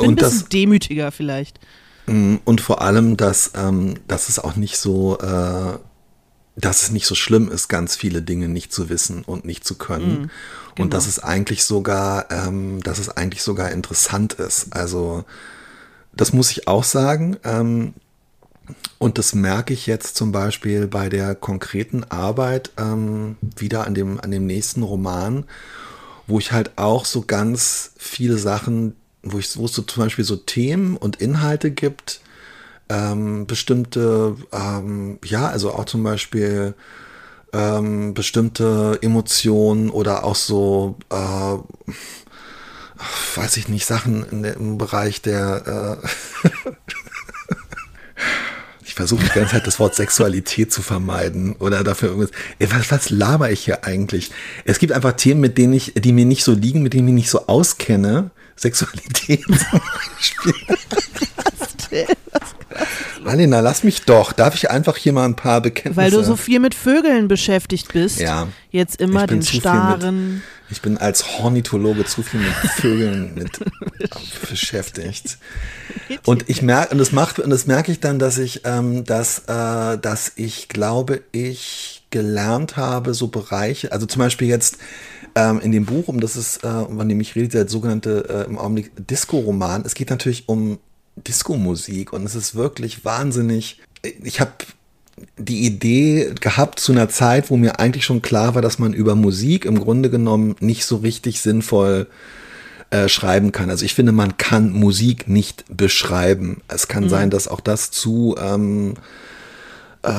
ein 0.05 0.09
Und 0.11 0.17
bisschen 0.17 0.41
das, 0.41 0.49
demütiger 0.49 1.13
vielleicht. 1.13 1.61
Mm, 2.07 2.37
Und 2.45 2.61
vor 2.61 2.83
allem, 2.83 3.17
dass, 3.17 3.53
ähm, 3.55 3.95
dass 4.09 4.29
es 4.29 4.39
auch 4.39 4.57
nicht 4.57 4.79
so, 4.79 5.19
äh, 5.19 5.79
dass 6.57 6.83
es 6.83 6.91
nicht 6.91 7.07
so 7.07 7.15
schlimm 7.15 7.51
ist, 7.51 7.69
ganz 7.69 7.97
viele 7.97 8.23
Dinge 8.23 8.49
nicht 8.49 8.73
zu 8.73 8.89
wissen 8.89 9.23
und 9.23 9.45
nicht 9.45 9.65
zu 9.65 9.77
können. 9.77 10.17
genau. 10.75 10.85
Und 10.85 10.95
dass 10.95 11.07
es 11.07 11.19
eigentlich 11.19 11.65
sogar, 11.65 12.31
ähm, 12.31 12.83
dass 12.83 12.99
es 12.99 13.11
eigentlich 13.11 13.43
sogar 13.43 13.71
interessant 13.71 14.35
ist. 14.35 14.73
Also 14.75 15.25
das 16.15 16.33
muss 16.33 16.51
ich 16.51 16.67
auch 16.67 16.85
sagen. 16.85 17.37
Ähm, 17.45 17.93
und 18.99 19.19
das 19.19 19.35
merke 19.35 19.75
ich 19.75 19.87
jetzt 19.87 20.17
zum 20.17 20.33
Beispiel 20.33 20.89
bei 20.89 21.09
der 21.09 21.35
konkreten 21.35 22.05
Arbeit 22.05 22.73
ähm, 22.79 23.37
wieder 23.57 23.87
an 23.87 23.95
dem, 23.95 24.19
an 24.19 24.31
dem 24.31 24.47
nächsten 24.47 24.83
Roman, 24.83 25.45
wo 26.27 26.39
ich 26.39 26.53
halt 26.53 26.73
auch 26.77 27.05
so 27.05 27.23
ganz 27.23 27.93
viele 27.97 28.39
Sachen, 28.39 28.97
wo 29.23 29.39
ich, 29.39 29.57
wo 29.57 29.67
es 29.67 29.75
so 29.75 29.83
zum 29.83 30.05
Beispiel 30.05 30.25
so 30.25 30.37
Themen 30.37 30.97
und 30.97 31.17
Inhalte 31.17 31.71
gibt, 31.71 32.21
ähm, 32.89 33.47
bestimmte, 33.47 34.37
ähm, 34.53 35.19
ja, 35.25 35.49
also 35.49 35.73
auch 35.73 35.87
zum 35.87 36.03
Beispiel 36.03 36.75
ähm, 37.53 38.15
bestimmte 38.15 38.99
Emotionen 39.03 39.91
oder 39.91 40.25
auch 40.25 40.37
so, 40.37 40.97
äh, 41.11 41.57
weiß 43.37 43.57
ich 43.57 43.69
nicht, 43.69 43.87
Sachen 43.87 44.43
der, 44.43 44.57
im 44.57 44.79
Bereich 44.79 45.23
der, 45.23 46.01
äh, 46.05 46.49
ich 48.85 48.95
versuche 48.95 49.25
die 49.25 49.31
ganze 49.31 49.53
Zeit 49.53 49.67
das 49.67 49.79
Wort 49.79 49.95
Sexualität 49.95 50.73
zu 50.73 50.83
vermeiden 50.83 51.57
oder 51.57 51.83
dafür 51.83 52.11
irgendwas. 52.11 52.31
Ey, 52.59 52.71
was, 52.71 52.91
was 52.91 53.11
laber 53.11 53.51
ich 53.51 53.65
hier 53.65 53.85
eigentlich? 53.85 54.31
Es 54.65 54.79
gibt 54.79 54.93
einfach 54.93 55.13
Themen, 55.13 55.41
mit 55.41 55.59
denen 55.59 55.73
ich, 55.73 55.95
die 55.95 56.13
mir 56.13 56.25
nicht 56.25 56.45
so 56.45 56.53
liegen, 56.53 56.83
mit 56.83 56.95
denen 56.95 57.09
ich 57.09 57.15
nicht 57.15 57.31
so 57.31 57.47
auskenne. 57.47 58.31
Sexualität 58.57 59.43
zum 59.45 59.81
Beispiel. 60.17 60.55
Alina, 63.27 63.61
lass 63.61 63.85
mich 63.85 64.03
doch. 64.03 64.33
Darf 64.33 64.55
ich 64.55 64.71
einfach 64.71 64.97
hier 64.97 65.13
mal 65.13 65.25
ein 65.25 65.37
paar 65.37 65.61
Bekenntnisse? 65.61 65.97
Weil 65.97 66.11
du 66.11 66.23
so 66.23 66.37
viel 66.37 66.61
mit 66.61 66.75
Vögeln 66.75 67.29
beschäftigt 67.29 67.93
bist. 67.93 68.21
Ja. 68.21 68.49
Jetzt 68.71 69.01
immer 69.01 69.27
den 69.27 69.43
starren. 69.43 70.43
ich 70.71 70.83
bin 70.83 70.99
als 70.99 71.25
Ornithologe 71.41 72.05
zu 72.05 72.23
viel 72.23 72.41
mit 72.41 72.55
Vögeln 72.77 73.35
mit 73.35 73.61
beschäftigt. 74.49 75.39
Und 76.25 76.49
ich 76.49 76.63
merke, 76.63 76.93
und 76.93 76.99
das 76.99 77.13
macht, 77.13 77.39
und 77.39 77.51
das 77.51 77.67
merke 77.67 77.93
ich 77.93 78.01
dann, 78.01 78.19
dass 78.19 78.39
ich, 78.39 78.63
ähm, 78.65 79.05
dass, 79.05 79.41
äh, 79.47 79.99
dass 79.99 80.33
ich 80.37 80.69
glaube, 80.69 81.23
ich 81.33 82.05
gelernt 82.11 82.77
habe, 82.77 83.15
so 83.15 83.29
Bereiche, 83.29 83.93
also 83.93 84.07
zum 84.07 84.21
Beispiel 84.21 84.49
jetzt 84.49 84.79
ähm, 85.35 85.61
in 85.61 85.73
dem 85.73 85.85
Buch, 85.85 86.09
um 86.09 86.21
das 86.21 86.37
ist, 86.37 86.65
äh, 86.65 86.85
von 86.85 87.09
dem 87.09 87.21
ich 87.21 87.35
rede, 87.35 87.49
der 87.49 87.69
sogenannte 87.69 88.45
äh, 88.47 88.49
im 88.49 88.59
Augenblick 88.59 88.93
Disco-Roman. 88.97 89.83
Es 89.85 89.95
geht 89.95 90.11
natürlich 90.11 90.49
um 90.49 90.79
Disco-Musik 91.17 92.13
und 92.13 92.25
es 92.25 92.35
ist 92.35 92.55
wirklich 92.55 93.05
wahnsinnig. 93.05 93.81
Ich 94.23 94.41
habe 94.41 94.53
die 95.39 95.65
Idee 95.65 96.35
gehabt 96.41 96.79
zu 96.79 96.93
einer 96.93 97.09
Zeit, 97.09 97.51
wo 97.51 97.57
mir 97.57 97.79
eigentlich 97.79 98.05
schon 98.05 98.23
klar 98.23 98.55
war, 98.55 98.63
dass 98.63 98.79
man 98.79 98.93
über 98.93 99.15
Musik 99.15 99.65
im 99.65 99.81
Grunde 99.81 100.11
genommen 100.11 100.57
nicht 100.61 100.85
so 100.85 100.97
richtig 100.97 101.41
sinnvoll 101.41 102.07
äh, 102.91 103.09
schreiben 103.09 103.51
kann. 103.51 103.71
Also 103.71 103.85
ich 103.85 103.95
finde, 103.95 104.13
man 104.13 104.37
kann 104.37 104.71
Musik 104.73 105.29
nicht 105.29 105.65
beschreiben. 105.75 106.61
Es 106.69 106.87
kann 106.89 107.05
mhm. 107.05 107.09
sein, 107.09 107.31
dass 107.31 107.49
auch 107.49 107.61
das 107.61 107.91
zu, 107.91 108.37
ähm, 108.39 108.95
äh, 110.03 110.11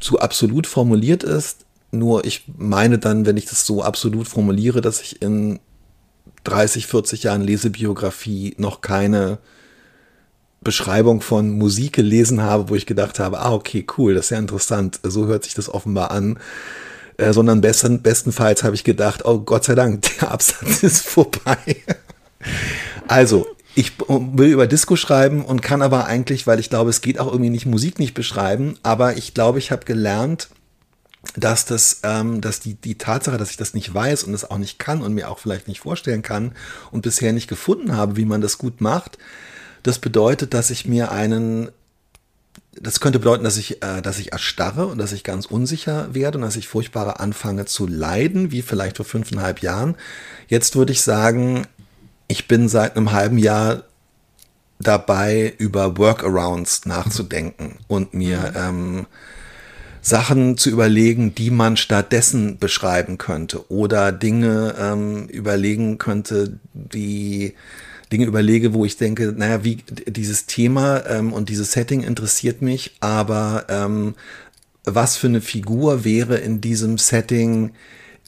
zu 0.00 0.18
absolut 0.18 0.66
formuliert 0.66 1.22
ist. 1.22 1.64
Nur 1.92 2.24
ich 2.24 2.44
meine 2.58 2.98
dann, 2.98 3.24
wenn 3.24 3.36
ich 3.36 3.46
das 3.46 3.64
so 3.64 3.82
absolut 3.82 4.26
formuliere, 4.28 4.80
dass 4.80 5.00
ich 5.00 5.22
in 5.22 5.60
30, 6.46 6.86
40 6.86 7.24
Jahren 7.24 7.42
Lesebiografie 7.42 8.54
noch 8.58 8.80
keine 8.80 9.38
Beschreibung 10.62 11.20
von 11.20 11.50
Musik 11.50 11.94
gelesen 11.94 12.42
habe, 12.42 12.68
wo 12.68 12.74
ich 12.74 12.86
gedacht 12.86 13.18
habe, 13.18 13.40
ah, 13.40 13.52
okay, 13.52 13.86
cool, 13.96 14.14
das 14.14 14.26
ist 14.26 14.30
ja 14.30 14.38
interessant, 14.38 15.00
so 15.02 15.26
hört 15.26 15.44
sich 15.44 15.54
das 15.54 15.72
offenbar 15.72 16.10
an. 16.10 16.38
Äh, 17.18 17.32
sondern 17.32 17.60
besten, 17.60 18.02
bestenfalls 18.02 18.62
habe 18.62 18.74
ich 18.74 18.84
gedacht, 18.84 19.24
oh 19.24 19.38
Gott 19.38 19.64
sei 19.64 19.74
Dank, 19.74 20.02
der 20.20 20.32
Absatz 20.32 20.82
ist 20.82 21.06
vorbei. 21.06 21.76
also, 23.08 23.46
ich 23.74 23.92
will 24.08 24.52
über 24.52 24.66
Disco 24.66 24.96
schreiben 24.96 25.44
und 25.44 25.62
kann 25.62 25.82
aber 25.82 26.06
eigentlich, 26.06 26.46
weil 26.46 26.60
ich 26.60 26.70
glaube, 26.70 26.90
es 26.90 27.00
geht 27.00 27.18
auch 27.18 27.26
irgendwie 27.26 27.50
nicht 27.50 27.66
Musik 27.66 27.98
nicht 27.98 28.14
beschreiben, 28.14 28.78
aber 28.82 29.16
ich 29.16 29.34
glaube, 29.34 29.58
ich 29.58 29.70
habe 29.70 29.84
gelernt, 29.84 30.48
dass 31.34 31.64
das, 31.64 32.00
ähm, 32.02 32.40
dass 32.40 32.60
die, 32.60 32.74
die 32.74 32.96
Tatsache, 32.96 33.36
dass 33.36 33.50
ich 33.50 33.56
das 33.56 33.74
nicht 33.74 33.92
weiß 33.92 34.24
und 34.24 34.34
es 34.34 34.48
auch 34.48 34.58
nicht 34.58 34.78
kann 34.78 35.02
und 35.02 35.14
mir 35.14 35.30
auch 35.30 35.38
vielleicht 35.38 35.68
nicht 35.68 35.80
vorstellen 35.80 36.22
kann 36.22 36.52
und 36.90 37.02
bisher 37.02 37.32
nicht 37.32 37.48
gefunden 37.48 37.96
habe, 37.96 38.16
wie 38.16 38.24
man 38.24 38.40
das 38.40 38.58
gut 38.58 38.80
macht, 38.80 39.18
das 39.82 39.98
bedeutet, 39.98 40.54
dass 40.54 40.70
ich 40.70 40.86
mir 40.86 41.12
einen, 41.12 41.70
das 42.72 43.00
könnte 43.00 43.18
bedeuten, 43.18 43.44
dass 43.44 43.56
ich, 43.56 43.82
äh, 43.82 44.02
dass 44.02 44.18
ich 44.18 44.32
erstarre 44.32 44.86
und 44.86 44.98
dass 44.98 45.12
ich 45.12 45.24
ganz 45.24 45.46
unsicher 45.46 46.14
werde 46.14 46.38
und 46.38 46.42
dass 46.42 46.56
ich 46.56 46.68
furchtbarer 46.68 47.20
anfange 47.20 47.66
zu 47.66 47.86
leiden, 47.86 48.50
wie 48.50 48.62
vielleicht 48.62 48.96
vor 48.96 49.06
fünfeinhalb 49.06 49.60
Jahren. 49.60 49.96
Jetzt 50.48 50.76
würde 50.76 50.92
ich 50.92 51.02
sagen, 51.02 51.66
ich 52.28 52.48
bin 52.48 52.68
seit 52.68 52.96
einem 52.96 53.12
halben 53.12 53.38
Jahr 53.38 53.84
dabei, 54.78 55.54
über 55.58 55.96
Workarounds 55.96 56.84
nachzudenken 56.84 57.78
und 57.86 58.12
mir 58.14 58.38
mhm. 58.38 58.56
ähm, 58.56 59.06
Sachen 60.06 60.56
zu 60.56 60.70
überlegen, 60.70 61.34
die 61.34 61.50
man 61.50 61.76
stattdessen 61.76 62.58
beschreiben 62.58 63.18
könnte 63.18 63.68
oder 63.72 64.12
Dinge 64.12 64.76
ähm, 64.78 65.26
überlegen 65.26 65.98
könnte, 65.98 66.60
die 66.74 67.54
Dinge 68.12 68.26
überlege, 68.26 68.72
wo 68.72 68.84
ich 68.84 68.98
denke, 68.98 69.34
naja, 69.36 69.64
wie 69.64 69.78
dieses 70.06 70.46
Thema 70.46 71.04
ähm, 71.08 71.32
und 71.32 71.48
dieses 71.48 71.72
Setting 71.72 72.04
interessiert 72.04 72.62
mich, 72.62 72.94
aber 73.00 73.64
ähm, 73.68 74.14
was 74.84 75.16
für 75.16 75.26
eine 75.26 75.40
Figur 75.40 76.04
wäre 76.04 76.36
in 76.36 76.60
diesem 76.60 76.98
Setting, 76.98 77.72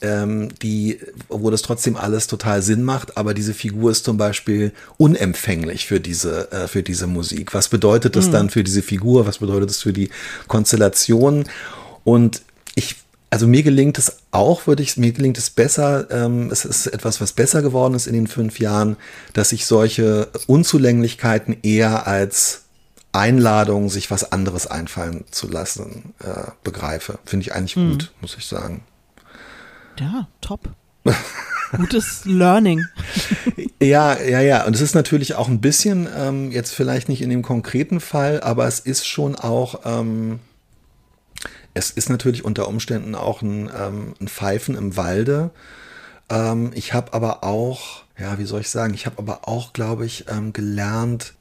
ähm, 0.01 0.49
die, 0.61 0.99
wo 1.27 1.49
das 1.49 1.61
trotzdem 1.61 1.97
alles 1.97 2.27
total 2.27 2.61
Sinn 2.61 2.83
macht, 2.83 3.17
aber 3.17 3.33
diese 3.33 3.53
Figur 3.53 3.91
ist 3.91 4.05
zum 4.05 4.17
Beispiel 4.17 4.71
unempfänglich 4.97 5.85
für 5.87 5.99
diese, 5.99 6.51
äh, 6.51 6.67
für 6.67 6.83
diese 6.83 7.07
Musik. 7.07 7.53
Was 7.53 7.67
bedeutet 7.67 8.15
das 8.15 8.27
mhm. 8.27 8.31
dann 8.31 8.49
für 8.49 8.63
diese 8.63 8.81
Figur? 8.81 9.25
Was 9.25 9.39
bedeutet 9.39 9.69
das 9.69 9.81
für 9.81 9.93
die 9.93 10.09
Konstellation? 10.47 11.45
Und 12.03 12.41
ich 12.75 12.95
also 13.31 13.45
mir 13.45 13.61
gelingt 13.61 13.99
es 13.99 14.17
auch, 14.31 14.65
würde 14.65 14.81
ich, 14.81 14.97
mir 14.97 15.11
gelingt 15.11 15.37
es 15.37 15.51
besser, 15.51 16.09
ähm, 16.09 16.49
es 16.51 16.65
ist 16.65 16.87
etwas, 16.87 17.21
was 17.21 17.33
besser 17.33 17.61
geworden 17.61 17.93
ist 17.93 18.07
in 18.07 18.13
den 18.13 18.25
fünf 18.25 18.59
Jahren, 18.59 18.97
dass 19.33 19.51
ich 19.51 19.67
solche 19.67 20.29
Unzulänglichkeiten 20.47 21.57
eher 21.61 22.07
als 22.07 22.63
Einladung, 23.11 23.89
sich 23.89 24.11
was 24.11 24.31
anderes 24.31 24.67
einfallen 24.67 25.25
zu 25.31 25.47
lassen, 25.47 26.13
äh, 26.19 26.51
begreife. 26.63 27.19
Finde 27.25 27.45
ich 27.45 27.53
eigentlich 27.53 27.75
mhm. 27.75 27.91
gut, 27.91 28.11
muss 28.21 28.35
ich 28.37 28.45
sagen. 28.45 28.83
Ja, 29.97 30.27
top. 30.41 30.69
Gutes 31.77 32.25
Learning. 32.25 32.85
ja, 33.81 34.19
ja, 34.19 34.41
ja. 34.41 34.65
Und 34.65 34.75
es 34.75 34.81
ist 34.81 34.95
natürlich 34.95 35.35
auch 35.35 35.47
ein 35.47 35.61
bisschen, 35.61 36.07
ähm, 36.15 36.51
jetzt 36.51 36.73
vielleicht 36.73 37.09
nicht 37.09 37.21
in 37.21 37.29
dem 37.29 37.41
konkreten 37.41 37.99
Fall, 37.99 38.41
aber 38.41 38.67
es 38.67 38.79
ist 38.79 39.05
schon 39.05 39.35
auch, 39.35 39.81
ähm, 39.85 40.39
es 41.73 41.91
ist 41.91 42.09
natürlich 42.09 42.43
unter 42.43 42.67
Umständen 42.67 43.15
auch 43.15 43.41
ein, 43.41 43.69
ähm, 43.75 44.15
ein 44.19 44.27
Pfeifen 44.27 44.75
im 44.75 44.97
Walde. 44.97 45.51
Ähm, 46.29 46.71
ich 46.73 46.93
habe 46.93 47.13
aber 47.13 47.43
auch, 47.43 48.03
ja, 48.17 48.39
wie 48.39 48.45
soll 48.45 48.61
ich 48.61 48.69
sagen, 48.69 48.93
ich 48.93 49.05
habe 49.05 49.19
aber 49.19 49.47
auch, 49.47 49.73
glaube 49.73 50.05
ich, 50.05 50.25
ähm, 50.29 50.53
gelernt, 50.53 51.33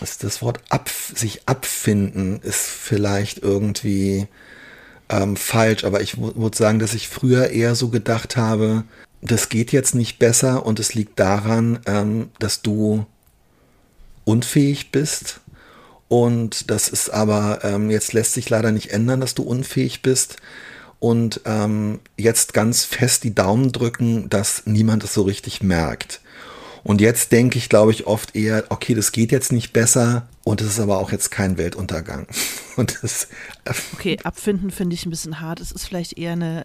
ist 0.00 0.24
das 0.24 0.42
Wort 0.42 0.60
ab, 0.70 0.88
sich 0.88 1.48
abfinden 1.48 2.40
ist 2.40 2.66
vielleicht 2.66 3.38
irgendwie 3.38 4.28
ähm, 5.12 5.36
falsch, 5.36 5.84
aber 5.84 6.00
ich 6.00 6.18
würde 6.18 6.56
sagen, 6.56 6.78
dass 6.78 6.94
ich 6.94 7.08
früher 7.08 7.50
eher 7.50 7.74
so 7.74 7.88
gedacht 7.88 8.36
habe, 8.36 8.84
das 9.20 9.48
geht 9.48 9.70
jetzt 9.70 9.94
nicht 9.94 10.18
besser 10.18 10.66
und 10.66 10.80
es 10.80 10.94
liegt 10.94 11.20
daran, 11.20 11.78
ähm, 11.86 12.30
dass 12.38 12.62
du 12.62 13.06
unfähig 14.24 14.90
bist. 14.90 15.40
Und 16.08 16.70
das 16.70 16.88
ist 16.88 17.10
aber, 17.10 17.60
ähm, 17.62 17.90
jetzt 17.90 18.12
lässt 18.12 18.34
sich 18.34 18.50
leider 18.50 18.72
nicht 18.72 18.90
ändern, 18.90 19.20
dass 19.20 19.34
du 19.34 19.42
unfähig 19.42 20.02
bist. 20.02 20.36
Und 20.98 21.40
ähm, 21.46 22.00
jetzt 22.16 22.52
ganz 22.52 22.84
fest 22.84 23.24
die 23.24 23.34
Daumen 23.34 23.72
drücken, 23.72 24.28
dass 24.28 24.62
niemand 24.66 25.04
es 25.04 25.14
so 25.14 25.22
richtig 25.22 25.62
merkt. 25.62 26.20
Und 26.84 27.00
jetzt 27.00 27.32
denke 27.32 27.58
ich, 27.58 27.68
glaube 27.68 27.92
ich, 27.92 28.06
oft 28.06 28.34
eher, 28.36 28.64
okay, 28.68 28.94
das 28.94 29.12
geht 29.12 29.32
jetzt 29.32 29.52
nicht 29.52 29.72
besser 29.72 30.28
und 30.44 30.60
es 30.60 30.68
ist 30.68 30.80
aber 30.80 30.98
auch 30.98 31.12
jetzt 31.12 31.30
kein 31.30 31.56
Weltuntergang. 31.56 32.26
Und 32.76 33.00
das, 33.02 33.28
äh, 33.64 33.74
okay, 33.92 34.18
abfinden 34.24 34.70
finde 34.70 34.94
ich 34.94 35.04
ein 35.04 35.10
bisschen 35.10 35.40
hart. 35.40 35.60
Es 35.60 35.72
ist 35.72 35.84
vielleicht 35.84 36.16
eher 36.16 36.32
eine 36.32 36.64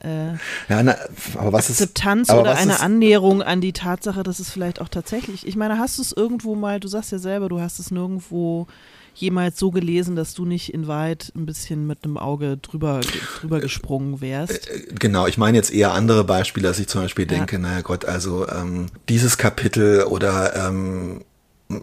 äh, 0.70 0.72
ja, 0.72 0.82
na, 0.82 0.96
aber 1.36 1.52
was 1.52 1.70
Akzeptanz 1.70 2.30
ist, 2.30 2.34
oder 2.34 2.56
eine 2.56 2.74
ist, 2.74 2.82
Annäherung 2.82 3.42
an 3.42 3.60
die 3.60 3.74
Tatsache, 3.74 4.24
dass 4.24 4.40
es 4.40 4.50
vielleicht 4.50 4.80
auch 4.80 4.88
tatsächlich. 4.88 5.46
Ich 5.46 5.58
meine, 5.58 5.78
hast 5.80 5.98
du 5.98 6.02
es 6.02 6.14
irgendwo 6.14 6.56
mal, 6.56 6.80
du 6.80 6.88
sagst 6.88 7.12
ja 7.12 7.20
selber, 7.20 7.50
du 7.50 7.60
hast 7.60 7.80
es 7.80 7.92
nirgendwo 7.92 8.68
jemals 9.16 9.60
so 9.60 9.72
gelesen, 9.72 10.16
dass 10.16 10.34
du 10.34 10.46
nicht 10.46 10.74
in 10.74 10.88
Wahrheit 10.88 11.34
ein 11.36 11.46
bisschen 11.46 11.88
mit 11.88 12.04
einem 12.04 12.18
Auge 12.18 12.58
drüber, 12.58 13.02
drüber 13.42 13.60
gesprungen 13.60 14.22
wärst? 14.22 14.70
Äh, 14.70 14.94
genau, 14.98 15.28
ich 15.28 15.38
meine 15.38 15.58
jetzt 15.58 15.74
eher 15.74 15.92
andere 15.92 16.24
Beispiele, 16.24 16.68
dass 16.68 16.80
ich 16.80 16.88
zum 16.88 17.02
Beispiel 17.02 17.26
denke, 17.26 17.58
ja. 17.58 17.62
naja 17.62 17.82
Gott, 17.82 18.06
also 18.06 18.48
ähm, 18.48 18.88
dieses 19.10 19.38
Kapitel 19.38 20.04
oder 20.04 20.56
ähm, 20.68 21.22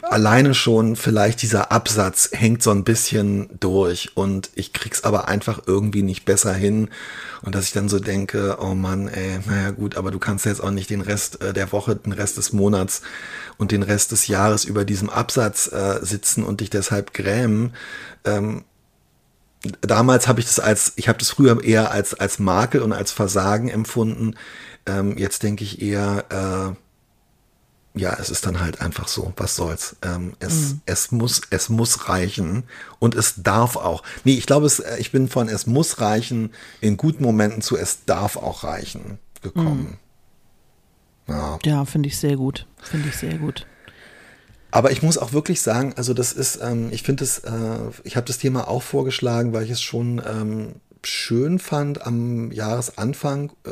alleine 0.02 0.54
schon 0.54 0.96
vielleicht 0.96 1.42
dieser 1.42 1.70
Absatz 1.70 2.30
hängt 2.32 2.62
so 2.62 2.70
ein 2.70 2.84
bisschen 2.84 3.50
durch 3.60 4.16
und 4.16 4.50
ich 4.54 4.72
krieg's 4.72 5.04
aber 5.04 5.28
einfach 5.28 5.62
irgendwie 5.66 6.02
nicht 6.02 6.24
besser 6.24 6.54
hin 6.54 6.88
und 7.42 7.54
dass 7.54 7.66
ich 7.66 7.72
dann 7.72 7.90
so 7.90 7.98
denke, 7.98 8.56
oh 8.60 8.74
Mann, 8.74 9.08
ey, 9.08 9.40
naja 9.46 9.70
gut, 9.72 9.96
aber 9.96 10.10
du 10.10 10.18
kannst 10.18 10.46
jetzt 10.46 10.62
auch 10.62 10.70
nicht 10.70 10.88
den 10.88 11.02
Rest 11.02 11.42
äh, 11.42 11.52
der 11.52 11.70
Woche, 11.72 11.96
den 11.96 12.12
Rest 12.12 12.38
des 12.38 12.54
Monats 12.54 13.02
und 13.58 13.72
den 13.72 13.82
Rest 13.82 14.12
des 14.12 14.26
Jahres 14.26 14.64
über 14.64 14.86
diesem 14.86 15.10
Absatz 15.10 15.70
äh, 15.70 15.98
sitzen 16.00 16.44
und 16.44 16.60
dich 16.62 16.70
deshalb 16.70 17.12
grämen. 17.12 17.74
Ähm, 18.24 18.64
damals 19.82 20.28
habe 20.28 20.40
ich 20.40 20.46
das 20.46 20.60
als, 20.60 20.94
ich 20.96 21.08
habe 21.08 21.18
das 21.18 21.30
früher 21.30 21.62
eher 21.62 21.90
als, 21.90 22.14
als 22.14 22.38
Makel 22.38 22.80
und 22.80 22.92
als 22.94 23.12
Versagen 23.12 23.68
empfunden. 23.68 24.34
Ähm, 24.86 25.18
jetzt 25.18 25.42
denke 25.42 25.64
ich 25.64 25.82
eher, 25.82 26.24
äh, 26.74 26.83
ja, 27.94 28.16
es 28.20 28.28
ist 28.28 28.44
dann 28.44 28.60
halt 28.60 28.80
einfach 28.80 29.06
so, 29.06 29.32
was 29.36 29.54
soll's. 29.54 29.96
Ähm, 30.02 30.34
es, 30.40 30.72
mhm. 30.72 30.80
es, 30.84 31.12
muss, 31.12 31.42
es 31.50 31.68
muss 31.68 32.08
reichen 32.08 32.64
und 32.98 33.14
es 33.14 33.34
darf 33.36 33.76
auch. 33.76 34.02
Nee, 34.24 34.34
ich 34.34 34.46
glaube, 34.46 34.66
es, 34.66 34.80
äh, 34.80 34.98
ich 34.98 35.12
bin 35.12 35.28
von 35.28 35.48
es 35.48 35.66
muss 35.66 36.00
reichen 36.00 36.52
in 36.80 36.96
guten 36.96 37.22
Momenten 37.22 37.62
zu 37.62 37.76
es 37.76 38.04
darf 38.04 38.36
auch 38.36 38.64
reichen 38.64 39.18
gekommen. 39.42 39.98
Mhm. 41.26 41.34
Ja, 41.34 41.58
ja 41.64 41.84
finde 41.84 42.08
ich 42.08 42.18
sehr 42.18 42.36
gut. 42.36 42.66
Finde 42.82 43.08
ich 43.08 43.16
sehr 43.16 43.38
gut. 43.38 43.66
Aber 44.72 44.90
ich 44.90 45.02
muss 45.02 45.18
auch 45.18 45.32
wirklich 45.32 45.60
sagen, 45.60 45.94
also 45.96 46.14
das 46.14 46.32
ist, 46.32 46.58
ähm, 46.60 46.88
ich 46.90 47.04
finde 47.04 47.22
es, 47.22 47.38
äh, 47.38 47.52
ich 48.02 48.16
habe 48.16 48.26
das 48.26 48.38
Thema 48.38 48.66
auch 48.66 48.82
vorgeschlagen, 48.82 49.52
weil 49.52 49.62
ich 49.62 49.70
es 49.70 49.80
schon 49.80 50.20
ähm, 50.26 50.74
schön 51.04 51.60
fand, 51.60 52.04
am 52.04 52.50
Jahresanfang 52.50 53.52
äh, 53.64 53.70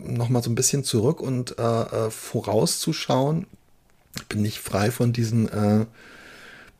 nochmal 0.00 0.42
so 0.42 0.50
ein 0.50 0.54
bisschen 0.54 0.84
zurück 0.84 1.20
und 1.20 1.58
äh, 1.58 1.62
äh, 1.62 2.10
vorauszuschauen. 2.10 3.46
Ich 4.18 4.26
bin 4.26 4.42
nicht 4.42 4.58
frei 4.58 4.90
von 4.90 5.12
diesen 5.12 5.48
äh, 5.48 5.86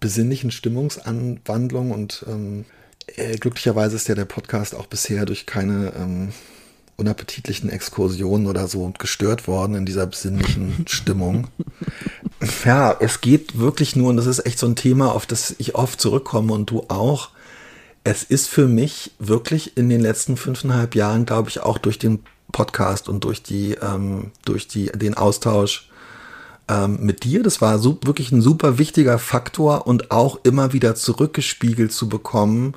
besinnlichen 0.00 0.50
Stimmungsanwandlungen 0.50 1.92
und 1.92 2.24
ähm, 2.28 2.64
äh, 3.16 3.36
glücklicherweise 3.36 3.96
ist 3.96 4.08
ja 4.08 4.14
der 4.14 4.24
Podcast 4.24 4.74
auch 4.74 4.86
bisher 4.86 5.24
durch 5.26 5.46
keine 5.46 5.92
ähm, 5.96 6.32
unappetitlichen 6.96 7.70
Exkursionen 7.70 8.46
oder 8.48 8.66
so 8.66 8.92
gestört 8.98 9.46
worden 9.46 9.76
in 9.76 9.86
dieser 9.86 10.06
besinnlichen 10.06 10.84
Stimmung. 10.88 11.48
Ja, 12.64 12.94
es 12.98 13.20
geht 13.20 13.58
wirklich 13.58 13.96
nur, 13.96 14.10
und 14.10 14.16
das 14.16 14.26
ist 14.26 14.44
echt 14.44 14.58
so 14.58 14.66
ein 14.66 14.76
Thema, 14.76 15.12
auf 15.12 15.24
das 15.24 15.54
ich 15.58 15.74
oft 15.74 16.00
zurückkomme 16.00 16.52
und 16.52 16.70
du 16.70 16.84
auch. 16.88 17.30
Es 18.04 18.24
ist 18.24 18.48
für 18.48 18.66
mich 18.66 19.12
wirklich 19.18 19.76
in 19.76 19.88
den 19.88 20.00
letzten 20.00 20.36
fünfeinhalb 20.36 20.94
Jahren, 20.94 21.24
glaube 21.24 21.50
ich, 21.50 21.60
auch 21.60 21.78
durch 21.78 21.98
den 21.98 22.20
Podcast 22.52 23.08
und 23.08 23.24
durch 23.24 23.42
die, 23.42 23.74
ähm, 23.74 24.32
durch 24.44 24.66
die, 24.66 24.86
den 24.86 25.14
Austausch 25.14 25.87
ähm, 26.68 26.98
mit 27.00 27.24
dir. 27.24 27.42
Das 27.42 27.60
war 27.60 27.78
so, 27.78 27.98
wirklich 28.04 28.32
ein 28.32 28.42
super 28.42 28.78
wichtiger 28.78 29.18
Faktor 29.18 29.86
und 29.86 30.10
auch 30.10 30.40
immer 30.44 30.72
wieder 30.72 30.94
zurückgespiegelt 30.94 31.92
zu 31.92 32.08
bekommen, 32.08 32.74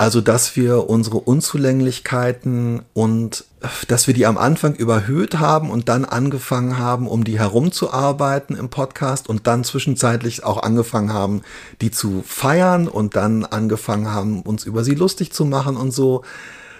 also, 0.00 0.20
dass 0.20 0.54
wir 0.54 0.88
unsere 0.88 1.16
Unzulänglichkeiten 1.18 2.82
und 2.94 3.44
dass 3.88 4.06
wir 4.06 4.14
die 4.14 4.26
am 4.26 4.38
Anfang 4.38 4.76
überhöht 4.76 5.40
haben 5.40 5.70
und 5.72 5.88
dann 5.88 6.04
angefangen 6.04 6.78
haben, 6.78 7.08
um 7.08 7.24
die 7.24 7.40
herumzuarbeiten 7.40 8.54
im 8.56 8.68
Podcast 8.68 9.28
und 9.28 9.48
dann 9.48 9.64
zwischenzeitlich 9.64 10.44
auch 10.44 10.62
angefangen 10.62 11.12
haben, 11.12 11.42
die 11.80 11.90
zu 11.90 12.22
feiern 12.24 12.86
und 12.86 13.16
dann 13.16 13.44
angefangen 13.44 14.12
haben, 14.12 14.42
uns 14.42 14.64
über 14.64 14.84
sie 14.84 14.94
lustig 14.94 15.32
zu 15.32 15.44
machen 15.44 15.76
und 15.76 15.90
so. 15.90 16.22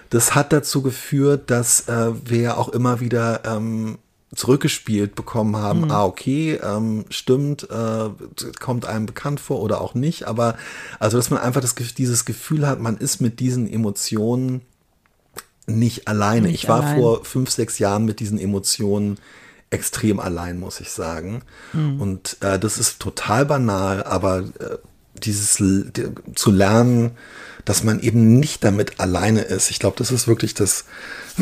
Das 0.09 0.33
hat 0.33 0.53
dazu 0.53 0.81
geführt, 0.81 1.51
dass 1.51 1.89
äh, 1.89 2.13
wir 2.23 2.57
auch 2.57 2.69
immer 2.69 3.01
wieder 3.01 3.41
ähm, 3.43 3.97
zurückgespielt 4.35 5.15
bekommen 5.15 5.55
haben, 5.55 5.81
mhm. 5.81 5.91
ah, 5.91 6.05
okay, 6.05 6.59
ähm, 6.63 7.05
stimmt, 7.09 7.67
äh, 7.69 8.09
kommt 8.59 8.85
einem 8.85 9.05
bekannt 9.05 9.39
vor 9.39 9.61
oder 9.61 9.81
auch 9.81 9.95
nicht, 9.95 10.27
aber 10.27 10.55
also, 10.99 11.17
dass 11.17 11.29
man 11.29 11.39
einfach 11.39 11.61
das, 11.61 11.75
dieses 11.75 12.25
Gefühl 12.25 12.67
hat, 12.67 12.79
man 12.79 12.97
ist 12.97 13.21
mit 13.21 13.39
diesen 13.39 13.71
Emotionen 13.71 14.61
nicht 15.65 16.07
alleine. 16.07 16.47
Nicht 16.47 16.63
ich 16.63 16.69
war 16.69 16.81
allein. 16.81 16.99
vor 16.99 17.25
fünf, 17.25 17.49
sechs 17.49 17.79
Jahren 17.79 18.05
mit 18.05 18.19
diesen 18.19 18.39
Emotionen 18.39 19.17
extrem 19.71 20.19
allein, 20.19 20.59
muss 20.59 20.79
ich 20.79 20.89
sagen. 20.89 21.43
Mhm. 21.73 22.01
Und 22.01 22.37
äh, 22.41 22.59
das 22.59 22.77
ist 22.77 22.99
total 22.99 23.45
banal, 23.45 24.03
aber 24.03 24.39
äh, 24.39 24.77
dieses 25.15 25.55
die, 25.57 26.09
zu 26.35 26.51
lernen, 26.51 27.11
dass 27.69 27.83
man 27.83 27.99
eben 27.99 28.39
nicht 28.39 28.63
damit 28.63 28.99
alleine 28.99 29.41
ist. 29.41 29.69
Ich 29.69 29.77
glaube, 29.77 29.95
das 29.95 30.09
ist 30.09 30.27
wirklich 30.27 30.55
das, 30.55 30.85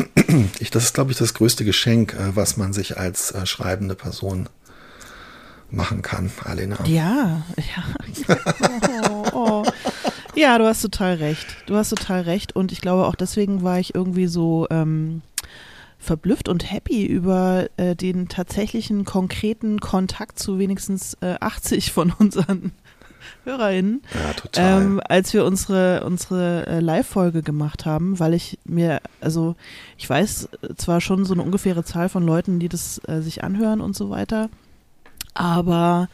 ich, 0.58 0.70
das 0.70 0.84
ist, 0.84 0.92
glaube 0.92 1.10
ich, 1.10 1.16
das 1.16 1.32
größte 1.32 1.64
Geschenk, 1.64 2.12
äh, 2.12 2.36
was 2.36 2.58
man 2.58 2.74
sich 2.74 2.98
als 2.98 3.30
äh, 3.30 3.46
schreibende 3.46 3.94
Person 3.94 4.50
machen 5.70 6.02
kann, 6.02 6.30
Alena. 6.44 6.76
Ja, 6.84 7.46
ja. 7.56 8.36
Oh, 9.10 9.24
oh. 9.32 9.62
Ja, 10.34 10.58
du 10.58 10.66
hast 10.66 10.82
total 10.82 11.14
recht. 11.14 11.46
Du 11.64 11.76
hast 11.76 11.88
total 11.88 12.20
recht. 12.22 12.54
Und 12.54 12.72
ich 12.72 12.82
glaube, 12.82 13.06
auch 13.06 13.14
deswegen 13.14 13.62
war 13.62 13.78
ich 13.78 13.94
irgendwie 13.94 14.26
so 14.26 14.66
ähm, 14.70 15.22
verblüfft 15.98 16.50
und 16.50 16.70
happy 16.70 17.06
über 17.06 17.68
äh, 17.78 17.96
den 17.96 18.28
tatsächlichen 18.28 19.06
konkreten 19.06 19.80
Kontakt 19.80 20.38
zu 20.38 20.58
wenigstens 20.58 21.16
äh, 21.22 21.36
80 21.40 21.90
von 21.90 22.12
unseren 22.12 22.72
HörerInnen, 23.44 24.02
ja, 24.14 24.32
total. 24.34 24.82
Ähm, 24.82 25.00
als 25.08 25.32
wir 25.32 25.44
unsere, 25.44 26.04
unsere 26.04 26.66
äh, 26.66 26.80
Live-Folge 26.80 27.42
gemacht 27.42 27.86
haben, 27.86 28.18
weil 28.18 28.34
ich 28.34 28.58
mir, 28.64 29.00
also 29.20 29.56
ich 29.96 30.08
weiß 30.08 30.48
zwar 30.76 31.00
schon 31.00 31.24
so 31.24 31.34
eine 31.34 31.42
ungefähre 31.42 31.84
Zahl 31.84 32.08
von 32.08 32.24
Leuten, 32.24 32.58
die 32.58 32.68
das 32.68 33.00
äh, 33.06 33.20
sich 33.20 33.44
anhören 33.44 33.80
und 33.80 33.96
so 33.96 34.10
weiter, 34.10 34.48
aber 35.34 36.08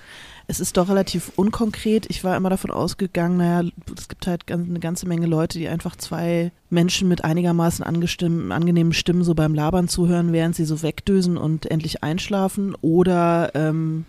es 0.46 0.60
ist 0.60 0.76
doch 0.76 0.88
relativ 0.88 1.32
unkonkret. 1.36 2.06
Ich 2.10 2.22
war 2.22 2.36
immer 2.36 2.50
davon 2.50 2.70
ausgegangen, 2.70 3.38
naja, 3.38 3.68
es 3.96 4.08
gibt 4.08 4.26
halt 4.26 4.50
eine 4.50 4.80
ganze 4.80 5.08
Menge 5.08 5.26
Leute, 5.26 5.58
die 5.58 5.68
einfach 5.68 5.96
zwei 5.96 6.52
Menschen 6.68 7.08
mit 7.08 7.24
einigermaßen 7.24 7.84
angenehmen 7.84 8.92
Stimmen 8.92 9.24
so 9.24 9.34
beim 9.34 9.54
Labern 9.54 9.88
zuhören, 9.88 10.32
während 10.32 10.54
sie 10.54 10.66
so 10.66 10.82
wegdösen 10.82 11.38
und 11.38 11.70
endlich 11.70 12.02
einschlafen. 12.02 12.74
Oder 12.82 13.52
ähm, 13.54 14.04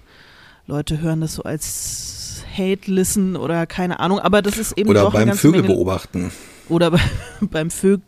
Leute 0.67 0.99
hören 0.99 1.21
das 1.21 1.35
so 1.35 1.43
als 1.43 2.14
Hate 2.57 2.91
Listen 2.91 3.35
oder 3.35 3.65
keine 3.65 3.99
Ahnung, 3.99 4.19
aber 4.19 4.41
das 4.41 4.57
ist 4.57 4.77
eben 4.77 4.89
oder 4.89 5.01
doch 5.01 5.13
beim 5.13 5.33
Vögel 5.33 5.61
Menge, 5.61 5.73
beobachten. 5.73 6.31
Oder 6.69 6.91
bei, 6.91 6.99
beim 7.41 7.69
Vögel, 7.69 8.03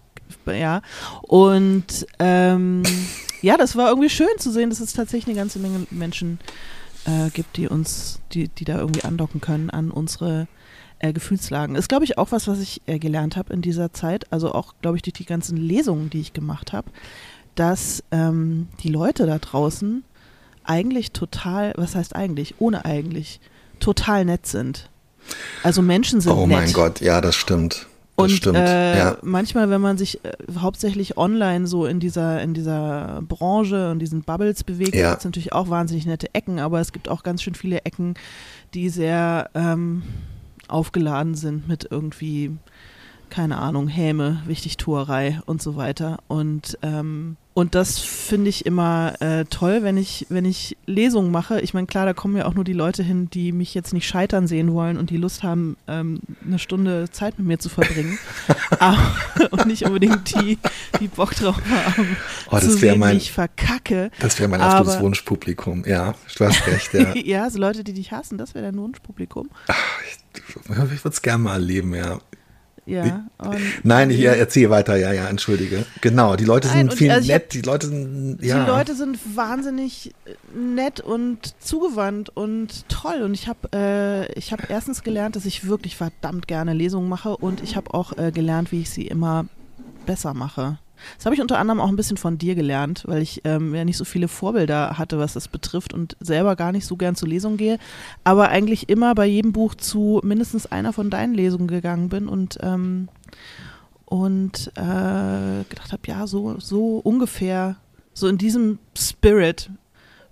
ja. 0.47 0.81
Und 1.21 2.05
ähm, 2.19 2.83
ja, 3.41 3.57
das 3.57 3.75
war 3.75 3.89
irgendwie 3.89 4.09
schön 4.09 4.27
zu 4.37 4.51
sehen, 4.51 4.69
dass 4.69 4.79
es 4.79 4.93
tatsächlich 4.93 5.27
eine 5.27 5.35
ganze 5.35 5.59
Menge 5.59 5.85
Menschen 5.91 6.39
äh, 7.05 7.29
gibt, 7.29 7.57
die 7.57 7.67
uns, 7.67 8.19
die, 8.33 8.47
die 8.47 8.65
da 8.65 8.77
irgendwie 8.79 9.03
andocken 9.03 9.41
können 9.41 9.69
an 9.69 9.91
unsere 9.91 10.47
äh, 10.99 11.13
Gefühlslagen. 11.13 11.75
Ist, 11.75 11.89
glaube 11.89 12.05
ich, 12.05 12.17
auch 12.17 12.31
was, 12.31 12.47
was 12.47 12.59
ich 12.59 12.81
äh, 12.87 12.99
gelernt 12.99 13.37
habe 13.37 13.53
in 13.53 13.61
dieser 13.61 13.93
Zeit, 13.93 14.31
also 14.31 14.53
auch, 14.53 14.75
glaube 14.81 14.97
ich, 14.97 15.03
durch 15.03 15.13
die 15.13 15.25
ganzen 15.25 15.57
Lesungen, 15.57 16.09
die 16.09 16.19
ich 16.19 16.33
gemacht 16.33 16.73
habe, 16.73 16.89
dass 17.55 18.03
ähm, 18.11 18.67
die 18.81 18.89
Leute 18.89 19.25
da 19.25 19.39
draußen 19.39 20.03
eigentlich 20.63 21.11
total, 21.11 21.73
was 21.77 21.95
heißt 21.95 22.15
eigentlich, 22.15 22.55
ohne 22.59 22.85
eigentlich, 22.85 23.39
total 23.79 24.25
nett 24.25 24.45
sind. 24.45 24.89
Also 25.63 25.81
Menschen 25.81 26.21
sind 26.21 26.31
oh 26.31 26.47
nett. 26.47 26.57
Oh 26.57 26.61
mein 26.61 26.73
Gott, 26.73 27.01
ja, 27.01 27.21
das 27.21 27.35
stimmt. 27.35 27.87
Das 28.17 28.23
und 28.23 28.29
stimmt. 28.31 28.57
Äh, 28.57 28.97
ja. 28.97 29.17
manchmal, 29.21 29.69
wenn 29.69 29.81
man 29.81 29.97
sich 29.97 30.23
äh, 30.25 30.31
hauptsächlich 30.59 31.17
online 31.17 31.67
so 31.67 31.85
in 31.85 31.99
dieser, 31.99 32.41
in 32.41 32.55
dieser 32.55 33.21
Branche 33.27 33.91
und 33.91 33.99
diesen 33.99 34.23
Bubbles 34.23 34.63
bewegt, 34.63 34.95
ja. 34.95 35.09
gibt 35.09 35.19
es 35.19 35.25
natürlich 35.25 35.53
auch 35.53 35.69
wahnsinnig 35.69 36.07
nette 36.07 36.33
Ecken, 36.33 36.59
aber 36.59 36.79
es 36.79 36.91
gibt 36.91 37.09
auch 37.09 37.21
ganz 37.21 37.43
schön 37.43 37.53
viele 37.53 37.81
Ecken, 37.85 38.15
die 38.73 38.89
sehr 38.89 39.51
ähm, 39.53 40.01
aufgeladen 40.67 41.35
sind 41.35 41.67
mit 41.67 41.87
irgendwie, 41.91 42.57
keine 43.29 43.57
Ahnung, 43.57 43.87
Häme, 43.87 44.41
Wichtigtuerei 44.47 45.39
und 45.45 45.61
so 45.61 45.75
weiter. 45.75 46.17
Und 46.27 46.77
ähm, 46.81 47.37
und 47.57 47.73
das 47.73 47.97
finde 47.97 48.51
ich 48.51 48.67
immer 48.67 49.19
äh, 49.19 49.45
toll, 49.45 49.81
wenn 49.81 49.97
ich, 49.97 50.27
wenn 50.29 50.45
ich 50.45 50.77
Lesungen 50.85 51.31
mache. 51.31 51.59
Ich 51.61 51.73
meine, 51.73 51.87
klar, 51.87 52.05
da 52.05 52.13
kommen 52.13 52.37
ja 52.37 52.45
auch 52.45 52.53
nur 52.53 52.63
die 52.63 52.73
Leute 52.73 53.01
hin, 53.01 53.31
die 53.31 53.51
mich 53.51 53.73
jetzt 53.73 53.93
nicht 53.93 54.07
scheitern 54.07 54.45
sehen 54.45 54.73
wollen 54.73 54.95
und 54.95 55.09
die 55.09 55.17
Lust 55.17 55.41
haben, 55.41 55.75
ähm, 55.87 56.19
eine 56.45 56.59
Stunde 56.59 57.09
Zeit 57.09 57.39
mit 57.39 57.47
mir 57.47 57.57
zu 57.57 57.69
verbringen. 57.69 58.19
Aber, 58.79 58.99
und 59.49 59.65
nicht 59.65 59.85
unbedingt 59.87 60.35
die, 60.35 60.59
die 60.99 61.07
Bock 61.07 61.33
drauf 61.33 61.59
haben, 61.67 62.15
oh, 62.51 62.59
zu 62.59 62.69
sehen, 62.69 62.99
mein, 62.99 63.15
wie 63.15 63.17
ich 63.17 63.31
verkacke. 63.31 64.11
Das 64.19 64.37
wäre 64.37 64.49
mein 64.49 64.61
absolutes 64.61 65.01
Wunschpublikum. 65.01 65.83
Ja, 65.87 66.13
du 66.37 66.45
hast 66.45 66.67
recht. 66.67 66.93
Ja, 66.93 67.15
ja 67.15 67.49
so 67.49 67.57
Leute, 67.57 67.83
die 67.83 67.93
dich 67.93 68.11
hassen, 68.11 68.37
das 68.37 68.53
wäre 68.53 68.65
dein 68.65 68.77
Wunschpublikum. 68.77 69.49
Ach, 69.67 70.01
ich, 70.05 70.43
ich 70.43 71.03
würde 71.03 71.09
es 71.09 71.23
gerne 71.23 71.41
mal 71.41 71.53
erleben, 71.53 71.95
ja. 71.95 72.19
Ja. 72.87 73.25
Nein, 73.83 74.09
ich 74.09 74.23
erzähle 74.23 74.69
weiter, 74.69 74.95
ja, 74.95 75.11
ja, 75.11 75.27
entschuldige. 75.27 75.85
Genau, 75.99 76.37
die 76.37 76.45
Leute 76.45 76.69
sind 76.69 76.87
Nein, 76.87 76.97
viel 76.97 77.11
also 77.11 77.27
nett, 77.29 77.53
die 77.53 77.61
Leute 77.61 77.87
sind, 77.87 78.39
ja. 78.41 78.63
Die 78.63 78.71
Leute 78.71 78.95
sind 78.95 79.19
wahnsinnig 79.35 80.13
äh, 80.25 80.57
nett 80.57 81.01
und 81.01 81.61
zugewandt 81.61 82.29
und 82.29 82.87
toll. 82.87 83.23
Und 83.23 83.33
ich 83.33 83.49
habe 83.49 83.69
äh, 83.73 84.31
ich 84.39 84.53
hab 84.53 84.69
erstens 84.69 85.03
gelernt, 85.03 85.35
dass 85.35 85.45
ich 85.45 85.67
wirklich 85.67 85.97
verdammt 85.97 86.47
gerne 86.47 86.73
Lesungen 86.73 87.09
mache 87.09 87.35
und 87.35 87.61
ich 87.61 87.75
habe 87.75 87.93
auch 87.93 88.17
äh, 88.17 88.31
gelernt, 88.31 88.71
wie 88.71 88.81
ich 88.81 88.89
sie 88.89 89.05
immer 89.05 89.45
besser 90.05 90.33
mache. 90.33 90.79
Das 91.17 91.25
habe 91.25 91.35
ich 91.35 91.41
unter 91.41 91.59
anderem 91.59 91.79
auch 91.79 91.89
ein 91.89 91.95
bisschen 91.95 92.17
von 92.17 92.37
dir 92.37 92.55
gelernt, 92.55 93.03
weil 93.07 93.21
ich 93.21 93.41
ähm, 93.43 93.73
ja 93.73 93.85
nicht 93.85 93.97
so 93.97 94.05
viele 94.05 94.27
Vorbilder 94.27 94.97
hatte, 94.97 95.19
was 95.19 95.33
das 95.33 95.47
betrifft 95.47 95.93
und 95.93 96.17
selber 96.19 96.55
gar 96.55 96.71
nicht 96.71 96.85
so 96.85 96.95
gern 96.95 97.15
zur 97.15 97.27
Lesung 97.27 97.57
gehe, 97.57 97.79
aber 98.23 98.49
eigentlich 98.49 98.89
immer 98.89 99.15
bei 99.15 99.25
jedem 99.25 99.53
Buch 99.53 99.75
zu 99.75 100.21
mindestens 100.23 100.65
einer 100.65 100.93
von 100.93 101.09
deinen 101.09 101.33
Lesungen 101.33 101.67
gegangen 101.67 102.09
bin 102.09 102.27
und 102.27 102.57
ähm, 102.61 103.07
und 104.05 104.71
äh, 104.75 105.65
gedacht 105.67 105.91
habe, 105.91 106.01
ja, 106.05 106.27
so, 106.27 106.57
so 106.59 106.99
ungefähr, 106.99 107.75
so 108.13 108.29
in 108.29 108.37
diesem 108.37 108.79
Spirit 108.97 109.69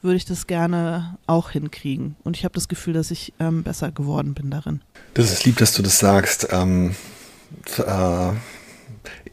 würde 0.02 0.16
ich 0.16 0.24
das 0.24 0.48
gerne 0.48 1.18
auch 1.28 1.50
hinkriegen. 1.50 2.16
Und 2.24 2.38
ich 2.38 2.46
habe 2.46 2.54
das 2.54 2.70
Gefühl, 2.70 2.94
dass 2.94 3.12
ich 3.12 3.34
ähm, 3.40 3.64
besser 3.64 3.92
geworden 3.92 4.34
bin 4.34 4.50
darin. 4.50 4.82
Das 5.14 5.30
ist 5.30 5.44
lieb, 5.44 5.58
dass 5.58 5.74
du 5.74 5.82
das 5.82 6.00
sagst. 6.00 6.48
Ähm, 6.52 6.96
äh, 7.78 8.32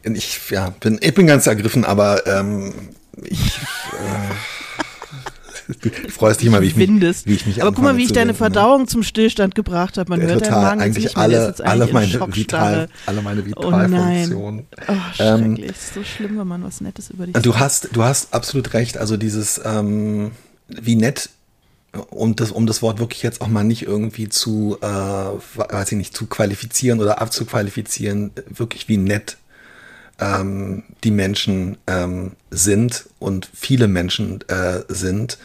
ich 0.03 0.49
ja, 0.49 0.69
bin, 0.79 0.99
ich 1.01 1.13
bin 1.13 1.27
ganz 1.27 1.47
ergriffen, 1.47 1.85
aber 1.85 2.25
ähm, 2.27 2.73
ich, 3.23 3.57
äh, 5.69 5.73
du 5.81 5.89
freust 6.09 6.41
dich 6.41 6.47
immer, 6.47 6.61
wie 6.61 6.67
ich 6.67 6.75
mich, 6.75 6.89
wie 6.89 7.33
ich 7.33 7.45
mich 7.45 7.61
Aber 7.61 7.71
guck 7.71 7.83
mal, 7.83 7.97
wie 7.97 8.03
ich 8.03 8.09
deine 8.09 8.21
reden, 8.21 8.27
ne? 8.29 8.33
Verdauung 8.33 8.81
ne? 8.81 8.87
zum 8.87 9.03
Stillstand 9.03 9.55
gebracht 9.55 9.97
habe. 9.97 10.09
Man 10.09 10.21
ja, 10.21 10.27
hört 10.27 10.43
total, 10.43 10.61
Magen 10.61 10.81
eigentlich 10.81 11.05
nicht 11.05 11.17
alle, 11.17 11.47
eigentlich 11.47 11.65
alle 11.67 11.87
meine 11.93 12.35
Vital, 12.35 12.89
alle 13.05 13.21
meine 13.21 13.45
Vitalfunktionen. 13.45 14.65
Oh, 14.75 14.81
oh 14.87 14.95
schrecklich, 15.15 15.65
ähm, 15.65 15.69
ist 15.69 15.93
so 15.93 16.03
schlimm, 16.03 16.37
wenn 16.37 16.47
man 16.47 16.63
was 16.63 16.81
Nettes 16.81 17.09
über 17.09 17.25
dich 17.25 17.41
Du 17.41 17.57
hast, 17.57 17.89
du 17.93 18.03
hast 18.03 18.33
absolut 18.33 18.73
recht. 18.73 18.97
Also 18.97 19.17
dieses, 19.17 19.61
ähm, 19.63 20.31
wie 20.67 20.95
nett 20.95 21.29
um 22.09 22.35
das, 22.35 22.51
um 22.51 22.65
das 22.65 22.81
Wort 22.81 22.99
wirklich 22.99 23.21
jetzt 23.21 23.41
auch 23.41 23.47
mal 23.47 23.63
nicht 23.63 23.83
irgendwie 23.83 24.27
zu, 24.27 24.77
äh, 24.81 24.85
weiß 24.85 25.91
ich 25.91 25.97
nicht, 25.97 26.17
zu 26.17 26.25
qualifizieren 26.25 26.99
oder 26.99 27.21
abzuqualifizieren, 27.21 28.31
wirklich 28.49 28.87
wie 28.87 28.97
nett 28.97 29.37
ähm, 30.19 30.83
die 31.03 31.11
Menschen 31.11 31.77
ähm, 31.87 32.33
sind 32.51 33.09
und 33.19 33.49
viele 33.53 33.87
Menschen 33.87 34.41
äh, 34.47 34.81
sind. 34.87 35.37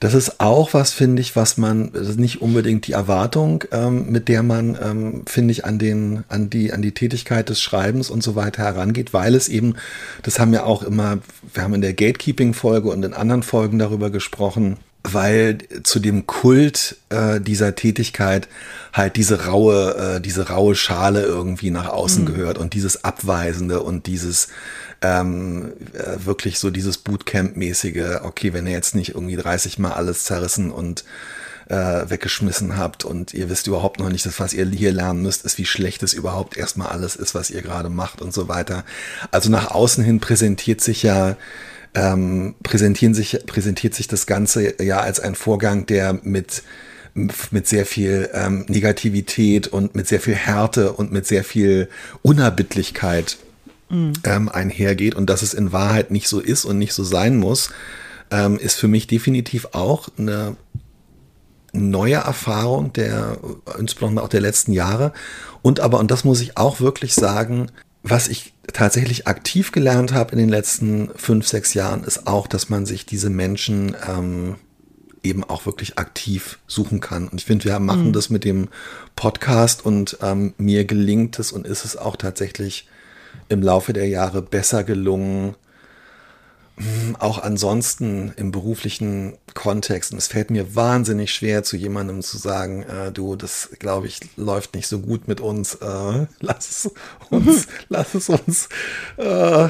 Das 0.00 0.12
ist 0.12 0.40
auch 0.40 0.74
was, 0.74 0.92
finde 0.92 1.22
ich, 1.22 1.34
was 1.34 1.56
man, 1.56 1.92
das 1.92 2.08
ist 2.08 2.18
nicht 2.18 2.42
unbedingt 2.42 2.86
die 2.86 2.92
Erwartung, 2.92 3.64
ähm, 3.70 4.10
mit 4.10 4.28
der 4.28 4.42
man, 4.42 4.76
ähm, 4.82 5.22
finde 5.26 5.52
ich, 5.52 5.64
an 5.64 5.78
den, 5.78 6.24
an 6.28 6.50
die, 6.50 6.72
an 6.72 6.82
die 6.82 6.92
Tätigkeit 6.92 7.48
des 7.48 7.62
Schreibens 7.62 8.10
und 8.10 8.22
so 8.22 8.34
weiter 8.34 8.64
herangeht, 8.64 9.14
weil 9.14 9.34
es 9.34 9.48
eben, 9.48 9.76
das 10.22 10.38
haben 10.38 10.52
wir 10.52 10.66
auch 10.66 10.82
immer, 10.82 11.20
wir 11.52 11.62
haben 11.62 11.74
in 11.74 11.80
der 11.80 11.94
Gatekeeping-Folge 11.94 12.90
und 12.90 13.04
in 13.04 13.14
anderen 13.14 13.42
Folgen 13.42 13.78
darüber 13.78 14.10
gesprochen, 14.10 14.76
weil 15.04 15.58
zu 15.82 16.00
dem 16.00 16.26
Kult 16.26 16.96
äh, 17.10 17.38
dieser 17.40 17.74
Tätigkeit 17.74 18.48
halt 18.92 19.16
diese 19.16 19.44
raue, 19.44 20.16
äh, 20.16 20.20
diese 20.20 20.48
raue 20.48 20.74
Schale 20.74 21.22
irgendwie 21.22 21.70
nach 21.70 21.88
außen 21.88 22.22
mhm. 22.24 22.26
gehört 22.26 22.58
und 22.58 22.72
dieses 22.72 23.04
Abweisende 23.04 23.82
und 23.82 24.06
dieses 24.06 24.48
ähm, 25.02 25.74
äh, 25.92 26.24
wirklich 26.24 26.58
so 26.58 26.70
dieses 26.70 27.04
Bootcamp-mäßige, 27.04 28.22
okay, 28.22 28.54
wenn 28.54 28.66
ihr 28.66 28.72
jetzt 28.72 28.94
nicht 28.94 29.14
irgendwie 29.14 29.36
30 29.36 29.78
Mal 29.78 29.92
alles 29.92 30.24
zerrissen 30.24 30.70
und 30.70 31.04
äh, 31.68 32.08
weggeschmissen 32.08 32.76
habt 32.76 33.04
und 33.04 33.34
ihr 33.34 33.50
wisst 33.50 33.66
überhaupt 33.66 33.98
noch 33.98 34.08
nicht, 34.08 34.24
dass 34.24 34.40
was 34.40 34.54
ihr 34.54 34.66
hier 34.66 34.92
lernen 34.92 35.22
müsst, 35.22 35.44
ist, 35.44 35.58
wie 35.58 35.66
schlecht 35.66 36.02
es 36.02 36.14
überhaupt 36.14 36.56
erstmal 36.56 36.88
alles 36.88 37.16
ist, 37.16 37.34
was 37.34 37.50
ihr 37.50 37.62
gerade 37.62 37.90
macht 37.90 38.22
und 38.22 38.32
so 38.32 38.48
weiter. 38.48 38.84
Also 39.30 39.50
nach 39.50 39.70
außen 39.70 40.02
hin 40.02 40.20
präsentiert 40.20 40.80
sich 40.80 41.02
ja 41.02 41.36
ähm, 41.94 42.54
präsentieren 42.62 43.14
sich, 43.14 43.38
präsentiert 43.46 43.94
sich 43.94 44.08
das 44.08 44.26
Ganze 44.26 44.82
ja 44.82 45.00
als 45.00 45.20
ein 45.20 45.34
Vorgang, 45.34 45.86
der 45.86 46.18
mit 46.22 46.62
mit 47.50 47.68
sehr 47.68 47.86
viel 47.86 48.28
ähm, 48.34 48.64
Negativität 48.68 49.68
und 49.68 49.94
mit 49.94 50.08
sehr 50.08 50.20
viel 50.20 50.34
Härte 50.34 50.92
und 50.92 51.12
mit 51.12 51.26
sehr 51.28 51.44
viel 51.44 51.88
Unerbittlichkeit 52.22 53.36
mhm. 53.88 54.14
ähm, 54.24 54.48
einhergeht 54.48 55.14
und 55.14 55.30
dass 55.30 55.42
es 55.42 55.54
in 55.54 55.72
Wahrheit 55.72 56.10
nicht 56.10 56.28
so 56.28 56.40
ist 56.40 56.64
und 56.64 56.76
nicht 56.78 56.92
so 56.92 57.04
sein 57.04 57.36
muss, 57.36 57.70
ähm, 58.32 58.58
ist 58.58 58.74
für 58.74 58.88
mich 58.88 59.06
definitiv 59.06 59.68
auch 59.72 60.08
eine 60.18 60.56
neue 61.72 62.16
Erfahrung 62.16 62.92
der, 62.92 63.38
insbesondere 63.78 64.24
auch 64.24 64.28
der 64.28 64.40
letzten 64.40 64.72
Jahre. 64.72 65.12
Und 65.62 65.80
aber, 65.80 66.00
und 66.00 66.10
das 66.10 66.24
muss 66.24 66.40
ich 66.40 66.56
auch 66.56 66.80
wirklich 66.80 67.14
sagen, 67.14 67.70
was 68.02 68.28
ich 68.28 68.53
tatsächlich 68.72 69.26
aktiv 69.26 69.72
gelernt 69.72 70.12
habe 70.12 70.32
in 70.32 70.38
den 70.38 70.48
letzten 70.48 71.10
fünf, 71.16 71.46
sechs 71.46 71.74
Jahren, 71.74 72.04
ist 72.04 72.26
auch, 72.26 72.46
dass 72.46 72.68
man 72.68 72.86
sich 72.86 73.06
diese 73.06 73.30
Menschen 73.30 73.96
ähm, 74.08 74.56
eben 75.22 75.42
auch 75.42 75.66
wirklich 75.66 75.98
aktiv 75.98 76.58
suchen 76.66 77.00
kann. 77.00 77.28
Und 77.28 77.40
ich 77.40 77.46
finde, 77.46 77.64
wir 77.64 77.78
machen 77.78 78.08
mhm. 78.08 78.12
das 78.12 78.30
mit 78.30 78.44
dem 78.44 78.68
Podcast 79.16 79.84
und 79.84 80.18
ähm, 80.22 80.54
mir 80.58 80.84
gelingt 80.84 81.38
es 81.38 81.50
und 81.52 81.66
ist 81.66 81.84
es 81.84 81.96
auch 81.96 82.16
tatsächlich 82.16 82.88
im 83.48 83.62
Laufe 83.62 83.92
der 83.92 84.08
Jahre 84.08 84.42
besser 84.42 84.84
gelungen, 84.84 85.56
auch 87.20 87.38
ansonsten 87.38 88.32
im 88.36 88.50
beruflichen 88.50 89.34
Kontext, 89.54 90.12
und 90.12 90.18
es 90.18 90.26
fällt 90.26 90.50
mir 90.50 90.74
wahnsinnig 90.74 91.32
schwer, 91.32 91.62
zu 91.62 91.76
jemandem 91.76 92.20
zu 92.22 92.36
sagen, 92.36 92.82
äh, 92.82 93.12
du, 93.12 93.36
das 93.36 93.70
glaube 93.78 94.08
ich, 94.08 94.20
läuft 94.36 94.74
nicht 94.74 94.88
so 94.88 94.98
gut 94.98 95.28
mit 95.28 95.40
uns, 95.40 95.76
äh, 95.76 96.26
lass 96.40 96.70
es 96.70 96.90
uns, 97.30 97.68
lass 97.88 98.14
es 98.14 98.28
uns, 98.28 98.68
äh, 99.16 99.68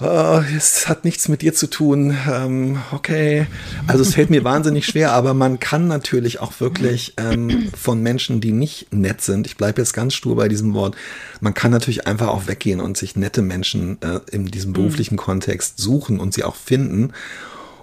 uh, 0.00 0.42
es 0.56 0.88
hat 0.88 1.04
nichts 1.04 1.28
mit 1.28 1.42
dir 1.42 1.54
zu 1.54 1.66
tun, 1.66 2.16
ähm, 2.30 2.78
okay. 2.92 3.46
Also 3.86 4.02
es 4.02 4.14
fällt 4.14 4.30
mir 4.30 4.44
wahnsinnig 4.44 4.86
schwer, 4.86 5.12
aber 5.12 5.34
man 5.34 5.60
kann 5.60 5.88
natürlich 5.88 6.40
auch 6.40 6.60
wirklich 6.60 7.14
ähm, 7.16 7.70
von 7.76 8.02
Menschen, 8.02 8.40
die 8.40 8.52
nicht 8.52 8.92
nett 8.92 9.20
sind, 9.20 9.46
ich 9.46 9.56
bleibe 9.56 9.80
jetzt 9.80 9.92
ganz 9.92 10.14
stur 10.14 10.36
bei 10.36 10.48
diesem 10.48 10.74
Wort, 10.74 10.96
man 11.40 11.54
kann 11.54 11.70
natürlich 11.70 12.06
einfach 12.06 12.28
auch 12.28 12.46
weggehen 12.46 12.80
und 12.80 12.96
sich 12.96 13.16
nette 13.16 13.42
Menschen 13.42 14.00
äh, 14.02 14.20
in 14.30 14.46
diesem 14.46 14.72
beruflichen 14.72 15.16
Kontext 15.16 15.78
suchen 15.78 16.20
und 16.20 16.34
sie 16.34 16.44
auch 16.44 16.56
finden. 16.56 17.12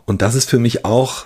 Und 0.05 0.21
das 0.21 0.35
ist 0.35 0.49
für 0.49 0.59
mich 0.59 0.85
auch 0.85 1.25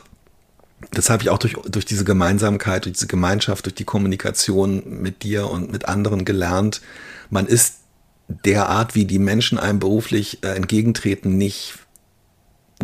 das 0.91 1.09
habe 1.09 1.23
ich 1.23 1.29
auch 1.29 1.37
durch, 1.37 1.55
durch 1.69 1.85
diese 1.85 2.05
Gemeinsamkeit, 2.05 2.85
durch 2.85 2.93
diese 2.93 3.07
Gemeinschaft, 3.07 3.65
durch 3.65 3.75
die 3.75 3.83
Kommunikation 3.83 5.01
mit 5.01 5.23
dir 5.23 5.49
und 5.49 5.71
mit 5.71 5.87
anderen 5.87 6.25
gelernt. 6.25 6.81
Man 7.29 7.47
ist 7.47 7.75
der 8.29 8.69
Art, 8.69 8.95
wie 8.95 9.05
die 9.05 9.19
Menschen 9.19 9.57
einem 9.57 9.79
beruflich 9.79 10.43
äh, 10.43 10.49
entgegentreten, 10.49 11.37
nicht 11.37 11.79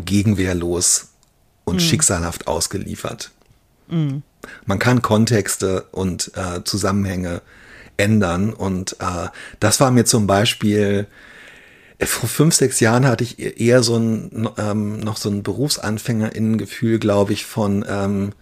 gegenwehrlos 0.04 1.10
und 1.64 1.76
mhm. 1.76 1.80
schicksalhaft 1.80 2.48
ausgeliefert. 2.48 3.32
Mhm. 3.88 4.24
Man 4.66 4.80
kann 4.80 5.02
Kontexte 5.02 5.84
und 5.92 6.32
äh, 6.36 6.64
Zusammenhänge 6.64 7.42
ändern 7.98 8.54
und 8.54 8.98
äh, 9.00 9.30
das 9.60 9.80
war 9.80 9.92
mir 9.92 10.06
zum 10.06 10.28
Beispiel 10.28 11.08
äh, 11.98 12.06
vor 12.06 12.28
fünf, 12.28 12.54
sechs 12.56 12.80
Jahren 12.80 13.06
hatte 13.06 13.24
ich 13.24 13.40
e-, 13.40 13.54
eher 13.56 13.84
so 13.84 13.98
ein 13.98 14.50
ähm, 14.58 15.00
noch 15.00 15.18
so 15.18 15.30
ein 15.30 15.44
Berufsanfängerinnengefühl, 15.44 17.00
glaube 17.00 17.34
ich, 17.34 17.46
von 17.46 17.86
ähm, 17.88 18.34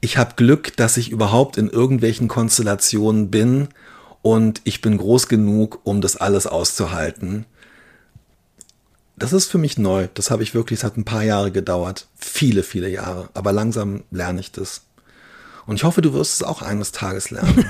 ich 0.00 0.16
habe 0.16 0.34
Glück, 0.36 0.76
dass 0.76 0.96
ich 0.96 1.10
überhaupt 1.10 1.56
in 1.56 1.70
irgendwelchen 1.70 2.26
Konstellationen 2.26 3.30
bin, 3.30 3.68
und 4.22 4.60
ich 4.64 4.80
bin 4.80 4.96
groß 4.96 5.28
genug, 5.28 5.80
um 5.84 6.00
das 6.00 6.16
alles 6.16 6.46
auszuhalten. 6.46 7.44
Das 9.16 9.32
ist 9.32 9.50
für 9.50 9.58
mich 9.58 9.78
neu. 9.78 10.08
Das 10.14 10.30
habe 10.30 10.42
ich 10.42 10.54
wirklich, 10.54 10.80
es 10.80 10.84
hat 10.84 10.96
ein 10.96 11.04
paar 11.04 11.22
Jahre 11.22 11.52
gedauert. 11.52 12.06
Viele, 12.16 12.62
viele 12.62 12.88
Jahre. 12.88 13.28
Aber 13.34 13.52
langsam 13.52 14.04
lerne 14.10 14.40
ich 14.40 14.52
das. 14.52 14.82
Und 15.66 15.76
ich 15.76 15.84
hoffe, 15.84 16.02
du 16.02 16.12
wirst 16.12 16.34
es 16.34 16.42
auch 16.42 16.62
eines 16.62 16.92
Tages 16.92 17.30
lernen. 17.30 17.64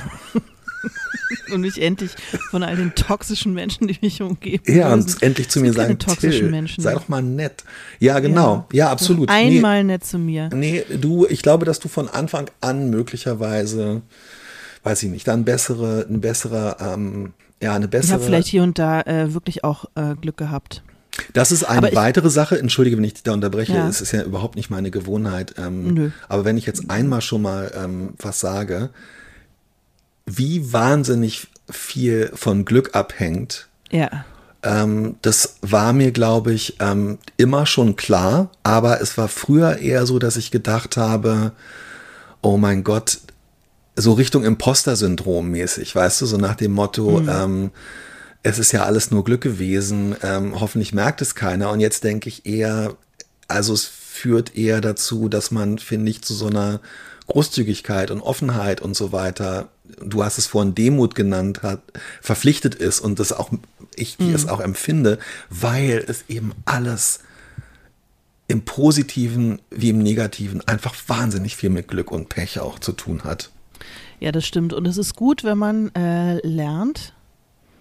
und 1.53 1.61
mich 1.61 1.81
endlich 1.81 2.12
von 2.51 2.62
all 2.62 2.77
den 2.77 2.95
toxischen 2.95 3.55
Menschen, 3.55 3.87
die 3.87 3.99
mich 4.01 4.23
umgeben. 4.23 4.62
Ja, 4.73 4.93
und 4.93 5.23
endlich 5.23 5.49
zu 5.49 5.61
mir 5.61 5.73
sagen, 5.73 5.99
toxischen 5.99 6.51
Menschen. 6.51 6.83
sei 6.83 6.95
doch 6.95 7.09
mal 7.09 7.23
nett. 7.23 7.65
Ja, 7.99 8.19
genau. 8.21 8.67
Ja, 8.73 8.87
ja 8.87 8.91
absolut. 8.91 9.29
Einmal 9.29 9.85
nee, 9.85 9.93
nett 9.93 10.05
zu 10.05 10.19
mir. 10.19 10.49
Nee, 10.55 10.85
du, 11.01 11.27
ich 11.27 11.43
glaube, 11.43 11.65
dass 11.65 11.81
du 11.81 11.88
von 11.88 12.09
Anfang 12.09 12.51
an 12.61 12.91
möglicherweise 12.91 14.03
weiß 14.83 15.03
ich 15.05 15.11
nicht, 15.11 15.29
dann 15.29 15.45
bessere, 15.45 16.07
ein 16.09 16.21
besserer, 16.21 16.77
ähm, 16.81 17.33
ja, 17.61 17.75
eine 17.75 17.88
bessere. 17.88 18.07
Ich 18.07 18.12
habe 18.14 18.25
vielleicht 18.25 18.49
hier 18.49 18.62
und 18.62 18.79
da 18.79 19.03
äh, 19.03 19.35
wirklich 19.35 19.64
auch 19.64 19.85
äh, 19.95 20.14
Glück 20.21 20.37
gehabt. 20.37 20.83
Das 21.35 21.53
ist 21.53 21.64
eine 21.64 21.90
ich, 21.90 21.95
weitere 21.95 22.31
Sache. 22.31 22.59
Entschuldige, 22.59 22.97
wenn 22.97 23.05
ich 23.05 23.14
dich 23.14 23.23
da 23.23 23.33
unterbreche. 23.33 23.75
Ja. 23.75 23.88
Es 23.88 24.01
ist 24.01 24.12
ja 24.12 24.23
überhaupt 24.23 24.57
nicht 24.57 24.71
meine 24.71 24.90
Gewohnheit. 24.90 25.55
Ähm, 25.59 25.95
Nö. 25.95 26.11
Aber 26.29 26.45
wenn 26.45 26.57
ich 26.57 26.66
jetzt 26.66 26.90
einmal 26.90 27.21
schon 27.21 27.42
mal 27.42 27.71
ähm, 27.77 28.14
was 28.18 28.40
sage, 28.40 28.90
wie 30.27 30.73
wahnsinnig 30.73 31.49
viel 31.68 32.31
von 32.35 32.64
Glück 32.64 32.95
abhängt. 32.95 33.68
Ja. 33.90 34.25
Ähm, 34.62 35.16
das 35.23 35.57
war 35.61 35.92
mir, 35.92 36.12
glaube 36.12 36.53
ich, 36.53 36.77
ähm, 36.81 37.18
immer 37.37 37.66
schon 37.66 37.97
klar. 37.97 38.51
Aber 38.62 39.01
es 39.01 39.18
war 39.18 39.29
früher 39.29 39.79
eher 39.79 40.07
so, 40.07 40.18
dass 40.18 40.37
ich 40.37 40.51
gedacht 40.51 40.97
habe, 40.97 41.53
oh 42.40 42.57
mein 42.57 42.85
Gott, 42.85 43.18
so 43.96 44.12
Richtung 44.12 44.44
Imposter-Syndrom 44.44 45.50
mäßig, 45.50 45.94
weißt 45.94 46.22
du, 46.22 46.26
so 46.26 46.37
nach 46.37 46.55
dem 46.55 46.72
Motto, 46.72 47.20
mhm. 47.20 47.28
ähm, 47.28 47.70
es 48.42 48.59
ist 48.59 48.72
ja 48.72 48.85
alles 48.85 49.11
nur 49.11 49.24
Glück 49.24 49.42
gewesen, 49.42 50.16
ähm, 50.22 50.59
hoffentlich 50.59 50.92
merkt 50.92 51.22
es 51.22 51.35
keiner. 51.35 51.70
Und 51.70 51.81
jetzt 51.81 52.02
denke 52.05 52.28
ich 52.28 52.46
eher, 52.46 52.96
also 53.48 53.72
es 53.74 53.85
führt 53.85 54.57
eher 54.57 54.81
dazu, 54.81 55.28
dass 55.28 55.50
man, 55.50 55.78
finde 55.78 56.11
ich, 56.11 56.22
zu 56.22 56.35
so 56.35 56.46
einer 56.46 56.81
Großzügigkeit 57.28 58.11
und 58.11 58.20
Offenheit 58.20 58.81
und 58.81 58.96
so 58.96 59.12
weiter, 59.12 59.68
du 60.00 60.24
hast 60.24 60.38
es 60.38 60.46
vorhin 60.46 60.74
Demut 60.74 61.14
genannt, 61.14 61.62
hat, 61.62 61.81
verpflichtet 62.20 62.74
ist 62.74 63.00
und 63.00 63.20
das 63.20 63.33
auch, 63.33 63.50
ich 63.94 64.18
mhm. 64.18 64.35
es 64.35 64.48
auch 64.48 64.61
empfinde, 64.61 65.18
weil 65.50 66.05
es 66.07 66.24
eben 66.28 66.52
alles 66.64 67.20
im 68.48 68.64
Positiven 68.64 69.61
wie 69.70 69.90
im 69.90 69.98
Negativen 69.98 70.66
einfach 70.66 70.94
wahnsinnig 71.07 71.57
viel 71.57 71.70
mit 71.70 71.88
Glück 71.88 72.11
und 72.11 72.28
Pech 72.28 72.59
auch 72.59 72.78
zu 72.78 72.92
tun 72.92 73.24
hat. 73.24 73.50
Ja, 74.23 74.31
das 74.31 74.47
stimmt. 74.47 74.73
Und 74.73 74.87
es 74.87 74.99
ist 74.99 75.17
gut, 75.17 75.43
wenn 75.43 75.59
man 75.59 75.93
äh, 75.97 76.39
lernt 76.47 77.13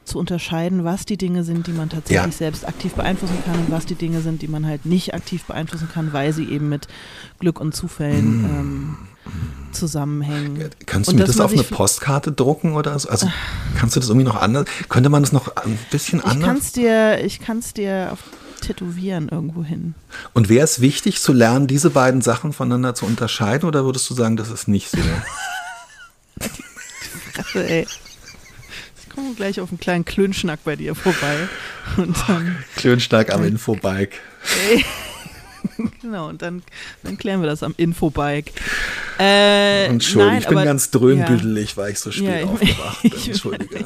zu 0.05 0.17
unterscheiden, 0.17 0.83
was 0.83 1.05
die 1.05 1.15
Dinge 1.15 1.43
sind, 1.43 1.67
die 1.67 1.71
man 1.71 1.89
tatsächlich 1.89 2.33
ja. 2.33 2.37
selbst 2.37 2.67
aktiv 2.67 2.93
beeinflussen 2.93 3.37
kann 3.45 3.59
und 3.59 3.69
was 3.69 3.85
die 3.85 3.93
Dinge 3.93 4.21
sind, 4.21 4.41
die 4.41 4.47
man 4.47 4.65
halt 4.65 4.87
nicht 4.87 5.13
aktiv 5.13 5.43
beeinflussen 5.43 5.87
kann, 5.93 6.13
weil 6.13 6.33
sie 6.33 6.45
eben 6.45 6.67
mit 6.67 6.87
Glück 7.39 7.61
und 7.61 7.75
Zufällen 7.75 8.41
mm. 8.41 8.45
ähm, 8.45 8.97
zusammenhängen. 9.71 10.71
Kannst 10.87 11.11
du 11.11 11.15
mir 11.15 11.25
das 11.25 11.39
auf 11.39 11.51
eine 11.51 11.61
Postkarte 11.61 12.31
drucken 12.31 12.73
oder 12.73 12.97
so? 12.97 13.09
Also 13.09 13.31
kannst 13.77 13.95
du 13.95 13.99
das 13.99 14.09
irgendwie 14.09 14.25
noch 14.25 14.41
anders? 14.41 14.65
Könnte 14.89 15.09
man 15.09 15.21
das 15.21 15.31
noch 15.33 15.55
ein 15.57 15.77
bisschen 15.91 16.21
anders? 16.21 16.39
Ich 16.39 16.43
kann 16.43 16.57
es 16.57 16.71
dir, 16.71 17.23
ich 17.23 17.39
kann 17.39 17.59
es 17.59 17.73
dir 17.75 18.09
auf 18.11 18.19
tätowieren 18.61 19.29
irgendwo 19.29 19.63
hin. 19.63 19.93
Und 20.33 20.49
wäre 20.49 20.63
es 20.63 20.81
wichtig 20.81 21.21
zu 21.21 21.33
lernen, 21.33 21.67
diese 21.67 21.91
beiden 21.91 22.21
Sachen 22.21 22.51
voneinander 22.51 22.95
zu 22.95 23.05
unterscheiden 23.05 23.67
oder 23.67 23.85
würdest 23.85 24.09
du 24.09 24.15
sagen, 24.15 24.37
das 24.37 24.49
ist 24.49 24.67
nicht 24.67 24.89
so? 24.89 24.97
Fresse, 27.33 27.67
ey. 27.69 27.87
Ich 29.01 29.09
komme 29.09 29.33
gleich 29.35 29.59
auf 29.59 29.69
einen 29.69 29.79
kleinen 29.79 30.05
Klönschnack 30.05 30.63
bei 30.63 30.75
dir 30.75 30.95
vorbei. 30.95 31.47
Und 31.97 32.15
dann, 32.27 32.63
Klönschnack 32.75 33.33
am 33.33 33.43
Infobike. 33.43 34.17
Ey. 34.69 34.85
genau, 36.01 36.29
und 36.29 36.41
dann, 36.41 36.63
dann 37.03 37.17
klären 37.17 37.41
wir 37.41 37.47
das 37.49 37.63
am 37.63 37.73
Infobike. 37.77 38.51
Äh, 39.19 39.85
Entschuldigung, 39.85 40.27
nein, 40.33 40.41
ich 40.41 40.47
bin 40.47 40.57
aber, 40.57 40.65
ganz 40.65 40.89
dröhnbüdelig, 40.91 41.77
weil 41.77 41.91
ich 41.91 41.99
so 41.99 42.11
spät 42.11 42.25
Ja, 42.25 42.37
ich- 42.39 42.45
aufgewacht 42.45 43.01
bin. 43.03 43.11
Entschuldige. 43.27 43.85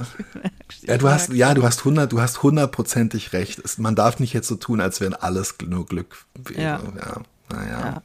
Ja, 0.83 0.97
du 0.97 1.09
hast, 1.09 1.33
ja, 1.33 1.53
du 1.53 1.63
hast 1.63 1.83
hundert, 1.83 2.11
du 2.11 2.21
hast 2.21 2.43
hundertprozentig 2.43 3.33
recht. 3.33 3.59
Es, 3.59 3.77
man 3.77 3.95
darf 3.95 4.19
nicht 4.19 4.33
jetzt 4.33 4.47
so 4.47 4.55
tun, 4.55 4.79
als 4.81 5.01
wenn 5.01 5.13
alles 5.15 5.55
nur 5.65 5.85
Glück 5.85 6.25
wäre. 6.35 6.61
Ja. 6.61 6.79
ja. 6.97 7.21
Naja. 7.49 7.79
Ja. 7.79 8.01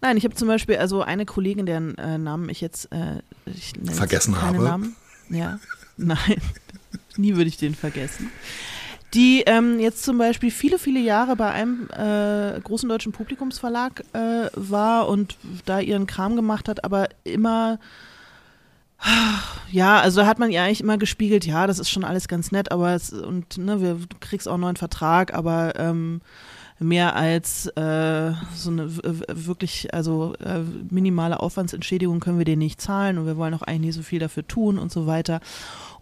Nein, 0.00 0.16
ich 0.16 0.24
habe 0.24 0.34
zum 0.34 0.48
Beispiel 0.48 0.76
also 0.76 1.02
eine 1.02 1.26
Kollegin, 1.26 1.66
deren 1.66 1.96
äh, 1.98 2.18
Namen 2.18 2.48
ich 2.48 2.60
jetzt 2.60 2.92
äh, 2.92 3.20
ich 3.46 3.72
Vergessen 3.92 4.40
habe. 4.40 4.62
Namen. 4.62 4.96
Ja, 5.28 5.58
nein, 5.96 6.40
nie 7.16 7.36
würde 7.36 7.48
ich 7.48 7.56
den 7.56 7.74
vergessen. 7.74 8.30
Die 9.14 9.42
ähm, 9.46 9.78
jetzt 9.78 10.02
zum 10.02 10.18
Beispiel 10.18 10.50
viele, 10.50 10.78
viele 10.78 11.00
Jahre 11.00 11.36
bei 11.36 11.50
einem 11.50 11.88
äh, 11.90 12.60
großen 12.60 12.88
deutschen 12.88 13.12
Publikumsverlag 13.12 14.02
äh, 14.12 14.50
war 14.54 15.08
und 15.08 15.36
da 15.64 15.80
ihren 15.80 16.06
Kram 16.06 16.36
gemacht 16.36 16.68
hat, 16.68 16.84
aber 16.84 17.08
immer 17.24 17.78
ja, 19.70 20.00
also 20.00 20.22
da 20.22 20.26
hat 20.26 20.38
man 20.38 20.50
ja 20.50 20.64
eigentlich 20.64 20.80
immer 20.80 20.98
gespiegelt, 20.98 21.44
ja, 21.44 21.66
das 21.66 21.78
ist 21.78 21.90
schon 21.90 22.04
alles 22.04 22.28
ganz 22.28 22.50
nett, 22.50 22.72
aber 22.72 22.94
es, 22.94 23.12
und 23.12 23.58
ne, 23.58 23.80
wir, 23.80 23.94
du 23.94 24.16
kriegst 24.20 24.48
auch 24.48 24.54
einen 24.54 24.62
neuen 24.62 24.76
Vertrag, 24.76 25.34
aber 25.34 25.78
ähm, 25.78 26.22
mehr 26.78 27.16
als 27.16 27.66
äh, 27.68 28.32
so 28.54 28.70
eine 28.70 28.88
wirklich, 29.28 29.94
also 29.94 30.34
äh, 30.44 30.60
minimale 30.90 31.40
Aufwandsentschädigung 31.40 32.20
können 32.20 32.38
wir 32.38 32.44
dir 32.44 32.56
nicht 32.56 32.80
zahlen 32.80 33.16
und 33.18 33.26
wir 33.26 33.36
wollen 33.36 33.54
auch 33.54 33.62
eigentlich 33.62 33.80
nicht 33.80 33.94
so 33.94 34.02
viel 34.02 34.18
dafür 34.18 34.46
tun 34.46 34.78
und 34.78 34.92
so 34.92 35.06
weiter. 35.06 35.40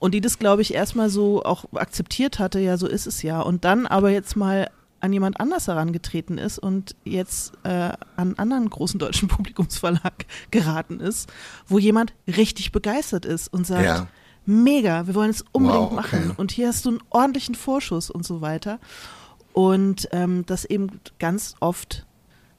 Und 0.01 0.15
die 0.15 0.21
das, 0.21 0.39
glaube 0.39 0.63
ich, 0.63 0.75
erstmal 0.75 1.11
so 1.11 1.45
auch 1.45 1.65
akzeptiert 1.75 2.39
hatte, 2.39 2.59
ja, 2.59 2.77
so 2.77 2.87
ist 2.89 3.07
es 3.07 3.23
ja. 3.23 3.41
Und 3.41 3.65
dann 3.65 3.87
aber 3.87 4.11
jetzt 4.11 4.37
mal 4.37 4.69
an 5.01 5.13
jemand 5.13 5.39
anders 5.39 5.69
herangetreten 5.69 6.39
ist 6.39 6.59
und 6.59 6.97
jetzt 7.05 7.53
äh, 7.63 7.69
an 7.69 7.95
einen 8.17 8.39
anderen 8.39 8.71
großen 8.71 8.99
deutschen 8.99 9.29
Publikumsverlag 9.29 10.27
geraten 10.51 10.99
ist, 10.99 11.31
wo 11.67 11.79
jemand 11.79 12.15
richtig 12.27 12.73
begeistert 12.73 13.27
ist 13.27 13.53
und 13.53 13.67
sagt, 13.67 13.85
Ja. 13.85 14.07
mega, 14.47 15.07
wir 15.07 15.15
wollen 15.15 15.31
es 15.31 15.45
unbedingt 15.53 15.83
Wow, 15.91 15.93
okay. 15.93 16.17
machen 16.17 16.33
und 16.37 16.53
hier 16.53 16.69
hast 16.69 16.85
du 16.87 16.89
einen 16.91 17.03
ordentlichen 17.11 17.55
Vorschuss 17.55 18.11
und 18.11 18.25
so 18.27 18.41
weiter. 18.41 18.79
Und 19.55 20.09
ähm, 20.13 20.45
das 20.47 20.65
eben 20.67 21.01
ganz 21.19 21.55
oft, 21.61 22.05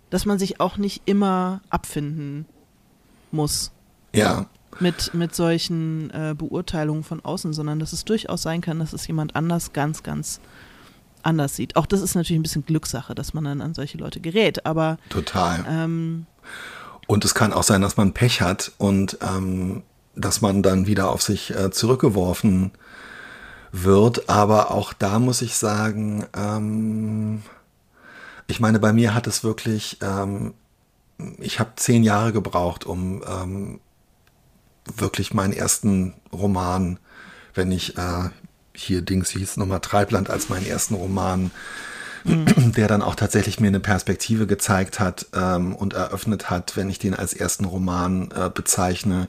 dass 0.10 0.26
man 0.26 0.40
sich 0.40 0.60
auch 0.60 0.78
nicht 0.78 1.04
immer 1.06 1.62
abfinden 1.70 2.46
muss 3.32 3.72
Ja. 4.14 4.46
mit, 4.80 5.14
mit 5.14 5.36
solchen 5.36 6.10
äh, 6.12 6.34
Beurteilungen 6.38 7.04
von 7.04 7.24
außen, 7.24 7.52
sondern 7.54 7.80
dass 7.80 7.92
es 7.94 8.06
durchaus 8.06 8.42
sein 8.42 8.62
kann, 8.62 8.80
dass 8.80 8.94
es 8.94 9.06
jemand 9.08 9.36
anders 9.36 9.74
ganz, 9.74 10.04
ganz 10.04 10.40
anders 11.22 11.56
sieht. 11.58 11.76
Auch 11.76 11.86
das 11.86 12.00
ist 12.02 12.16
natürlich 12.16 12.40
ein 12.40 12.44
bisschen 12.44 12.66
Glückssache, 12.66 13.14
dass 13.14 13.34
man 13.34 13.44
dann 13.44 13.60
an 13.62 13.74
solche 13.74 13.98
Leute 13.98 14.22
gerät, 14.22 14.66
aber 14.66 14.98
Total. 15.10 15.66
ähm, 15.68 16.26
Und 17.08 17.26
es 17.26 17.36
kann 17.36 17.52
auch 17.52 17.64
sein, 17.64 17.82
dass 17.82 17.98
man 17.98 18.14
Pech 18.14 18.40
hat 18.42 18.72
und 18.78 19.18
ähm, 19.22 19.84
dass 20.16 20.40
man 20.40 20.64
dann 20.64 20.88
wieder 20.88 21.10
auf 21.10 21.22
sich 21.22 21.54
äh, 21.54 21.72
zurückgeworfen 21.72 22.72
wird. 23.84 24.30
Aber 24.30 24.72
auch 24.72 24.94
da 24.94 25.20
muss 25.20 25.42
ich 25.42 25.56
sagen, 25.56 26.26
ähm, 26.36 27.44
ich 28.48 28.60
meine, 28.60 28.80
bei 28.80 28.94
mir 28.94 29.14
hat 29.14 29.28
es 29.28 29.44
wirklich, 29.44 29.98
ähm, 30.02 30.54
ich 31.40 31.60
habe 31.60 31.72
zehn 31.76 32.04
Jahre 32.04 32.34
gebraucht, 32.34 32.86
um 32.86 33.24
ähm, 33.28 33.80
wirklich 34.96 35.34
meinen 35.34 35.54
ersten 35.54 36.14
Roman, 36.32 37.00
wenn 37.54 37.72
ich 37.72 37.98
äh, 37.98 38.30
hier 38.74 39.02
Dings 39.02 39.30
hieß 39.30 39.58
nochmal 39.58 39.80
Treibland 39.80 40.30
als 40.30 40.50
meinen 40.50 40.66
ersten 40.66 40.96
Roman, 40.96 41.52
der 42.76 42.88
dann 42.88 43.02
auch 43.02 43.16
tatsächlich 43.16 43.60
mir 43.60 43.68
eine 43.68 43.80
Perspektive 43.80 44.48
gezeigt 44.48 45.00
hat 45.00 45.28
ähm, 45.34 45.76
und 45.76 45.94
eröffnet 45.94 46.50
hat, 46.50 46.76
wenn 46.76 46.90
ich 46.90 47.00
den 47.00 47.14
als 47.14 47.34
ersten 47.34 47.66
Roman 47.66 48.30
äh, 48.36 48.50
bezeichne. 48.50 49.28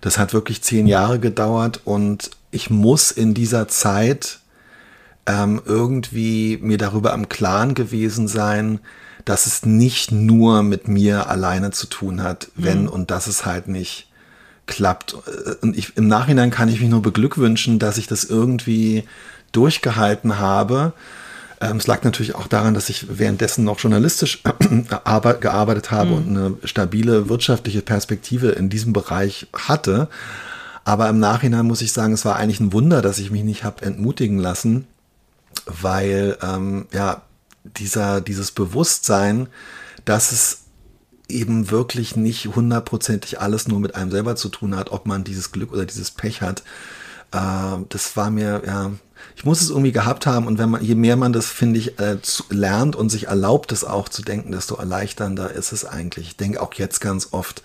Das 0.00 0.18
hat 0.18 0.34
wirklich 0.34 0.62
zehn 0.62 0.86
Jahre 0.86 1.20
gedauert 1.20 1.80
und 1.84 2.30
ich 2.50 2.68
muss 2.68 3.10
in 3.10 3.34
dieser 3.34 3.68
Zeit 3.68 4.40
ähm, 5.26 5.62
irgendwie 5.64 6.58
mir 6.60 6.78
darüber 6.78 7.14
im 7.14 7.28
Klaren 7.28 7.74
gewesen 7.74 8.26
sein, 8.28 8.80
dass 9.24 9.46
es 9.46 9.64
nicht 9.64 10.10
nur 10.10 10.62
mit 10.62 10.88
mir 10.88 11.28
alleine 11.28 11.70
zu 11.70 11.86
tun 11.86 12.22
hat, 12.22 12.48
wenn 12.56 12.88
und 12.88 13.10
dass 13.12 13.28
es 13.28 13.46
halt 13.46 13.68
nicht 13.68 14.08
klappt. 14.66 15.14
Äh, 15.26 15.54
Und 15.62 15.76
ich, 15.76 15.96
im 15.96 16.08
Nachhinein 16.08 16.50
kann 16.50 16.68
ich 16.68 16.80
mich 16.80 16.90
nur 16.90 17.02
beglückwünschen, 17.02 17.78
dass 17.78 17.98
ich 17.98 18.06
das 18.06 18.24
irgendwie 18.24 19.04
durchgehalten 19.52 20.38
habe. 20.38 20.92
Ähm, 21.62 21.76
es 21.76 21.86
lag 21.86 22.02
natürlich 22.02 22.34
auch 22.34 22.48
daran, 22.48 22.74
dass 22.74 22.88
ich 22.88 23.18
währenddessen 23.18 23.64
noch 23.64 23.78
journalistisch 23.78 24.42
arbe- 25.04 25.38
gearbeitet 25.38 25.90
habe 25.90 26.12
und 26.14 26.28
eine 26.28 26.56
stabile 26.64 27.28
wirtschaftliche 27.28 27.82
Perspektive 27.82 28.50
in 28.50 28.68
diesem 28.68 28.92
Bereich 28.92 29.46
hatte. 29.54 30.08
Aber 30.84 31.08
im 31.08 31.20
Nachhinein 31.20 31.66
muss 31.66 31.80
ich 31.80 31.92
sagen, 31.92 32.12
es 32.12 32.24
war 32.24 32.36
eigentlich 32.36 32.58
ein 32.58 32.72
Wunder, 32.72 33.00
dass 33.00 33.20
ich 33.20 33.30
mich 33.30 33.44
nicht 33.44 33.62
habe 33.62 33.84
entmutigen 33.84 34.38
lassen, 34.38 34.86
weil 35.66 36.36
ähm, 36.42 36.86
ja 36.92 37.22
dieser 37.78 38.20
dieses 38.20 38.50
Bewusstsein, 38.50 39.46
dass 40.04 40.32
es 40.32 40.62
eben 41.28 41.70
wirklich 41.70 42.16
nicht 42.16 42.46
hundertprozentig 42.46 43.40
alles 43.40 43.68
nur 43.68 43.78
mit 43.78 43.94
einem 43.94 44.10
selber 44.10 44.34
zu 44.34 44.48
tun 44.48 44.76
hat, 44.76 44.90
ob 44.90 45.06
man 45.06 45.22
dieses 45.22 45.52
Glück 45.52 45.72
oder 45.72 45.86
dieses 45.86 46.10
Pech 46.10 46.42
hat. 46.42 46.64
Äh, 47.32 47.84
das 47.88 48.16
war 48.16 48.30
mir, 48.30 48.62
ja, 48.66 48.90
ich 49.36 49.44
muss 49.44 49.60
es 49.60 49.70
irgendwie 49.70 49.92
gehabt 49.92 50.26
haben 50.26 50.46
und 50.46 50.58
wenn 50.58 50.70
man, 50.70 50.82
je 50.82 50.94
mehr 50.94 51.16
man 51.16 51.32
das, 51.32 51.46
finde 51.46 51.78
ich, 51.78 51.98
äh, 51.98 52.20
zu, 52.22 52.44
lernt 52.50 52.96
und 52.96 53.08
sich 53.08 53.28
erlaubt, 53.28 53.72
es 53.72 53.84
auch 53.84 54.08
zu 54.08 54.22
denken, 54.22 54.52
desto 54.52 54.76
erleichternder 54.76 55.50
ist 55.50 55.72
es 55.72 55.84
eigentlich. 55.84 56.28
Ich 56.28 56.36
denke 56.36 56.60
auch 56.60 56.72
jetzt 56.74 57.00
ganz 57.00 57.28
oft, 57.32 57.62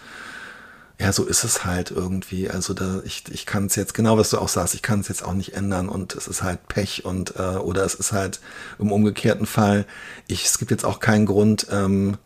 ja, 0.99 1.13
so 1.13 1.25
ist 1.25 1.43
es 1.43 1.65
halt 1.65 1.91
irgendwie. 1.91 2.49
Also 2.49 2.73
da, 2.73 3.01
ich, 3.03 3.23
ich 3.29 3.45
kann 3.45 3.67
es 3.67 3.75
jetzt, 3.75 3.93
genau 3.93 4.17
was 4.17 4.31
du 4.31 4.39
auch 4.39 4.49
sagst, 4.49 4.73
ich 4.73 4.81
kann 4.81 5.01
es 5.01 5.07
jetzt 5.07 5.23
auch 5.23 5.33
nicht 5.33 5.53
ändern 5.53 5.89
und 5.89 6.15
es 6.15 6.27
ist 6.27 6.41
halt 6.41 6.67
Pech 6.67 7.05
und 7.05 7.35
äh, 7.35 7.57
oder 7.57 7.83
es 7.85 7.93
ist 7.93 8.11
halt 8.11 8.39
im 8.79 8.91
umgekehrten 8.91 9.45
Fall, 9.45 9.85
ich, 10.27 10.45
es 10.45 10.57
gibt 10.57 10.71
jetzt 10.71 10.85
auch 10.85 10.99
keinen 10.99 11.25
Grund, 11.25 11.67
ähm, 11.71 12.17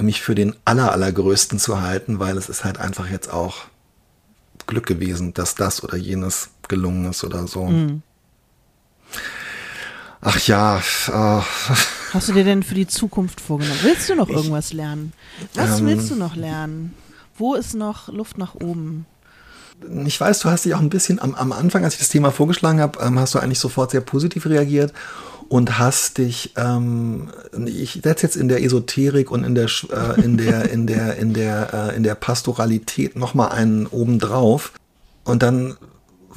mich 0.00 0.22
für 0.22 0.34
den 0.34 0.54
aller, 0.64 0.92
allergrößten 0.92 1.58
zu 1.58 1.80
halten, 1.80 2.18
weil 2.18 2.36
es 2.36 2.48
ist 2.48 2.64
halt 2.64 2.78
einfach 2.78 3.08
jetzt 3.08 3.32
auch 3.32 3.66
Glück 4.66 4.86
gewesen, 4.86 5.34
dass 5.34 5.54
das 5.54 5.82
oder 5.82 5.96
jenes 5.96 6.50
gelungen 6.68 7.10
ist 7.10 7.24
oder 7.24 7.46
so. 7.46 7.66
Ach 10.20 10.38
ja, 10.46 10.78
äh, 10.78 11.42
hast 12.12 12.28
du 12.28 12.32
dir 12.32 12.44
denn 12.44 12.62
für 12.62 12.74
die 12.74 12.86
Zukunft 12.86 13.40
vorgenommen? 13.40 13.78
Willst 13.82 14.08
du 14.08 14.14
noch 14.14 14.28
irgendwas 14.28 14.72
lernen? 14.72 15.12
Was 15.54 15.80
Ähm, 15.80 15.86
willst 15.86 16.10
du 16.10 16.16
noch 16.16 16.34
lernen? 16.34 16.94
Wo 17.36 17.54
ist 17.54 17.74
noch 17.74 18.08
Luft 18.08 18.38
nach 18.38 18.54
oben? 18.54 19.06
ich 20.04 20.20
weiß, 20.20 20.40
du 20.40 20.50
hast 20.50 20.64
dich 20.64 20.74
auch 20.74 20.80
ein 20.80 20.88
bisschen 20.88 21.20
am, 21.20 21.36
am 21.36 21.52
Anfang, 21.52 21.84
als 21.84 21.94
ich 21.94 22.00
das 22.00 22.08
Thema 22.08 22.32
vorgeschlagen 22.32 22.80
habe, 22.80 22.98
ähm, 23.00 23.18
hast 23.18 23.34
du 23.34 23.38
eigentlich 23.38 23.60
sofort 23.60 23.92
sehr 23.92 24.00
positiv 24.00 24.46
reagiert 24.46 24.92
und 25.48 25.78
hast 25.78 26.18
dich, 26.18 26.52
ähm, 26.56 27.30
ich 27.64 28.00
setze 28.02 28.26
jetzt 28.26 28.36
in 28.36 28.48
der 28.48 28.62
Esoterik 28.64 29.30
und 29.30 29.44
in 29.44 29.54
der, 29.54 29.66
äh, 29.66 30.20
in 30.20 30.36
der, 30.36 30.70
in 30.70 30.86
der, 30.88 31.16
in 31.16 31.32
der, 31.32 31.72
äh, 31.92 31.96
in 31.96 32.02
der 32.02 32.16
Pastoralität 32.16 33.16
nochmal 33.16 33.50
einen 33.50 33.86
obendrauf. 33.86 34.72
Und 35.24 35.42
dann 35.42 35.76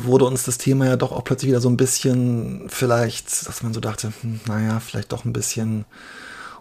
wurde 0.03 0.25
uns 0.25 0.43
das 0.43 0.57
Thema 0.57 0.85
ja 0.85 0.95
doch 0.95 1.11
auch 1.11 1.23
plötzlich 1.23 1.49
wieder 1.49 1.61
so 1.61 1.69
ein 1.69 1.77
bisschen, 1.77 2.67
vielleicht, 2.67 3.47
dass 3.47 3.63
man 3.63 3.73
so 3.73 3.79
dachte, 3.79 4.13
hm, 4.21 4.39
naja, 4.47 4.79
vielleicht 4.79 5.11
doch 5.11 5.25
ein 5.25 5.33
bisschen 5.33 5.85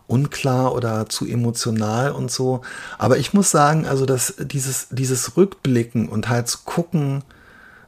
unklar 0.06 0.74
oder 0.74 1.08
zu 1.08 1.26
emotional 1.26 2.10
und 2.10 2.30
so. 2.30 2.62
Aber 2.98 3.18
ich 3.18 3.32
muss 3.32 3.50
sagen, 3.50 3.86
also 3.86 4.06
dass 4.06 4.34
dieses, 4.38 4.88
dieses 4.90 5.36
Rückblicken 5.36 6.08
und 6.08 6.28
halt 6.28 6.48
zu 6.48 6.58
gucken, 6.64 7.22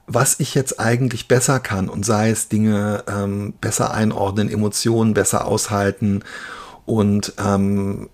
was 0.06 0.40
ich 0.40 0.54
jetzt 0.54 0.78
eigentlich 0.78 1.28
besser 1.28 1.60
kann 1.60 1.88
und 1.88 2.04
sei 2.04 2.30
es 2.30 2.48
Dinge 2.48 3.04
ähm, 3.08 3.54
besser 3.60 3.92
einordnen, 3.92 4.50
Emotionen 4.50 5.14
besser 5.14 5.46
aushalten 5.46 6.22
und 6.86 7.34
ähm, 7.38 8.08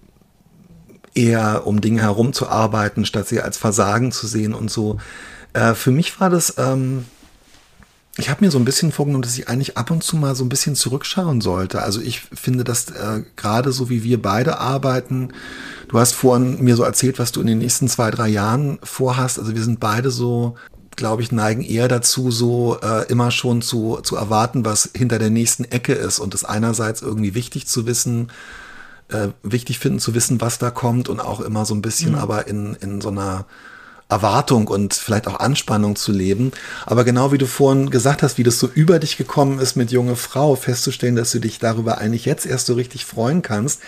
eher 1.14 1.66
um 1.66 1.80
Dinge 1.80 2.02
herumzuarbeiten, 2.02 3.04
statt 3.04 3.28
sie 3.28 3.40
als 3.40 3.58
Versagen 3.58 4.12
zu 4.12 4.26
sehen 4.26 4.54
und 4.54 4.70
so. 4.70 4.98
Äh, 5.52 5.74
für 5.74 5.90
mich 5.90 6.20
war 6.20 6.30
das, 6.30 6.54
ähm, 6.58 7.06
ich 8.18 8.28
habe 8.28 8.44
mir 8.44 8.50
so 8.50 8.58
ein 8.58 8.64
bisschen 8.64 8.90
vorgenommen, 8.90 9.22
dass 9.22 9.38
ich 9.38 9.48
eigentlich 9.48 9.76
ab 9.76 9.92
und 9.92 10.02
zu 10.02 10.16
mal 10.16 10.34
so 10.34 10.44
ein 10.44 10.48
bisschen 10.48 10.74
zurückschauen 10.74 11.40
sollte. 11.40 11.82
Also 11.82 12.00
ich 12.00 12.20
finde, 12.20 12.64
dass 12.64 12.90
äh, 12.90 13.22
gerade 13.36 13.70
so 13.70 13.88
wie 13.90 14.02
wir 14.02 14.20
beide 14.20 14.58
arbeiten, 14.58 15.32
du 15.86 15.98
hast 15.98 16.14
vorhin 16.14 16.62
mir 16.62 16.74
so 16.74 16.82
erzählt, 16.82 17.20
was 17.20 17.30
du 17.30 17.40
in 17.40 17.46
den 17.46 17.58
nächsten 17.58 17.86
zwei, 17.86 18.10
drei 18.10 18.26
Jahren 18.28 18.80
vorhast. 18.82 19.38
Also 19.38 19.54
wir 19.54 19.62
sind 19.62 19.78
beide 19.78 20.10
so, 20.10 20.56
glaube 20.96 21.22
ich, 21.22 21.30
neigen 21.30 21.62
eher 21.62 21.86
dazu, 21.86 22.32
so 22.32 22.78
äh, 22.82 23.06
immer 23.08 23.30
schon 23.30 23.62
zu, 23.62 24.00
zu 24.02 24.16
erwarten, 24.16 24.64
was 24.64 24.90
hinter 24.96 25.20
der 25.20 25.30
nächsten 25.30 25.64
Ecke 25.64 25.92
ist 25.92 26.18
und 26.18 26.34
es 26.34 26.44
einerseits 26.44 27.02
irgendwie 27.02 27.36
wichtig 27.36 27.68
zu 27.68 27.86
wissen, 27.86 28.32
äh, 29.10 29.28
wichtig 29.44 29.78
finden 29.78 30.00
zu 30.00 30.16
wissen, 30.16 30.40
was 30.40 30.58
da 30.58 30.70
kommt 30.70 31.08
und 31.08 31.20
auch 31.20 31.40
immer 31.40 31.64
so 31.64 31.74
ein 31.74 31.82
bisschen 31.82 32.16
aber 32.16 32.48
in, 32.48 32.74
in 32.80 33.00
so 33.00 33.10
einer 33.10 33.46
Erwartung 34.08 34.68
und 34.68 34.94
vielleicht 34.94 35.26
auch 35.26 35.38
Anspannung 35.38 35.94
zu 35.94 36.12
leben. 36.12 36.52
Aber 36.86 37.04
genau 37.04 37.30
wie 37.30 37.38
du 37.38 37.46
vorhin 37.46 37.90
gesagt 37.90 38.22
hast, 38.22 38.38
wie 38.38 38.42
das 38.42 38.58
so 38.58 38.66
über 38.66 38.98
dich 38.98 39.18
gekommen 39.18 39.58
ist 39.58 39.76
mit 39.76 39.90
junge 39.90 40.16
Frau, 40.16 40.54
festzustellen, 40.56 41.16
dass 41.16 41.32
du 41.32 41.40
dich 41.40 41.58
darüber 41.58 41.98
eigentlich 41.98 42.24
jetzt 42.24 42.46
erst 42.46 42.66
so 42.66 42.74
richtig 42.74 43.04
freuen 43.04 43.42
kannst. 43.42 43.80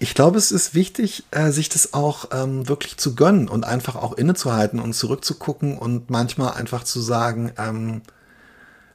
ich 0.00 0.14
glaube, 0.14 0.36
es 0.38 0.50
ist 0.50 0.74
wichtig, 0.74 1.24
äh, 1.30 1.50
sich 1.52 1.68
das 1.68 1.94
auch 1.94 2.30
ähm, 2.32 2.68
wirklich 2.68 2.96
zu 2.96 3.14
gönnen 3.14 3.48
und 3.48 3.64
einfach 3.64 3.94
auch 3.94 4.14
innezuhalten 4.14 4.80
und 4.80 4.94
zurückzugucken 4.94 5.78
und 5.78 6.10
manchmal 6.10 6.54
einfach 6.54 6.82
zu 6.82 7.00
sagen, 7.00 7.52
ähm, 7.56 8.02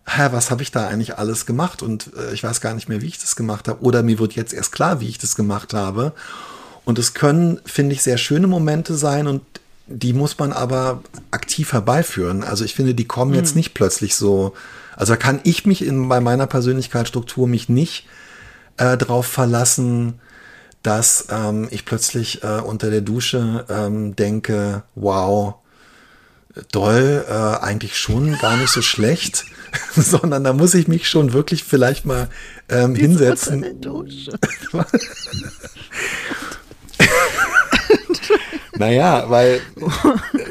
hä, 0.05 0.28
was 0.32 0.51
habe 0.51 0.63
ich 0.63 0.72
da 0.72 0.88
eigentlich 0.88 1.18
alles 1.18 1.45
gemacht 1.45 1.82
und 1.82 2.11
äh, 2.18 2.34
ich 2.34 2.43
weiß 2.43 2.59
gar 2.59 2.74
nicht 2.74 2.89
mehr, 2.89 3.01
wie 3.01 3.07
ich 3.07 3.20
das 3.20 3.38
gemacht 3.38 3.70
habe 3.70 3.84
oder 3.84 4.03
mir 4.03 4.20
wird 4.20 4.34
jetzt 4.34 4.53
erst 4.53 4.74
klar, 4.74 4.99
wie 4.99 5.07
ich 5.07 5.18
das 5.18 5.36
gemacht 5.36 5.74
habe. 5.74 6.13
Und 6.84 6.99
es 6.99 7.13
können, 7.13 7.59
finde 7.65 7.93
ich, 7.93 8.01
sehr 8.01 8.18
schöne 8.18 8.47
Momente 8.47 8.95
sein 8.95 9.28
und 9.28 9.41
die 9.88 10.13
muss 10.13 10.38
man 10.38 10.51
aber 10.51 11.01
aktiv 11.31 11.73
herbeiführen. 11.73 12.43
Also 12.43 12.65
ich 12.65 12.75
finde, 12.75 12.93
die 12.93 13.05
kommen 13.05 13.31
mhm. 13.31 13.38
jetzt 13.38 13.55
nicht 13.55 13.73
plötzlich 13.73 14.15
so. 14.15 14.53
Also 14.95 15.13
da 15.13 15.17
kann 15.17 15.39
ich 15.43 15.65
mich 15.65 15.85
in, 15.85 16.09
bei 16.09 16.19
meiner 16.19 16.47
Persönlichkeitsstruktur 16.47 17.47
mich 17.47 17.69
nicht 17.69 18.07
äh, 18.77 18.97
darauf 18.97 19.25
verlassen, 19.25 20.19
dass 20.83 21.27
ähm, 21.29 21.67
ich 21.71 21.85
plötzlich 21.85 22.43
äh, 22.43 22.59
unter 22.59 22.89
der 22.89 23.01
Dusche 23.01 23.65
ähm, 23.69 24.15
denke, 24.15 24.83
wow, 24.95 25.55
doll, 26.71 27.25
äh, 27.27 27.33
eigentlich 27.33 27.97
schon 27.97 28.38
gar 28.39 28.57
nicht 28.57 28.71
so 28.71 28.81
schlecht, 28.81 29.45
sondern 29.95 30.43
da 30.43 30.53
muss 30.53 30.73
ich 30.73 30.88
mich 30.88 31.07
schon 31.09 31.33
wirklich 31.33 31.63
vielleicht 31.63 32.05
mal 32.05 32.29
ähm, 32.69 32.95
hinsetzen. 32.95 33.63
Unter 33.63 33.67
der 33.67 33.91
Dusche. 33.91 34.39
Naja, 38.78 39.30
weil, 39.30 39.61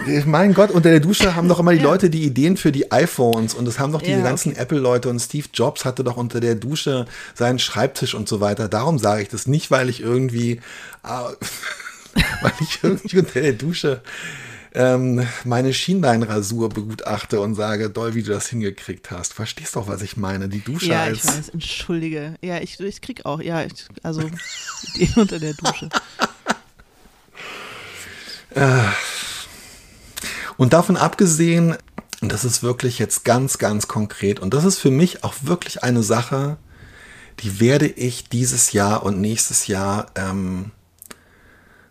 äh, 0.06 0.22
mein 0.26 0.54
Gott, 0.54 0.70
unter 0.70 0.90
der 0.90 1.00
Dusche 1.00 1.34
haben 1.34 1.48
doch 1.48 1.60
immer 1.60 1.72
die. 1.72 1.86
Leute 1.86 2.10
die 2.10 2.24
Ideen 2.24 2.56
für 2.56 2.72
die 2.72 2.90
iPhones 2.90 3.54
und 3.54 3.68
es 3.68 3.78
haben 3.78 3.92
doch 3.92 4.02
diese 4.02 4.18
ja, 4.18 4.24
ganzen 4.24 4.52
okay. 4.52 4.62
Apple-Leute 4.62 5.08
und 5.08 5.20
Steve 5.20 5.46
Jobs 5.52 5.84
hatte 5.84 6.02
doch 6.02 6.16
unter 6.16 6.40
der 6.40 6.56
Dusche 6.56 7.06
seinen 7.34 7.58
Schreibtisch 7.58 8.14
und 8.14 8.28
so 8.28 8.40
weiter. 8.40 8.68
Darum 8.68 8.98
sage 8.98 9.22
ich 9.22 9.28
das 9.28 9.46
nicht, 9.46 9.70
weil 9.70 9.88
ich 9.88 10.00
irgendwie, 10.00 10.60
äh, 11.04 11.08
weil 12.42 12.52
ich 12.60 12.80
irgendwie 12.82 13.18
unter 13.18 13.40
der 13.40 13.52
Dusche 13.52 14.02
ähm, 14.76 15.26
meine 15.44 15.72
Schienbeinrasur 15.72 16.68
begutachte 16.68 17.40
und 17.40 17.54
sage, 17.54 17.88
doll, 17.88 18.14
wie 18.14 18.22
du 18.22 18.32
das 18.32 18.48
hingekriegt 18.48 19.10
hast. 19.10 19.32
Verstehst 19.32 19.74
doch, 19.74 19.88
was 19.88 20.02
ich 20.02 20.18
meine? 20.18 20.50
Die 20.50 20.62
Dusche 20.62 20.88
ja, 20.88 21.04
als. 21.04 21.24
Ja, 21.24 21.30
ich 21.30 21.38
weiß, 21.38 21.48
entschuldige. 21.48 22.34
Ja, 22.42 22.60
ich, 22.60 22.78
ich 22.78 23.00
krieg 23.00 23.24
auch, 23.24 23.40
ja, 23.40 23.64
ich, 23.64 23.86
also 24.02 24.22
Ideen 24.94 25.14
unter 25.16 25.38
der 25.38 25.54
Dusche. 25.54 25.88
Äh. 28.56 28.82
Und 30.56 30.72
davon 30.72 30.96
abgesehen, 30.96 31.76
das 32.22 32.44
ist 32.44 32.62
wirklich 32.62 32.98
jetzt 32.98 33.24
ganz, 33.24 33.58
ganz 33.58 33.88
konkret 33.88 34.40
und 34.40 34.54
das 34.54 34.64
ist 34.64 34.78
für 34.78 34.90
mich 34.90 35.22
auch 35.22 35.34
wirklich 35.42 35.82
eine 35.82 36.02
Sache, 36.02 36.56
die 37.40 37.60
werde 37.60 37.86
ich 37.86 38.30
dieses 38.30 38.72
Jahr 38.72 39.02
und 39.02 39.20
nächstes 39.20 39.66
Jahr 39.66 40.06
ähm, 40.14 40.70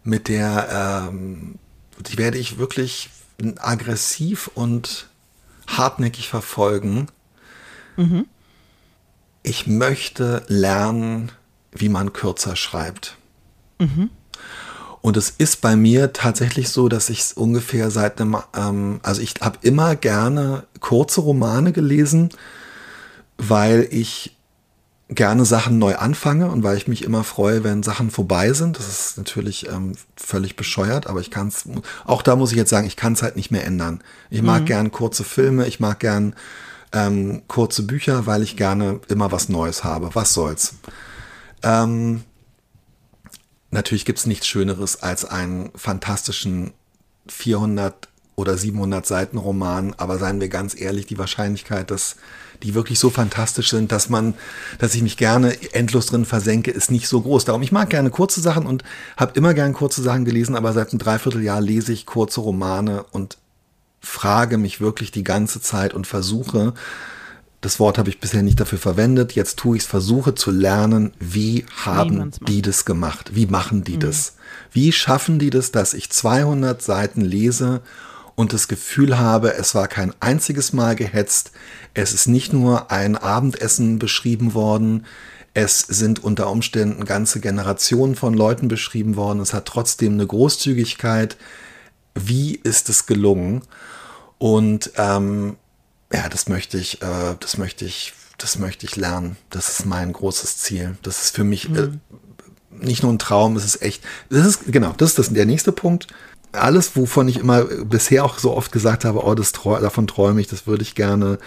mit 0.03 0.28
der, 0.28 1.07
ähm, 1.09 1.59
die 1.99 2.18
werde 2.18 2.39
ich 2.39 2.57
wirklich 2.57 3.11
aggressiv 3.57 4.49
und 4.55 5.07
hartnäckig 5.68 6.28
verfolgen. 6.28 7.07
Mhm. 7.97 8.26
Ich 9.43 9.68
möchte 9.68 10.43
lernen, 10.47 11.32
wie 11.72 11.89
man 11.89 12.13
kürzer 12.13 12.55
schreibt. 12.55 13.18
Mhm. 13.78 14.09
Und 15.06 15.18
es 15.18 15.30
ist 15.38 15.62
bei 15.62 15.76
mir 15.76 16.14
tatsächlich 16.14 16.70
so, 16.70 16.89
dass 16.89 17.12
ich 17.12 17.20
es 17.20 17.34
ungefähr 17.34 17.91
seit 17.91 18.20
einem, 18.20 18.38
ähm, 18.58 18.99
also 19.03 19.22
ich 19.22 19.36
habe 19.39 19.60
immer 19.62 19.95
gerne 19.95 20.64
kurze 20.80 21.22
Romane 21.22 21.74
gelesen, 21.74 22.30
weil 23.38 23.88
ich 23.91 24.36
gerne 25.08 25.45
Sachen 25.45 25.78
neu 25.78 25.95
anfange 25.95 26.49
und 26.49 26.64
weil 26.64 26.76
ich 26.76 26.88
mich 26.88 27.03
immer 27.03 27.24
freue, 27.24 27.64
wenn 27.64 27.84
Sachen 27.84 28.10
vorbei 28.10 28.51
sind. 28.53 28.80
Das 28.80 28.88
ist 28.88 29.18
natürlich 29.20 29.70
ähm, 29.70 29.91
völlig 30.16 30.56
bescheuert, 30.56 31.06
aber 31.06 31.20
ich 31.20 31.30
kann 31.30 31.49
es, 31.49 31.66
auch 32.06 32.24
da 32.24 32.36
muss 32.36 32.49
ich 32.49 32.58
jetzt 32.58 32.72
sagen, 32.72 32.88
ich 32.88 32.95
kann 32.95 33.14
es 33.14 33.22
halt 33.22 33.36
nicht 33.36 33.51
mehr 33.51 33.64
ändern. 33.64 34.01
Ich 34.32 34.41
mag 34.41 34.64
mhm. 34.64 34.66
gern 34.66 34.91
kurze 34.91 35.24
Filme, 35.24 35.68
ich 35.68 35.80
mag 35.80 35.99
gern 35.99 36.34
ähm, 36.93 37.43
kurze 37.47 37.84
Bücher, 37.84 38.26
weil 38.26 38.41
ich 38.41 38.58
gerne 38.58 39.01
immer 39.08 39.32
was 39.32 39.49
Neues 39.49 39.84
habe. 39.84 40.16
Was 40.16 40.34
soll's. 40.34 40.74
Ähm, 41.62 42.24
Natürlich 43.76 44.06
gibt 44.06 44.20
es 44.20 44.26
nichts 44.26 44.48
Schöneres 44.48 45.04
als 45.04 45.26
einen 45.26 45.70
fantastischen 45.76 46.72
400 47.28 48.08
oder 48.38 48.58
700 48.58 49.06
Seiten 49.06 49.38
Roman, 49.38 49.94
aber 49.98 50.18
seien 50.18 50.40
wir 50.40 50.48
ganz 50.48 50.80
ehrlich, 50.80 51.08
die 51.08 51.18
Wahrscheinlichkeit, 51.18 51.92
dass 51.92 52.16
die 52.64 52.74
wirklich 52.74 53.00
so 53.00 53.10
fantastisch 53.10 53.70
sind, 53.72 53.92
dass 53.92 54.08
man, 54.08 54.34
dass 54.80 54.96
ich 54.96 55.02
mich 55.02 55.18
gerne 55.18 55.58
endlos 55.74 56.06
drin 56.06 56.24
versenke, 56.24 56.72
ist 56.72 56.90
nicht 56.90 57.10
so 57.10 57.20
groß. 57.20 57.44
Darum, 57.44 57.62
ich 57.64 57.74
mag 57.74 57.90
gerne 57.90 58.12
kurze 58.12 58.40
Sachen 58.40 58.66
und 58.66 58.86
habe 59.18 59.34
immer 59.36 59.54
gern 59.54 59.74
kurze 59.74 60.02
Sachen 60.02 60.24
gelesen, 60.24 60.56
aber 60.56 60.72
seit 60.72 60.92
einem 60.92 61.00
Dreivierteljahr 61.00 61.60
lese 61.60 61.92
ich 61.92 62.06
kurze 62.06 62.40
Romane 62.40 63.04
und 63.12 63.38
frage 64.00 64.58
mich 64.58 64.80
wirklich 64.80 65.12
die 65.12 65.26
ganze 65.26 65.60
Zeit 65.60 65.94
und 65.94 66.08
versuche, 66.08 66.74
das 67.66 67.80
Wort 67.80 67.97
habe 67.97 68.09
ich 68.09 68.20
bisher 68.20 68.43
nicht 68.43 68.59
dafür 68.59 68.78
verwendet. 68.78 69.34
Jetzt 69.34 69.57
tue 69.57 69.76
ich 69.76 69.84
es, 69.84 69.89
versuche 69.89 70.36
zu 70.36 70.51
lernen, 70.51 71.11
wie 71.20 71.66
haben 71.84 72.32
die 72.47 72.61
das 72.61 72.86
gemacht? 72.86 73.32
Wie 73.34 73.47
machen 73.47 73.84
die 73.84 73.95
mhm. 73.95 74.01
das? 74.01 74.36
Wie 74.72 74.91
schaffen 74.91 75.39
die 75.39 75.49
das, 75.49 75.72
dass 75.72 75.95
ich 75.95 76.11
200 76.11 76.80
Seiten 76.80 77.22
lese 77.22 77.82
und 78.36 78.53
das 78.53 78.68
Gefühl 78.68 79.18
habe, 79.18 79.55
es 79.55 79.74
war 79.74 79.88
kein 79.88 80.13
einziges 80.20 80.74
Mal 80.74 80.95
gehetzt. 80.95 81.53
Es 81.95 82.13
ist 82.13 82.28
nicht 82.28 82.53
nur 82.53 82.91
ein 82.91 83.18
Abendessen 83.18 83.97
beschrieben 83.97 84.53
worden. 84.53 85.07
Es 85.55 85.80
sind 85.80 86.24
unter 86.24 86.51
Umständen 86.51 87.03
ganze 87.03 87.39
Generationen 87.39 88.16
von 88.16 88.36
Leuten 88.36 88.68
beschrieben 88.68 89.16
worden. 89.16 89.39
Es 89.39 89.53
hat 89.53 89.66
trotzdem 89.66 90.13
eine 90.13 90.28
Großzügigkeit. 90.28 91.36
Wie 92.13 92.55
ist 92.55 92.89
es 92.89 93.07
gelungen? 93.07 93.63
Und 94.38 94.91
ähm, 94.97 95.55
ja, 96.14 96.30
das 96.30 96.47
möchte 96.47 96.78
ich, 96.78 97.01
äh, 97.01 97.36
das 97.39 97.58
möchte 97.58 97.86
ich, 97.86 98.14
das 98.38 98.58
möchte 98.58 98.86
ich 98.86 98.95
lernen. 98.95 99.38
Das 99.49 99.70
ist 99.70 99.86
mein 99.86 100.14
großes 100.14 100.58
Ziel. 100.58 100.97
Das 101.01 101.24
ist 101.24 101.36
für 101.36 101.43
mich 101.43 101.66
äh, 101.70 101.88
mhm. 101.88 102.01
äh, 102.82 102.86
nicht 102.86 103.03
nur 103.03 103.12
ein 103.12 103.20
Traum, 103.20 103.56
es 103.56 103.66
ist 103.66 103.82
echt. 103.82 104.03
Das 104.30 104.45
ist 104.45 104.72
genau, 104.72 104.93
das 104.97 105.12
ist 105.12 105.20
das, 105.20 105.30
der 105.34 105.45
nächste 105.45 105.72
Punkt. 105.72 106.08
Alles, 106.51 106.95
wovon 106.95 107.28
ich 107.28 107.38
immer 107.38 107.64
bisher 107.66 108.24
auch 108.24 108.39
so 108.39 108.56
oft 108.56 108.72
gesagt 108.72 109.03
habe, 109.03 109.26
oh, 109.26 109.36
das 109.36 109.51
trau 109.51 109.78
davon 109.80 110.08
träume 110.08 110.39
ich, 110.39 110.47
das 110.47 110.68
würde 110.68 110.84
ich 110.84 110.95
gerne. 110.95 111.38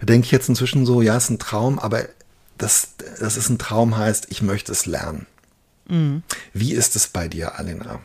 Denke 0.00 0.26
ich 0.26 0.32
jetzt 0.32 0.48
inzwischen 0.48 0.86
so, 0.86 1.02
ja, 1.02 1.16
es 1.16 1.24
ist 1.24 1.30
ein 1.30 1.38
Traum, 1.38 1.78
aber 1.78 2.04
das, 2.58 2.90
das 3.20 3.36
ist 3.36 3.48
ein 3.48 3.58
Traum 3.58 3.96
heißt, 3.96 4.26
ich 4.30 4.42
möchte 4.42 4.72
es 4.72 4.86
lernen. 4.86 5.26
Mhm. 5.88 6.22
Wie 6.52 6.72
ist 6.72 6.96
es 6.96 7.08
bei 7.08 7.28
dir, 7.28 7.58
Alina? 7.58 8.00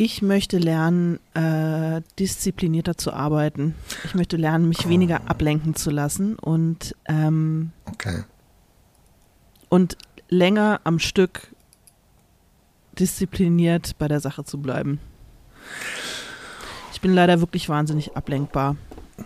Ich 0.00 0.22
möchte 0.22 0.58
lernen, 0.58 1.18
äh, 1.34 2.02
disziplinierter 2.20 2.96
zu 2.96 3.12
arbeiten. 3.12 3.74
Ich 4.04 4.14
möchte 4.14 4.36
lernen, 4.36 4.68
mich 4.68 4.86
oh. 4.86 4.88
weniger 4.88 5.28
ablenken 5.28 5.74
zu 5.74 5.90
lassen 5.90 6.36
und, 6.36 6.94
ähm, 7.06 7.72
okay. 7.84 8.22
und 9.68 9.98
länger 10.28 10.80
am 10.84 11.00
Stück 11.00 11.48
diszipliniert 12.96 13.98
bei 13.98 14.06
der 14.06 14.20
Sache 14.20 14.44
zu 14.44 14.58
bleiben. 14.58 15.00
Ich 16.92 17.00
bin 17.00 17.12
leider 17.12 17.40
wirklich 17.40 17.68
wahnsinnig 17.68 18.16
ablenkbar. 18.16 18.76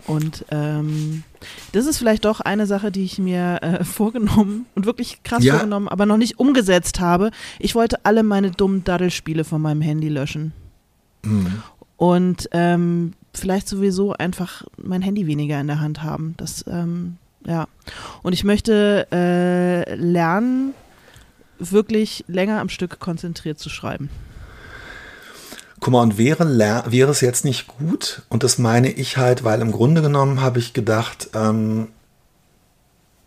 Und 0.07 0.43
ähm, 0.49 1.23
das 1.71 1.85
ist 1.85 1.99
vielleicht 1.99 2.25
doch 2.25 2.39
eine 2.39 2.65
Sache, 2.65 2.91
die 2.91 3.03
ich 3.03 3.19
mir 3.19 3.59
äh, 3.61 3.83
vorgenommen 3.83 4.65
und 4.73 4.87
wirklich 4.87 5.21
krass 5.21 5.43
ja. 5.43 5.53
vorgenommen, 5.53 5.87
aber 5.87 6.07
noch 6.07 6.17
nicht 6.17 6.39
umgesetzt 6.39 6.99
habe. 6.99 7.29
Ich 7.59 7.75
wollte 7.75 8.03
alle 8.05 8.23
meine 8.23 8.49
dummen 8.49 8.83
Daddelspiele 8.83 9.43
von 9.43 9.61
meinem 9.61 9.81
Handy 9.81 10.09
löschen. 10.09 10.51
Mhm. 11.23 11.63
Und 11.97 12.49
ähm, 12.51 13.13
vielleicht 13.33 13.67
sowieso 13.67 14.13
einfach 14.13 14.63
mein 14.77 15.01
Handy 15.01 15.27
weniger 15.27 15.59
in 15.59 15.67
der 15.67 15.79
Hand 15.79 16.03
haben. 16.03 16.35
Das, 16.37 16.65
ähm, 16.67 17.17
ja. 17.45 17.67
Und 18.21 18.33
ich 18.33 18.43
möchte 18.43 19.07
äh, 19.11 19.95
lernen, 19.95 20.73
wirklich 21.59 22.25
länger 22.27 22.59
am 22.59 22.69
Stück 22.69 22.99
konzentriert 22.99 23.59
zu 23.59 23.69
schreiben. 23.69 24.09
Guck 25.79 25.91
mal, 25.91 26.01
und 26.01 26.17
wäre, 26.17 26.45
wäre 26.89 27.11
es 27.11 27.21
jetzt 27.21 27.43
nicht 27.43 27.67
gut, 27.67 28.21
und 28.29 28.43
das 28.43 28.57
meine 28.57 28.89
ich 28.89 29.17
halt, 29.17 29.43
weil 29.43 29.59
im 29.59 29.71
Grunde 29.71 30.01
genommen 30.01 30.41
habe 30.41 30.59
ich 30.59 30.73
gedacht, 30.73 31.29
ähm, 31.35 31.89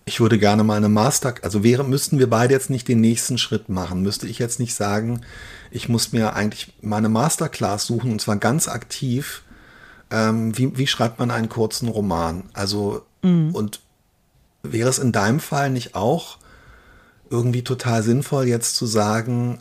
ich 0.08 0.20
würde 0.20 0.38
gerne 0.38 0.62
mal 0.62 0.76
eine 0.76 0.88
Master, 0.88 1.34
also 1.42 1.64
wäre, 1.64 1.82
müssten 1.82 2.20
wir 2.20 2.30
beide 2.30 2.54
jetzt 2.54 2.70
nicht 2.70 2.86
den 2.86 3.00
nächsten 3.00 3.38
Schritt 3.38 3.68
machen, 3.68 4.02
müsste 4.02 4.28
ich 4.28 4.38
jetzt 4.38 4.60
nicht 4.60 4.74
sagen, 4.74 5.22
ich 5.72 5.88
muss 5.88 6.12
mir 6.12 6.34
eigentlich 6.34 6.72
meine 6.80 7.08
Masterclass 7.08 7.86
suchen 7.86 8.12
und 8.12 8.20
zwar 8.20 8.36
ganz 8.36 8.68
aktiv. 8.68 9.42
Ähm, 10.12 10.56
wie, 10.56 10.78
wie 10.78 10.86
schreibt 10.86 11.18
man 11.18 11.32
einen 11.32 11.48
kurzen 11.48 11.88
Roman? 11.88 12.44
Also, 12.52 13.02
mhm. 13.22 13.52
und 13.52 13.80
wäre 14.62 14.88
es 14.88 15.00
in 15.00 15.10
deinem 15.10 15.40
Fall 15.40 15.70
nicht 15.70 15.96
auch 15.96 16.38
irgendwie 17.28 17.64
total 17.64 18.04
sinnvoll, 18.04 18.46
jetzt 18.46 18.76
zu 18.76 18.86
sagen, 18.86 19.60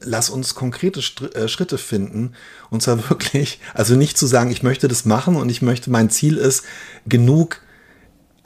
lass 0.00 0.28
uns 0.28 0.56
konkrete 0.56 1.00
äh, 1.34 1.46
Schritte 1.46 1.78
finden. 1.78 2.32
Und 2.70 2.82
zwar 2.82 2.98
wirklich, 3.10 3.60
also 3.74 3.94
nicht 3.94 4.18
zu 4.18 4.26
sagen, 4.26 4.50
ich 4.50 4.64
möchte 4.64 4.88
das 4.88 5.04
machen 5.04 5.36
und 5.36 5.48
ich 5.50 5.62
möchte, 5.62 5.88
mein 5.90 6.10
Ziel 6.10 6.36
ist, 6.36 6.64
genug, 7.06 7.60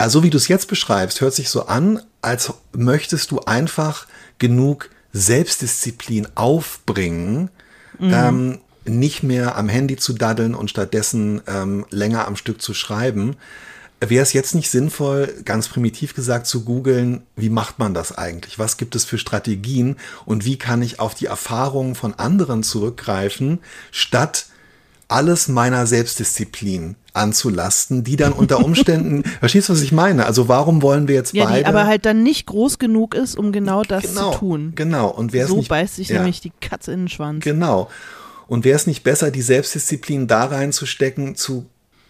also 0.01 0.23
wie 0.23 0.29
du 0.29 0.37
es 0.37 0.47
jetzt 0.47 0.67
beschreibst, 0.67 1.21
hört 1.21 1.33
sich 1.33 1.49
so 1.49 1.67
an, 1.67 2.01
als 2.21 2.51
möchtest 2.73 3.31
du 3.31 3.39
einfach 3.39 4.07
genug 4.39 4.89
Selbstdisziplin 5.13 6.27
aufbringen, 6.35 7.49
mhm. 7.99 8.13
ähm, 8.13 8.59
nicht 8.85 9.21
mehr 9.21 9.57
am 9.57 9.69
Handy 9.69 9.97
zu 9.97 10.13
daddeln 10.13 10.55
und 10.55 10.69
stattdessen 10.69 11.41
ähm, 11.45 11.85
länger 11.91 12.27
am 12.27 12.35
Stück 12.35 12.61
zu 12.61 12.73
schreiben, 12.73 13.35
wäre 13.99 14.23
es 14.23 14.33
jetzt 14.33 14.55
nicht 14.55 14.71
sinnvoll, 14.71 15.31
ganz 15.45 15.67
primitiv 15.67 16.15
gesagt, 16.15 16.47
zu 16.47 16.63
googeln, 16.65 17.21
wie 17.35 17.49
macht 17.49 17.77
man 17.77 17.93
das 17.93 18.17
eigentlich? 18.17 18.57
Was 18.57 18.77
gibt 18.77 18.95
es 18.95 19.05
für 19.05 19.19
Strategien 19.19 19.97
und 20.25 20.45
wie 20.45 20.57
kann 20.57 20.81
ich 20.81 20.99
auf 20.99 21.13
die 21.13 21.27
Erfahrungen 21.27 21.93
von 21.93 22.15
anderen 22.15 22.63
zurückgreifen, 22.63 23.59
statt 23.91 24.47
alles 25.11 25.47
meiner 25.47 25.85
Selbstdisziplin 25.87 26.95
anzulasten, 27.13 28.03
die 28.03 28.15
dann 28.15 28.31
unter 28.31 28.63
Umständen, 28.63 29.23
verstehst 29.39 29.69
du, 29.69 29.73
was 29.73 29.81
ich 29.81 29.91
meine? 29.91 30.25
Also 30.25 30.47
warum 30.47 30.81
wollen 30.81 31.07
wir 31.07 31.15
jetzt 31.15 31.33
ja, 31.33 31.45
beide? 31.45 31.59
Die 31.59 31.65
aber 31.65 31.85
halt 31.85 32.05
dann 32.05 32.23
nicht 32.23 32.45
groß 32.45 32.79
genug 32.79 33.13
ist, 33.15 33.37
um 33.37 33.51
genau 33.51 33.83
das 33.83 34.03
genau, 34.03 34.31
zu 34.31 34.39
tun. 34.39 34.73
Genau. 34.75 35.09
Und 35.09 35.33
wer 35.33 35.47
so 35.47 35.57
nicht, 35.57 35.69
beißt 35.69 35.97
sich 35.97 36.09
ja. 36.09 36.17
nämlich 36.17 36.41
die 36.41 36.53
Katze 36.61 36.93
in 36.93 37.01
den 37.01 37.09
Schwanz. 37.09 37.43
Genau. 37.43 37.89
Und 38.47 38.65
wäre 38.65 38.75
es 38.75 38.87
nicht 38.87 39.03
besser, 39.03 39.31
die 39.31 39.41
Selbstdisziplin 39.41 40.27
da 40.27 40.45
reinzustecken, 40.45 41.35
zu 41.35 41.65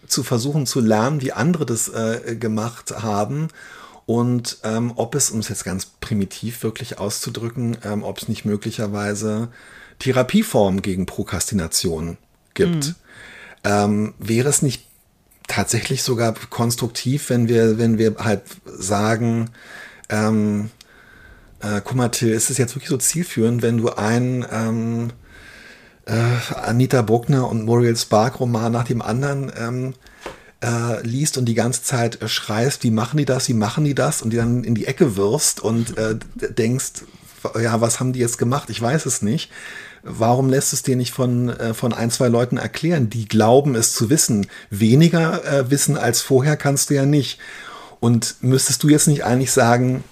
zu 0.06 0.22
versuchen 0.22 0.66
zu 0.66 0.80
lernen, 0.80 1.22
wie 1.22 1.32
andere 1.32 1.64
das 1.64 1.88
äh, 1.88 2.36
gemacht 2.36 2.90
haben 3.02 3.48
und 4.04 4.58
ähm, 4.62 4.92
ob 4.96 5.14
es, 5.14 5.30
um 5.30 5.40
es 5.40 5.48
jetzt 5.48 5.64
ganz 5.64 5.86
primitiv 5.86 6.62
wirklich 6.62 6.98
auszudrücken, 6.98 7.78
ähm, 7.84 8.02
ob 8.02 8.18
es 8.18 8.28
nicht 8.28 8.44
möglicherweise 8.44 9.48
Therapieformen 10.00 10.82
gegen 10.82 11.06
Prokrastination 11.06 12.18
gibt. 12.54 12.86
Mhm. 12.86 12.94
Ähm, 13.64 14.14
wäre 14.18 14.48
es 14.48 14.62
nicht 14.62 14.86
tatsächlich 15.46 16.02
sogar 16.02 16.34
konstruktiv, 16.50 17.30
wenn 17.30 17.48
wir, 17.48 17.78
wenn 17.78 17.98
wir 17.98 18.16
halt 18.18 18.42
sagen, 18.64 19.50
ähm, 20.08 20.70
äh, 21.60 21.80
guck 21.84 21.94
mal, 21.94 22.08
Till, 22.08 22.30
ist 22.30 22.50
es 22.50 22.58
jetzt 22.58 22.74
wirklich 22.74 22.88
so 22.88 22.96
zielführend, 22.96 23.62
wenn 23.62 23.78
du 23.78 23.90
ein 23.90 24.46
ähm, 24.50 25.10
äh, 26.06 26.54
Anita 26.54 27.02
Bruckner 27.02 27.48
und 27.48 27.64
Muriel 27.64 27.96
Spark 27.96 28.40
Roman 28.40 28.72
nach 28.72 28.84
dem 28.84 29.02
anderen 29.02 29.52
ähm, 29.56 29.94
äh, 30.62 31.06
liest 31.06 31.38
und 31.38 31.46
die 31.46 31.54
ganze 31.54 31.82
Zeit 31.82 32.22
äh, 32.22 32.28
schreist, 32.28 32.82
wie 32.84 32.90
machen 32.90 33.16
die 33.16 33.24
das, 33.24 33.48
wie 33.48 33.54
machen 33.54 33.84
die 33.84 33.94
das 33.94 34.22
und 34.22 34.30
die 34.30 34.36
dann 34.36 34.64
in 34.64 34.74
die 34.74 34.86
Ecke 34.86 35.16
wirfst 35.16 35.60
und 35.60 35.96
äh, 35.98 36.16
denkst, 36.34 37.04
ja, 37.60 37.80
was 37.80 38.00
haben 38.00 38.12
die 38.12 38.20
jetzt 38.20 38.38
gemacht? 38.38 38.70
Ich 38.70 38.80
weiß 38.80 39.06
es 39.06 39.22
nicht. 39.22 39.50
Warum 40.02 40.50
lässt 40.50 40.72
es 40.72 40.82
dir 40.82 40.96
nicht 40.96 41.12
von, 41.12 41.48
äh, 41.48 41.74
von 41.74 41.92
ein, 41.92 42.10
zwei 42.10 42.28
Leuten 42.28 42.56
erklären, 42.56 43.08
die 43.08 43.26
glauben 43.26 43.74
es 43.74 43.94
zu 43.94 44.10
wissen? 44.10 44.46
Weniger 44.70 45.44
äh, 45.44 45.70
wissen 45.70 45.96
als 45.96 46.20
vorher 46.20 46.56
kannst 46.56 46.90
du 46.90 46.94
ja 46.94 47.06
nicht. 47.06 47.38
Und 48.00 48.36
müsstest 48.40 48.82
du 48.82 48.88
jetzt 48.88 49.06
nicht 49.06 49.24
eigentlich 49.24 49.52
sagen, 49.52 50.02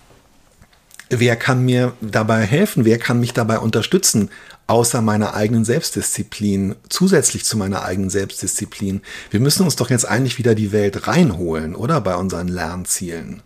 wer 1.08 1.34
kann 1.34 1.64
mir 1.64 1.92
dabei 2.00 2.42
helfen? 2.42 2.84
Wer 2.84 2.98
kann 2.98 3.18
mich 3.18 3.32
dabei 3.32 3.58
unterstützen? 3.58 4.30
außer 4.70 5.02
meiner 5.02 5.34
eigenen 5.34 5.64
Selbstdisziplin, 5.64 6.76
zusätzlich 6.88 7.44
zu 7.44 7.58
meiner 7.58 7.82
eigenen 7.82 8.08
Selbstdisziplin. 8.08 9.02
Wir 9.30 9.40
müssen 9.40 9.64
uns 9.64 9.74
doch 9.74 9.90
jetzt 9.90 10.08
eigentlich 10.08 10.38
wieder 10.38 10.54
die 10.54 10.70
Welt 10.70 11.08
reinholen, 11.08 11.74
oder? 11.74 12.00
Bei 12.00 12.14
unseren 12.14 12.46
Lernzielen. 12.46 13.42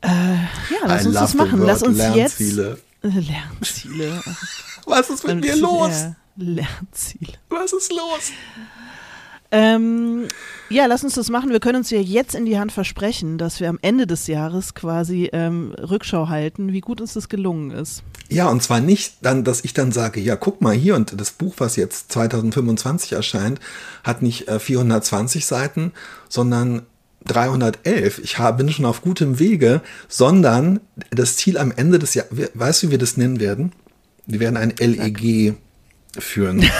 Äh, 0.00 0.08
ja, 0.08 0.86
lass 0.86 1.04
I 1.04 1.06
uns 1.08 1.14
das 1.14 1.34
machen. 1.34 1.62
Lass 1.62 1.82
uns 1.82 1.98
Lernziele. 1.98 2.70
jetzt. 2.70 2.82
Lernziele. 3.14 4.22
Was 4.86 5.10
ist 5.10 5.26
mit 5.26 5.40
mir 5.40 5.56
los? 5.56 6.06
Lernziele. 6.36 7.34
Was 7.48 7.72
ist 7.72 7.92
los? 7.92 8.32
Ähm, 9.52 10.26
ja, 10.68 10.86
lass 10.86 11.04
uns 11.04 11.14
das 11.14 11.30
machen. 11.30 11.50
Wir 11.50 11.60
können 11.60 11.78
uns 11.78 11.90
ja 11.90 12.00
jetzt 12.00 12.34
in 12.34 12.46
die 12.46 12.58
Hand 12.58 12.72
versprechen, 12.72 13.38
dass 13.38 13.60
wir 13.60 13.68
am 13.68 13.78
Ende 13.80 14.06
des 14.06 14.26
Jahres 14.26 14.74
quasi 14.74 15.30
ähm, 15.32 15.72
Rückschau 15.78 16.28
halten, 16.28 16.72
wie 16.72 16.80
gut 16.80 17.00
uns 17.00 17.14
das 17.14 17.28
gelungen 17.28 17.70
ist. 17.70 18.02
Ja, 18.28 18.48
und 18.48 18.62
zwar 18.62 18.80
nicht 18.80 19.18
dann, 19.22 19.44
dass 19.44 19.64
ich 19.64 19.72
dann 19.72 19.92
sage, 19.92 20.20
ja, 20.20 20.34
guck 20.34 20.60
mal 20.60 20.74
hier 20.74 20.96
und 20.96 21.18
das 21.18 21.30
Buch, 21.30 21.54
was 21.58 21.76
jetzt 21.76 22.10
2025 22.12 23.12
erscheint, 23.12 23.60
hat 24.02 24.22
nicht 24.22 24.48
äh, 24.48 24.58
420 24.58 25.46
Seiten, 25.46 25.92
sondern 26.28 26.82
311. 27.26 28.18
Ich 28.18 28.36
bin 28.56 28.70
schon 28.70 28.84
auf 28.84 29.02
gutem 29.02 29.38
Wege, 29.38 29.80
sondern 30.08 30.80
das 31.10 31.36
Ziel 31.36 31.58
am 31.58 31.72
Ende 31.74 31.98
des 31.98 32.14
Jahres, 32.14 32.50
weißt 32.54 32.82
du, 32.82 32.86
wie 32.86 32.90
wir 32.92 32.98
das 32.98 33.16
nennen 33.16 33.40
werden? 33.40 33.72
Wir 34.26 34.40
werden 34.40 34.56
ein 34.56 34.74
LEG 34.78 35.54
führen. 36.18 36.64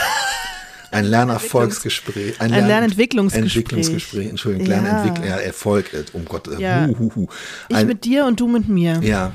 Ein 0.92 1.04
Lernerfolgsgespräch. 1.04 2.40
Ein, 2.40 2.52
ein 2.52 2.66
Lernentwicklungsgespräch. 2.66 3.56
Entwicklungsgespräch, 3.56 4.28
Entschuldigung, 4.28 4.68
ja. 4.68 4.80
Lernentwickler, 4.80 5.28
ja, 5.28 5.36
Erfolg, 5.36 5.92
äh, 5.92 6.04
um 6.12 6.24
Gott. 6.24 6.48
Äh, 6.48 6.62
ja. 6.62 6.86
Hu, 6.86 6.98
hu, 6.98 7.12
hu. 7.14 7.26
Ein, 7.70 7.80
ich 7.80 7.86
mit 7.86 8.04
dir 8.04 8.24
und 8.24 8.40
du 8.40 8.46
mit 8.46 8.68
mir. 8.68 9.00
Ja. 9.02 9.32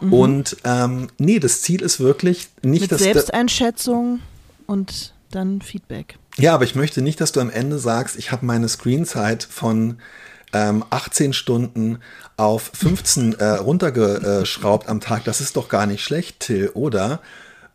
Mhm. 0.00 0.12
Und 0.12 0.56
ähm, 0.64 1.08
nee, 1.18 1.38
das 1.38 1.60
Ziel 1.60 1.82
ist 1.82 2.00
wirklich 2.00 2.48
nicht, 2.62 2.82
mit 2.82 2.92
dass. 2.92 3.02
Selbsteinschätzung 3.02 4.20
und 4.66 5.12
dann 5.30 5.60
Feedback. 5.60 6.16
Ja, 6.38 6.54
aber 6.54 6.64
ich 6.64 6.74
möchte 6.74 7.02
nicht, 7.02 7.20
dass 7.20 7.32
du 7.32 7.40
am 7.40 7.50
Ende 7.50 7.78
sagst, 7.78 8.16
ich 8.16 8.32
habe 8.32 8.46
meine 8.46 8.68
Screenzeit 8.68 9.42
von 9.42 9.98
ähm, 10.52 10.84
18 10.90 11.32
Stunden 11.32 11.98
auf 12.36 12.70
15 12.74 13.34
äh, 13.34 13.44
runtergeschraubt 13.44 14.88
am 14.88 15.00
Tag. 15.00 15.24
Das 15.24 15.40
ist 15.40 15.56
doch 15.56 15.68
gar 15.68 15.86
nicht 15.86 16.02
schlecht, 16.02 16.40
Till, 16.40 16.70
oder? 16.74 17.20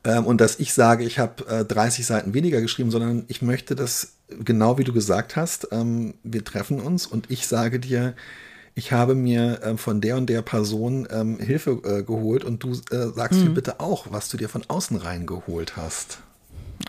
Ähm, 0.03 0.25
und 0.25 0.41
dass 0.41 0.59
ich 0.59 0.73
sage, 0.73 1.03
ich 1.03 1.19
habe 1.19 1.47
äh, 1.47 1.65
30 1.65 2.05
Seiten 2.05 2.33
weniger 2.33 2.61
geschrieben, 2.61 2.91
sondern 2.91 3.25
ich 3.27 3.41
möchte 3.41 3.75
das 3.75 4.13
genau 4.43 4.77
wie 4.77 4.83
du 4.83 4.93
gesagt 4.93 5.35
hast. 5.35 5.69
Ähm, 5.71 6.15
wir 6.23 6.43
treffen 6.43 6.79
uns 6.79 7.07
und 7.07 7.29
ich 7.29 7.47
sage 7.47 7.79
dir, 7.79 8.13
ich 8.75 8.91
habe 8.91 9.15
mir 9.15 9.61
äh, 9.63 9.77
von 9.77 10.01
der 10.01 10.17
und 10.17 10.29
der 10.29 10.41
Person 10.41 11.07
ähm, 11.09 11.39
Hilfe 11.39 11.81
äh, 11.83 12.03
geholt 12.03 12.43
und 12.43 12.63
du 12.63 12.73
äh, 12.91 13.11
sagst 13.15 13.39
mhm. 13.39 13.47
mir 13.47 13.53
bitte 13.55 13.79
auch, 13.79 14.07
was 14.11 14.29
du 14.29 14.37
dir 14.37 14.49
von 14.49 14.63
außen 14.67 14.97
reingeholt 14.97 15.77
hast. 15.77 16.19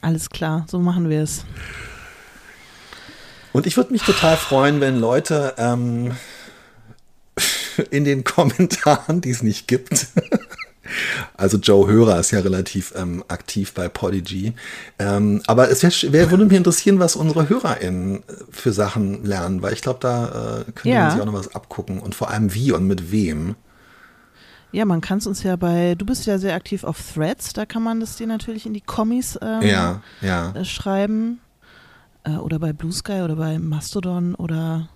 Alles 0.03 0.29
klar, 0.29 0.67
so 0.69 0.79
machen 0.79 1.09
wir 1.09 1.23
es. 1.23 1.45
Und 3.59 3.67
ich 3.67 3.77
würde 3.77 3.93
mich 3.93 4.03
total 4.03 4.37
freuen, 4.37 4.81
wenn 4.81 5.01
Leute 5.01 5.55
ähm, 5.59 6.13
in 7.91 8.05
den 8.05 8.23
Kommentaren, 8.23 9.21
die 9.21 9.31
es 9.31 9.43
nicht 9.43 9.67
gibt, 9.67 10.07
Also 11.37 11.59
Joe 11.59 11.89
Hörer 11.89 12.21
ist 12.21 12.31
ja 12.31 12.39
relativ 12.41 12.95
ähm, 12.97 13.25
aktiv 13.29 13.75
bei 13.75 13.89
Podigy. 13.89 14.55
Ähm, 14.99 15.43
aber 15.47 15.71
es 15.71 15.83
wär, 15.83 16.13
wär, 16.13 16.31
würde 16.31 16.45
mich 16.45 16.57
interessieren, 16.57 16.99
was 16.99 17.15
unsere 17.17 17.49
HörerInnen 17.49 18.23
für 18.49 18.73
Sachen 18.73 19.25
lernen, 19.25 19.61
weil 19.61 19.73
ich 19.73 19.83
glaube, 19.83 19.99
da 20.01 20.61
äh, 20.61 20.73
können 20.73 20.95
ja. 20.95 21.11
sie 21.11 21.21
auch 21.21 21.27
noch 21.27 21.35
was 21.35 21.55
abgucken 21.55 21.99
und 21.99 22.15
vor 22.15 22.31
allem 22.31 22.55
wie 22.55 22.73
und 22.73 22.87
mit 22.87 23.13
wem. 23.13 23.57
Ja, 24.73 24.87
man 24.87 25.03
kann 25.03 25.19
es 25.19 25.27
uns 25.27 25.43
ja 25.43 25.57
bei, 25.57 25.95
du 25.95 26.07
bist 26.07 26.27
ja 26.27 26.39
sehr 26.39 26.55
aktiv 26.55 26.85
auf 26.85 26.99
Threads, 27.13 27.53
da 27.53 27.67
kann 27.67 27.83
man 27.83 28.01
das 28.01 28.17
dir 28.17 28.27
natürlich 28.27 28.65
in 28.65 28.73
die 28.73 28.81
Kommis 28.81 29.39
ähm, 29.43 29.61
ja, 29.61 30.03
ja. 30.23 30.53
Äh, 30.53 30.65
schreiben. 30.65 31.41
Äh, 32.29 32.39
oder 32.39 32.59
bei 32.59 32.73
Blue 32.73 32.93
Sky 32.93 33.23
oder 33.23 33.37
bei 33.37 33.59
Mastodon 33.59 34.35
oder 34.35 34.89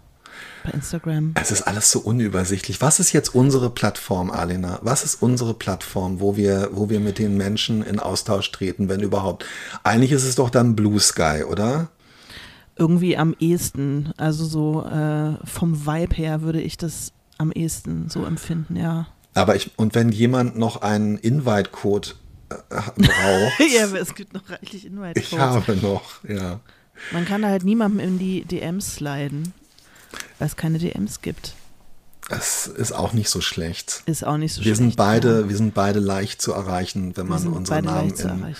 bei 0.64 0.70
Instagram. 0.70 1.34
Es 1.40 1.50
ist 1.50 1.62
alles 1.62 1.90
so 1.90 2.00
unübersichtlich. 2.00 2.80
Was 2.80 3.00
ist 3.00 3.12
jetzt 3.12 3.34
unsere 3.34 3.70
Plattform, 3.70 4.30
Alena? 4.30 4.78
Was 4.82 5.04
ist 5.04 5.22
unsere 5.22 5.54
Plattform, 5.54 6.20
wo 6.20 6.36
wir, 6.36 6.70
wo 6.72 6.88
wir 6.88 7.00
mit 7.00 7.18
den 7.18 7.36
Menschen 7.36 7.82
in 7.82 7.98
Austausch 7.98 8.50
treten, 8.50 8.88
wenn 8.88 9.00
überhaupt? 9.00 9.44
Eigentlich 9.84 10.12
ist 10.12 10.24
es 10.24 10.36
doch 10.36 10.50
dann 10.50 10.74
Blue 10.76 10.98
Sky, 11.00 11.44
oder? 11.48 11.88
Irgendwie 12.76 13.16
am 13.16 13.34
ehesten. 13.38 14.12
Also 14.16 14.44
so 14.44 14.84
äh, 14.86 15.34
vom 15.44 15.86
Vibe 15.86 16.14
her 16.14 16.42
würde 16.42 16.60
ich 16.60 16.76
das 16.76 17.12
am 17.38 17.52
ehesten 17.52 18.08
so 18.08 18.24
empfinden, 18.24 18.76
ja. 18.76 19.06
Aber 19.34 19.56
ich, 19.56 19.70
und 19.76 19.94
wenn 19.94 20.10
jemand 20.10 20.56
noch 20.58 20.82
einen 20.82 21.18
Invite-Code 21.18 22.10
äh, 22.50 22.54
braucht. 22.70 23.60
ja, 23.74 23.84
aber 23.84 24.00
es 24.00 24.14
gibt 24.14 24.32
noch 24.32 24.48
reichlich 24.48 24.86
Invite-Codes. 24.86 25.32
Ich 25.32 25.38
habe 25.38 25.76
noch, 25.76 26.24
ja. 26.24 26.60
Man 27.10 27.24
kann 27.24 27.42
da 27.42 27.48
halt 27.48 27.64
niemandem 27.64 28.00
in 28.00 28.18
die 28.18 28.44
DMs 28.44 28.94
sliden 28.94 29.52
weil 30.38 30.48
es 30.48 30.56
keine 30.56 30.78
DMs 30.78 31.22
gibt. 31.22 31.54
Es 32.28 32.66
ist 32.66 32.92
auch 32.92 33.12
nicht 33.12 33.28
so 33.28 33.40
schlecht. 33.40 34.02
Ist 34.06 34.24
auch 34.24 34.36
nicht 34.36 34.54
so 34.54 34.60
wir 34.60 34.74
schlecht. 34.74 34.76
Sind 34.76 34.96
beide, 34.96 35.42
ja. 35.42 35.48
Wir 35.48 35.56
sind 35.56 35.74
beide 35.74 35.98
leicht 35.98 36.40
zu 36.40 36.52
erreichen, 36.52 37.16
wenn 37.16 37.28
man 37.28 37.46
unsere 37.48 37.82
Namen 37.82 38.12
in, 38.12 38.56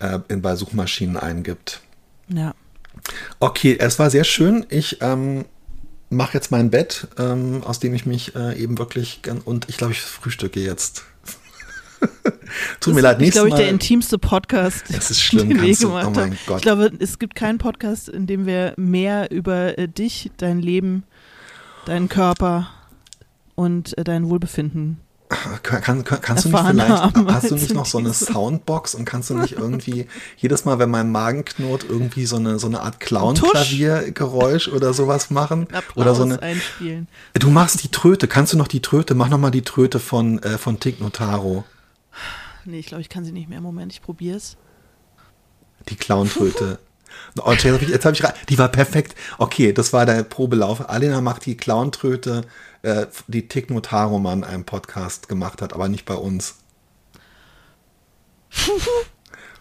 äh, 0.00 0.20
in, 0.28 0.42
bei 0.42 0.54
Suchmaschinen 0.56 1.16
eingibt. 1.16 1.80
Ja. 2.28 2.54
Okay, 3.40 3.76
es 3.78 3.98
war 3.98 4.10
sehr 4.10 4.24
schön. 4.24 4.66
Ich 4.68 4.98
ähm, 5.00 5.44
mache 6.10 6.34
jetzt 6.34 6.50
mein 6.50 6.70
Bett, 6.70 7.08
ähm, 7.18 7.62
aus 7.64 7.80
dem 7.80 7.94
ich 7.94 8.06
mich 8.06 8.34
äh, 8.34 8.58
eben 8.58 8.78
wirklich 8.78 9.22
und 9.44 9.68
ich 9.68 9.76
glaube, 9.76 9.92
ich 9.92 10.00
frühstücke 10.00 10.60
jetzt. 10.60 11.04
Tut 12.80 12.88
das 12.88 12.94
mir 12.94 13.00
leid, 13.00 13.20
nicht. 13.20 13.30
Das 13.30 13.36
ist, 13.36 13.48
glaube 13.48 13.48
ich, 13.48 13.54
der 13.54 13.68
intimste 13.68 14.18
Podcast, 14.18 14.84
es 14.96 15.10
ist 15.10 15.20
schlimm, 15.20 15.48
den 15.48 15.62
wir 15.62 15.76
gemacht 15.76 16.08
oh 16.10 16.20
haben. 16.20 16.32
Ich 16.56 16.62
glaube, 16.62 16.90
es 16.98 17.18
gibt 17.18 17.34
keinen 17.34 17.58
Podcast, 17.58 18.08
in 18.08 18.26
dem 18.26 18.46
wir 18.46 18.74
mehr 18.76 19.30
über 19.30 19.78
äh, 19.78 19.88
dich, 19.88 20.30
dein 20.36 20.60
Leben, 20.60 21.04
deinen 21.86 22.08
Körper 22.08 22.68
und 23.54 23.96
äh, 23.98 24.04
dein 24.04 24.28
Wohlbefinden 24.28 24.98
kann, 25.62 26.04
kann, 26.04 26.20
kannst 26.20 26.44
du 26.44 26.48
nicht 26.50 26.66
vielleicht, 26.66 26.90
haben, 26.90 27.32
hast 27.32 27.50
du 27.50 27.54
nicht 27.54 27.74
noch 27.74 27.86
so 27.86 27.98
eine 27.98 28.12
Soundbox 28.12 28.94
und 28.94 29.04
kannst 29.04 29.30
du 29.30 29.34
nicht 29.34 29.52
irgendwie 29.52 30.06
jedes 30.36 30.64
Mal, 30.64 30.78
wenn 30.78 30.90
mein 30.90 31.10
Magen 31.10 31.44
knurrt, 31.44 31.86
irgendwie 31.88 32.26
so 32.26 32.36
eine, 32.36 32.58
so 32.58 32.66
eine 32.66 32.80
Art 32.80 33.00
Clown-Klaviergeräusch 33.00 34.68
oder 34.68 34.92
sowas 34.92 35.30
machen? 35.30 35.66
Applaus 35.72 35.96
oder 35.96 36.14
so 36.14 36.22
eine. 36.24 36.42
Einspielen. 36.42 37.08
Du 37.34 37.50
machst 37.50 37.82
die 37.82 37.90
Tröte, 37.90 38.28
kannst 38.28 38.52
du 38.52 38.56
noch 38.56 38.68
die 38.68 38.82
Tröte? 38.82 39.14
Mach 39.14 39.28
noch 39.28 39.38
mal 39.38 39.50
die 39.50 39.62
Tröte 39.62 39.98
von, 39.98 40.42
äh, 40.42 40.58
von 40.58 40.80
Tick 40.80 41.00
Notaro. 41.00 41.64
Nee, 42.66 42.78
ich 42.78 42.86
glaube, 42.86 43.02
ich 43.02 43.08
kann 43.08 43.24
sie 43.24 43.32
nicht 43.32 43.48
mehr. 43.48 43.60
Moment, 43.60 43.92
ich 43.92 44.02
probier's. 44.02 44.56
Die 45.88 45.96
Clowntröte. 45.96 46.78
Oh, 47.44 47.52
jetzt 47.52 47.64
habe 47.64 47.76
ich, 47.80 47.88
jetzt 47.88 48.04
hab 48.04 48.12
ich, 48.12 48.22
die 48.48 48.58
war 48.58 48.68
perfekt. 48.68 49.14
Okay, 49.38 49.72
das 49.72 49.92
war 49.92 50.04
der 50.04 50.24
Probelauf. 50.24 50.88
Alena 50.88 51.20
macht 51.20 51.46
die 51.46 51.56
Clowntröte, 51.56 52.42
äh, 52.82 53.06
die 53.28 53.46
Tick 53.46 53.70
Notaroman 53.70 54.42
einem 54.42 54.64
Podcast 54.64 55.28
gemacht 55.28 55.62
hat, 55.62 55.72
aber 55.72 55.88
nicht 55.88 56.06
bei 56.06 56.14
uns. 56.14 56.56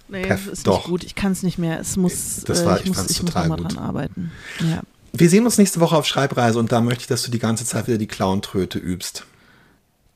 nee, 0.08 0.24
Perf 0.24 0.48
ist 0.48 0.66
doch. 0.66 0.80
nicht 0.80 0.88
gut. 0.88 1.04
Ich 1.04 1.16
kann 1.16 1.32
es 1.32 1.44
nicht 1.44 1.58
mehr. 1.58 1.80
Es 1.80 1.96
muss, 1.96 2.44
das 2.46 2.66
war, 2.66 2.78
äh, 2.78 2.80
ich, 2.82 2.90
ich 2.90 2.98
muss, 2.98 3.10
ich 3.10 3.22
muss 3.22 3.34
mal 3.34 3.56
dran 3.56 3.78
arbeiten. 3.78 4.32
Ja. 4.60 4.82
Wir 5.12 5.30
sehen 5.30 5.46
uns 5.46 5.58
nächste 5.58 5.80
Woche 5.80 5.96
auf 5.96 6.06
Schreibreise 6.06 6.58
und 6.58 6.72
da 6.72 6.82
möchte 6.82 7.02
ich, 7.02 7.08
dass 7.08 7.24
du 7.24 7.32
die 7.32 7.40
ganze 7.40 7.66
Zeit 7.66 7.88
wieder 7.88 8.00
die 8.00 8.08
Clowntröte 8.08 8.80
übst. 8.80 9.26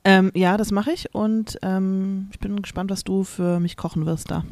Ähm, 0.08 0.32
ja, 0.34 0.56
das 0.56 0.70
mache 0.70 0.90
ich 0.90 1.14
und 1.14 1.58
ähm, 1.60 2.30
ich 2.32 2.38
bin 2.38 2.62
gespannt, 2.62 2.90
was 2.90 3.04
du 3.04 3.24
für 3.24 3.60
mich 3.60 3.76
kochen 3.76 4.06
wirst 4.06 4.30
da. 4.30 4.42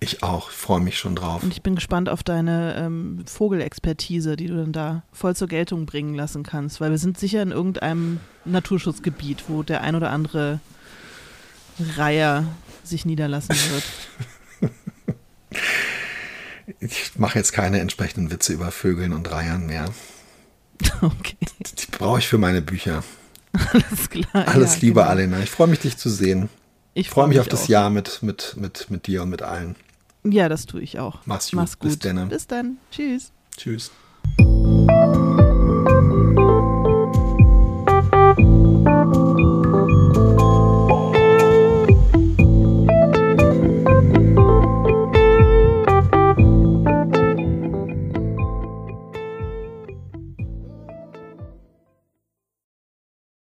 Ich 0.00 0.22
auch, 0.22 0.48
freue 0.48 0.80
mich 0.80 0.98
schon 0.98 1.14
drauf. 1.14 1.42
Und 1.42 1.52
ich 1.52 1.60
bin 1.60 1.74
gespannt 1.74 2.08
auf 2.08 2.22
deine 2.22 2.74
ähm, 2.74 3.22
Vogelexpertise, 3.26 4.34
die 4.36 4.46
du 4.46 4.56
dann 4.56 4.72
da 4.72 5.02
voll 5.12 5.36
zur 5.36 5.46
Geltung 5.46 5.84
bringen 5.84 6.14
lassen 6.14 6.42
kannst, 6.42 6.80
weil 6.80 6.90
wir 6.90 6.96
sind 6.96 7.18
sicher 7.18 7.42
in 7.42 7.50
irgendeinem 7.50 8.20
Naturschutzgebiet, 8.46 9.44
wo 9.48 9.62
der 9.62 9.82
ein 9.82 9.94
oder 9.94 10.08
andere 10.08 10.58
Reiher 11.78 12.46
sich 12.82 13.04
niederlassen 13.04 13.56
wird. 14.60 14.72
ich 16.80 17.10
mache 17.18 17.38
jetzt 17.38 17.52
keine 17.52 17.80
entsprechenden 17.80 18.30
Witze 18.30 18.54
über 18.54 18.70
Vögeln 18.70 19.12
und 19.12 19.30
Reihern 19.30 19.66
mehr. 19.66 19.90
Okay. 21.02 21.36
Die 21.60 21.90
brauche 21.90 22.20
ich 22.20 22.28
für 22.28 22.38
meine 22.38 22.62
Bücher. 22.62 23.02
Alles 23.72 24.10
klar. 24.10 24.48
Alles 24.48 24.74
ja, 24.76 24.80
Liebe, 24.82 25.00
genau. 25.00 25.10
Alena. 25.10 25.40
Ich 25.40 25.50
freue 25.50 25.68
mich, 25.68 25.80
dich 25.80 25.96
zu 25.96 26.10
sehen. 26.10 26.48
Ich 26.94 27.10
freue 27.10 27.28
mich, 27.28 27.36
mich 27.36 27.40
auf 27.40 27.48
das 27.48 27.64
auch. 27.64 27.68
Jahr 27.68 27.90
mit, 27.90 28.22
mit, 28.22 28.56
mit, 28.56 28.90
mit 28.90 29.06
dir 29.06 29.22
und 29.22 29.30
mit 29.30 29.42
allen. 29.42 29.76
Ja, 30.24 30.48
das 30.48 30.66
tue 30.66 30.80
ich 30.80 30.98
auch. 30.98 31.20
Mach's 31.26 31.50
gut. 31.50 31.56
Mach's 31.56 31.78
gut. 31.78 31.90
Bis 31.90 31.98
dann. 31.98 32.28
Bis 32.28 32.46
dann. 32.46 32.78
Tschüss. 32.90 33.32
Tschüss. 33.56 33.90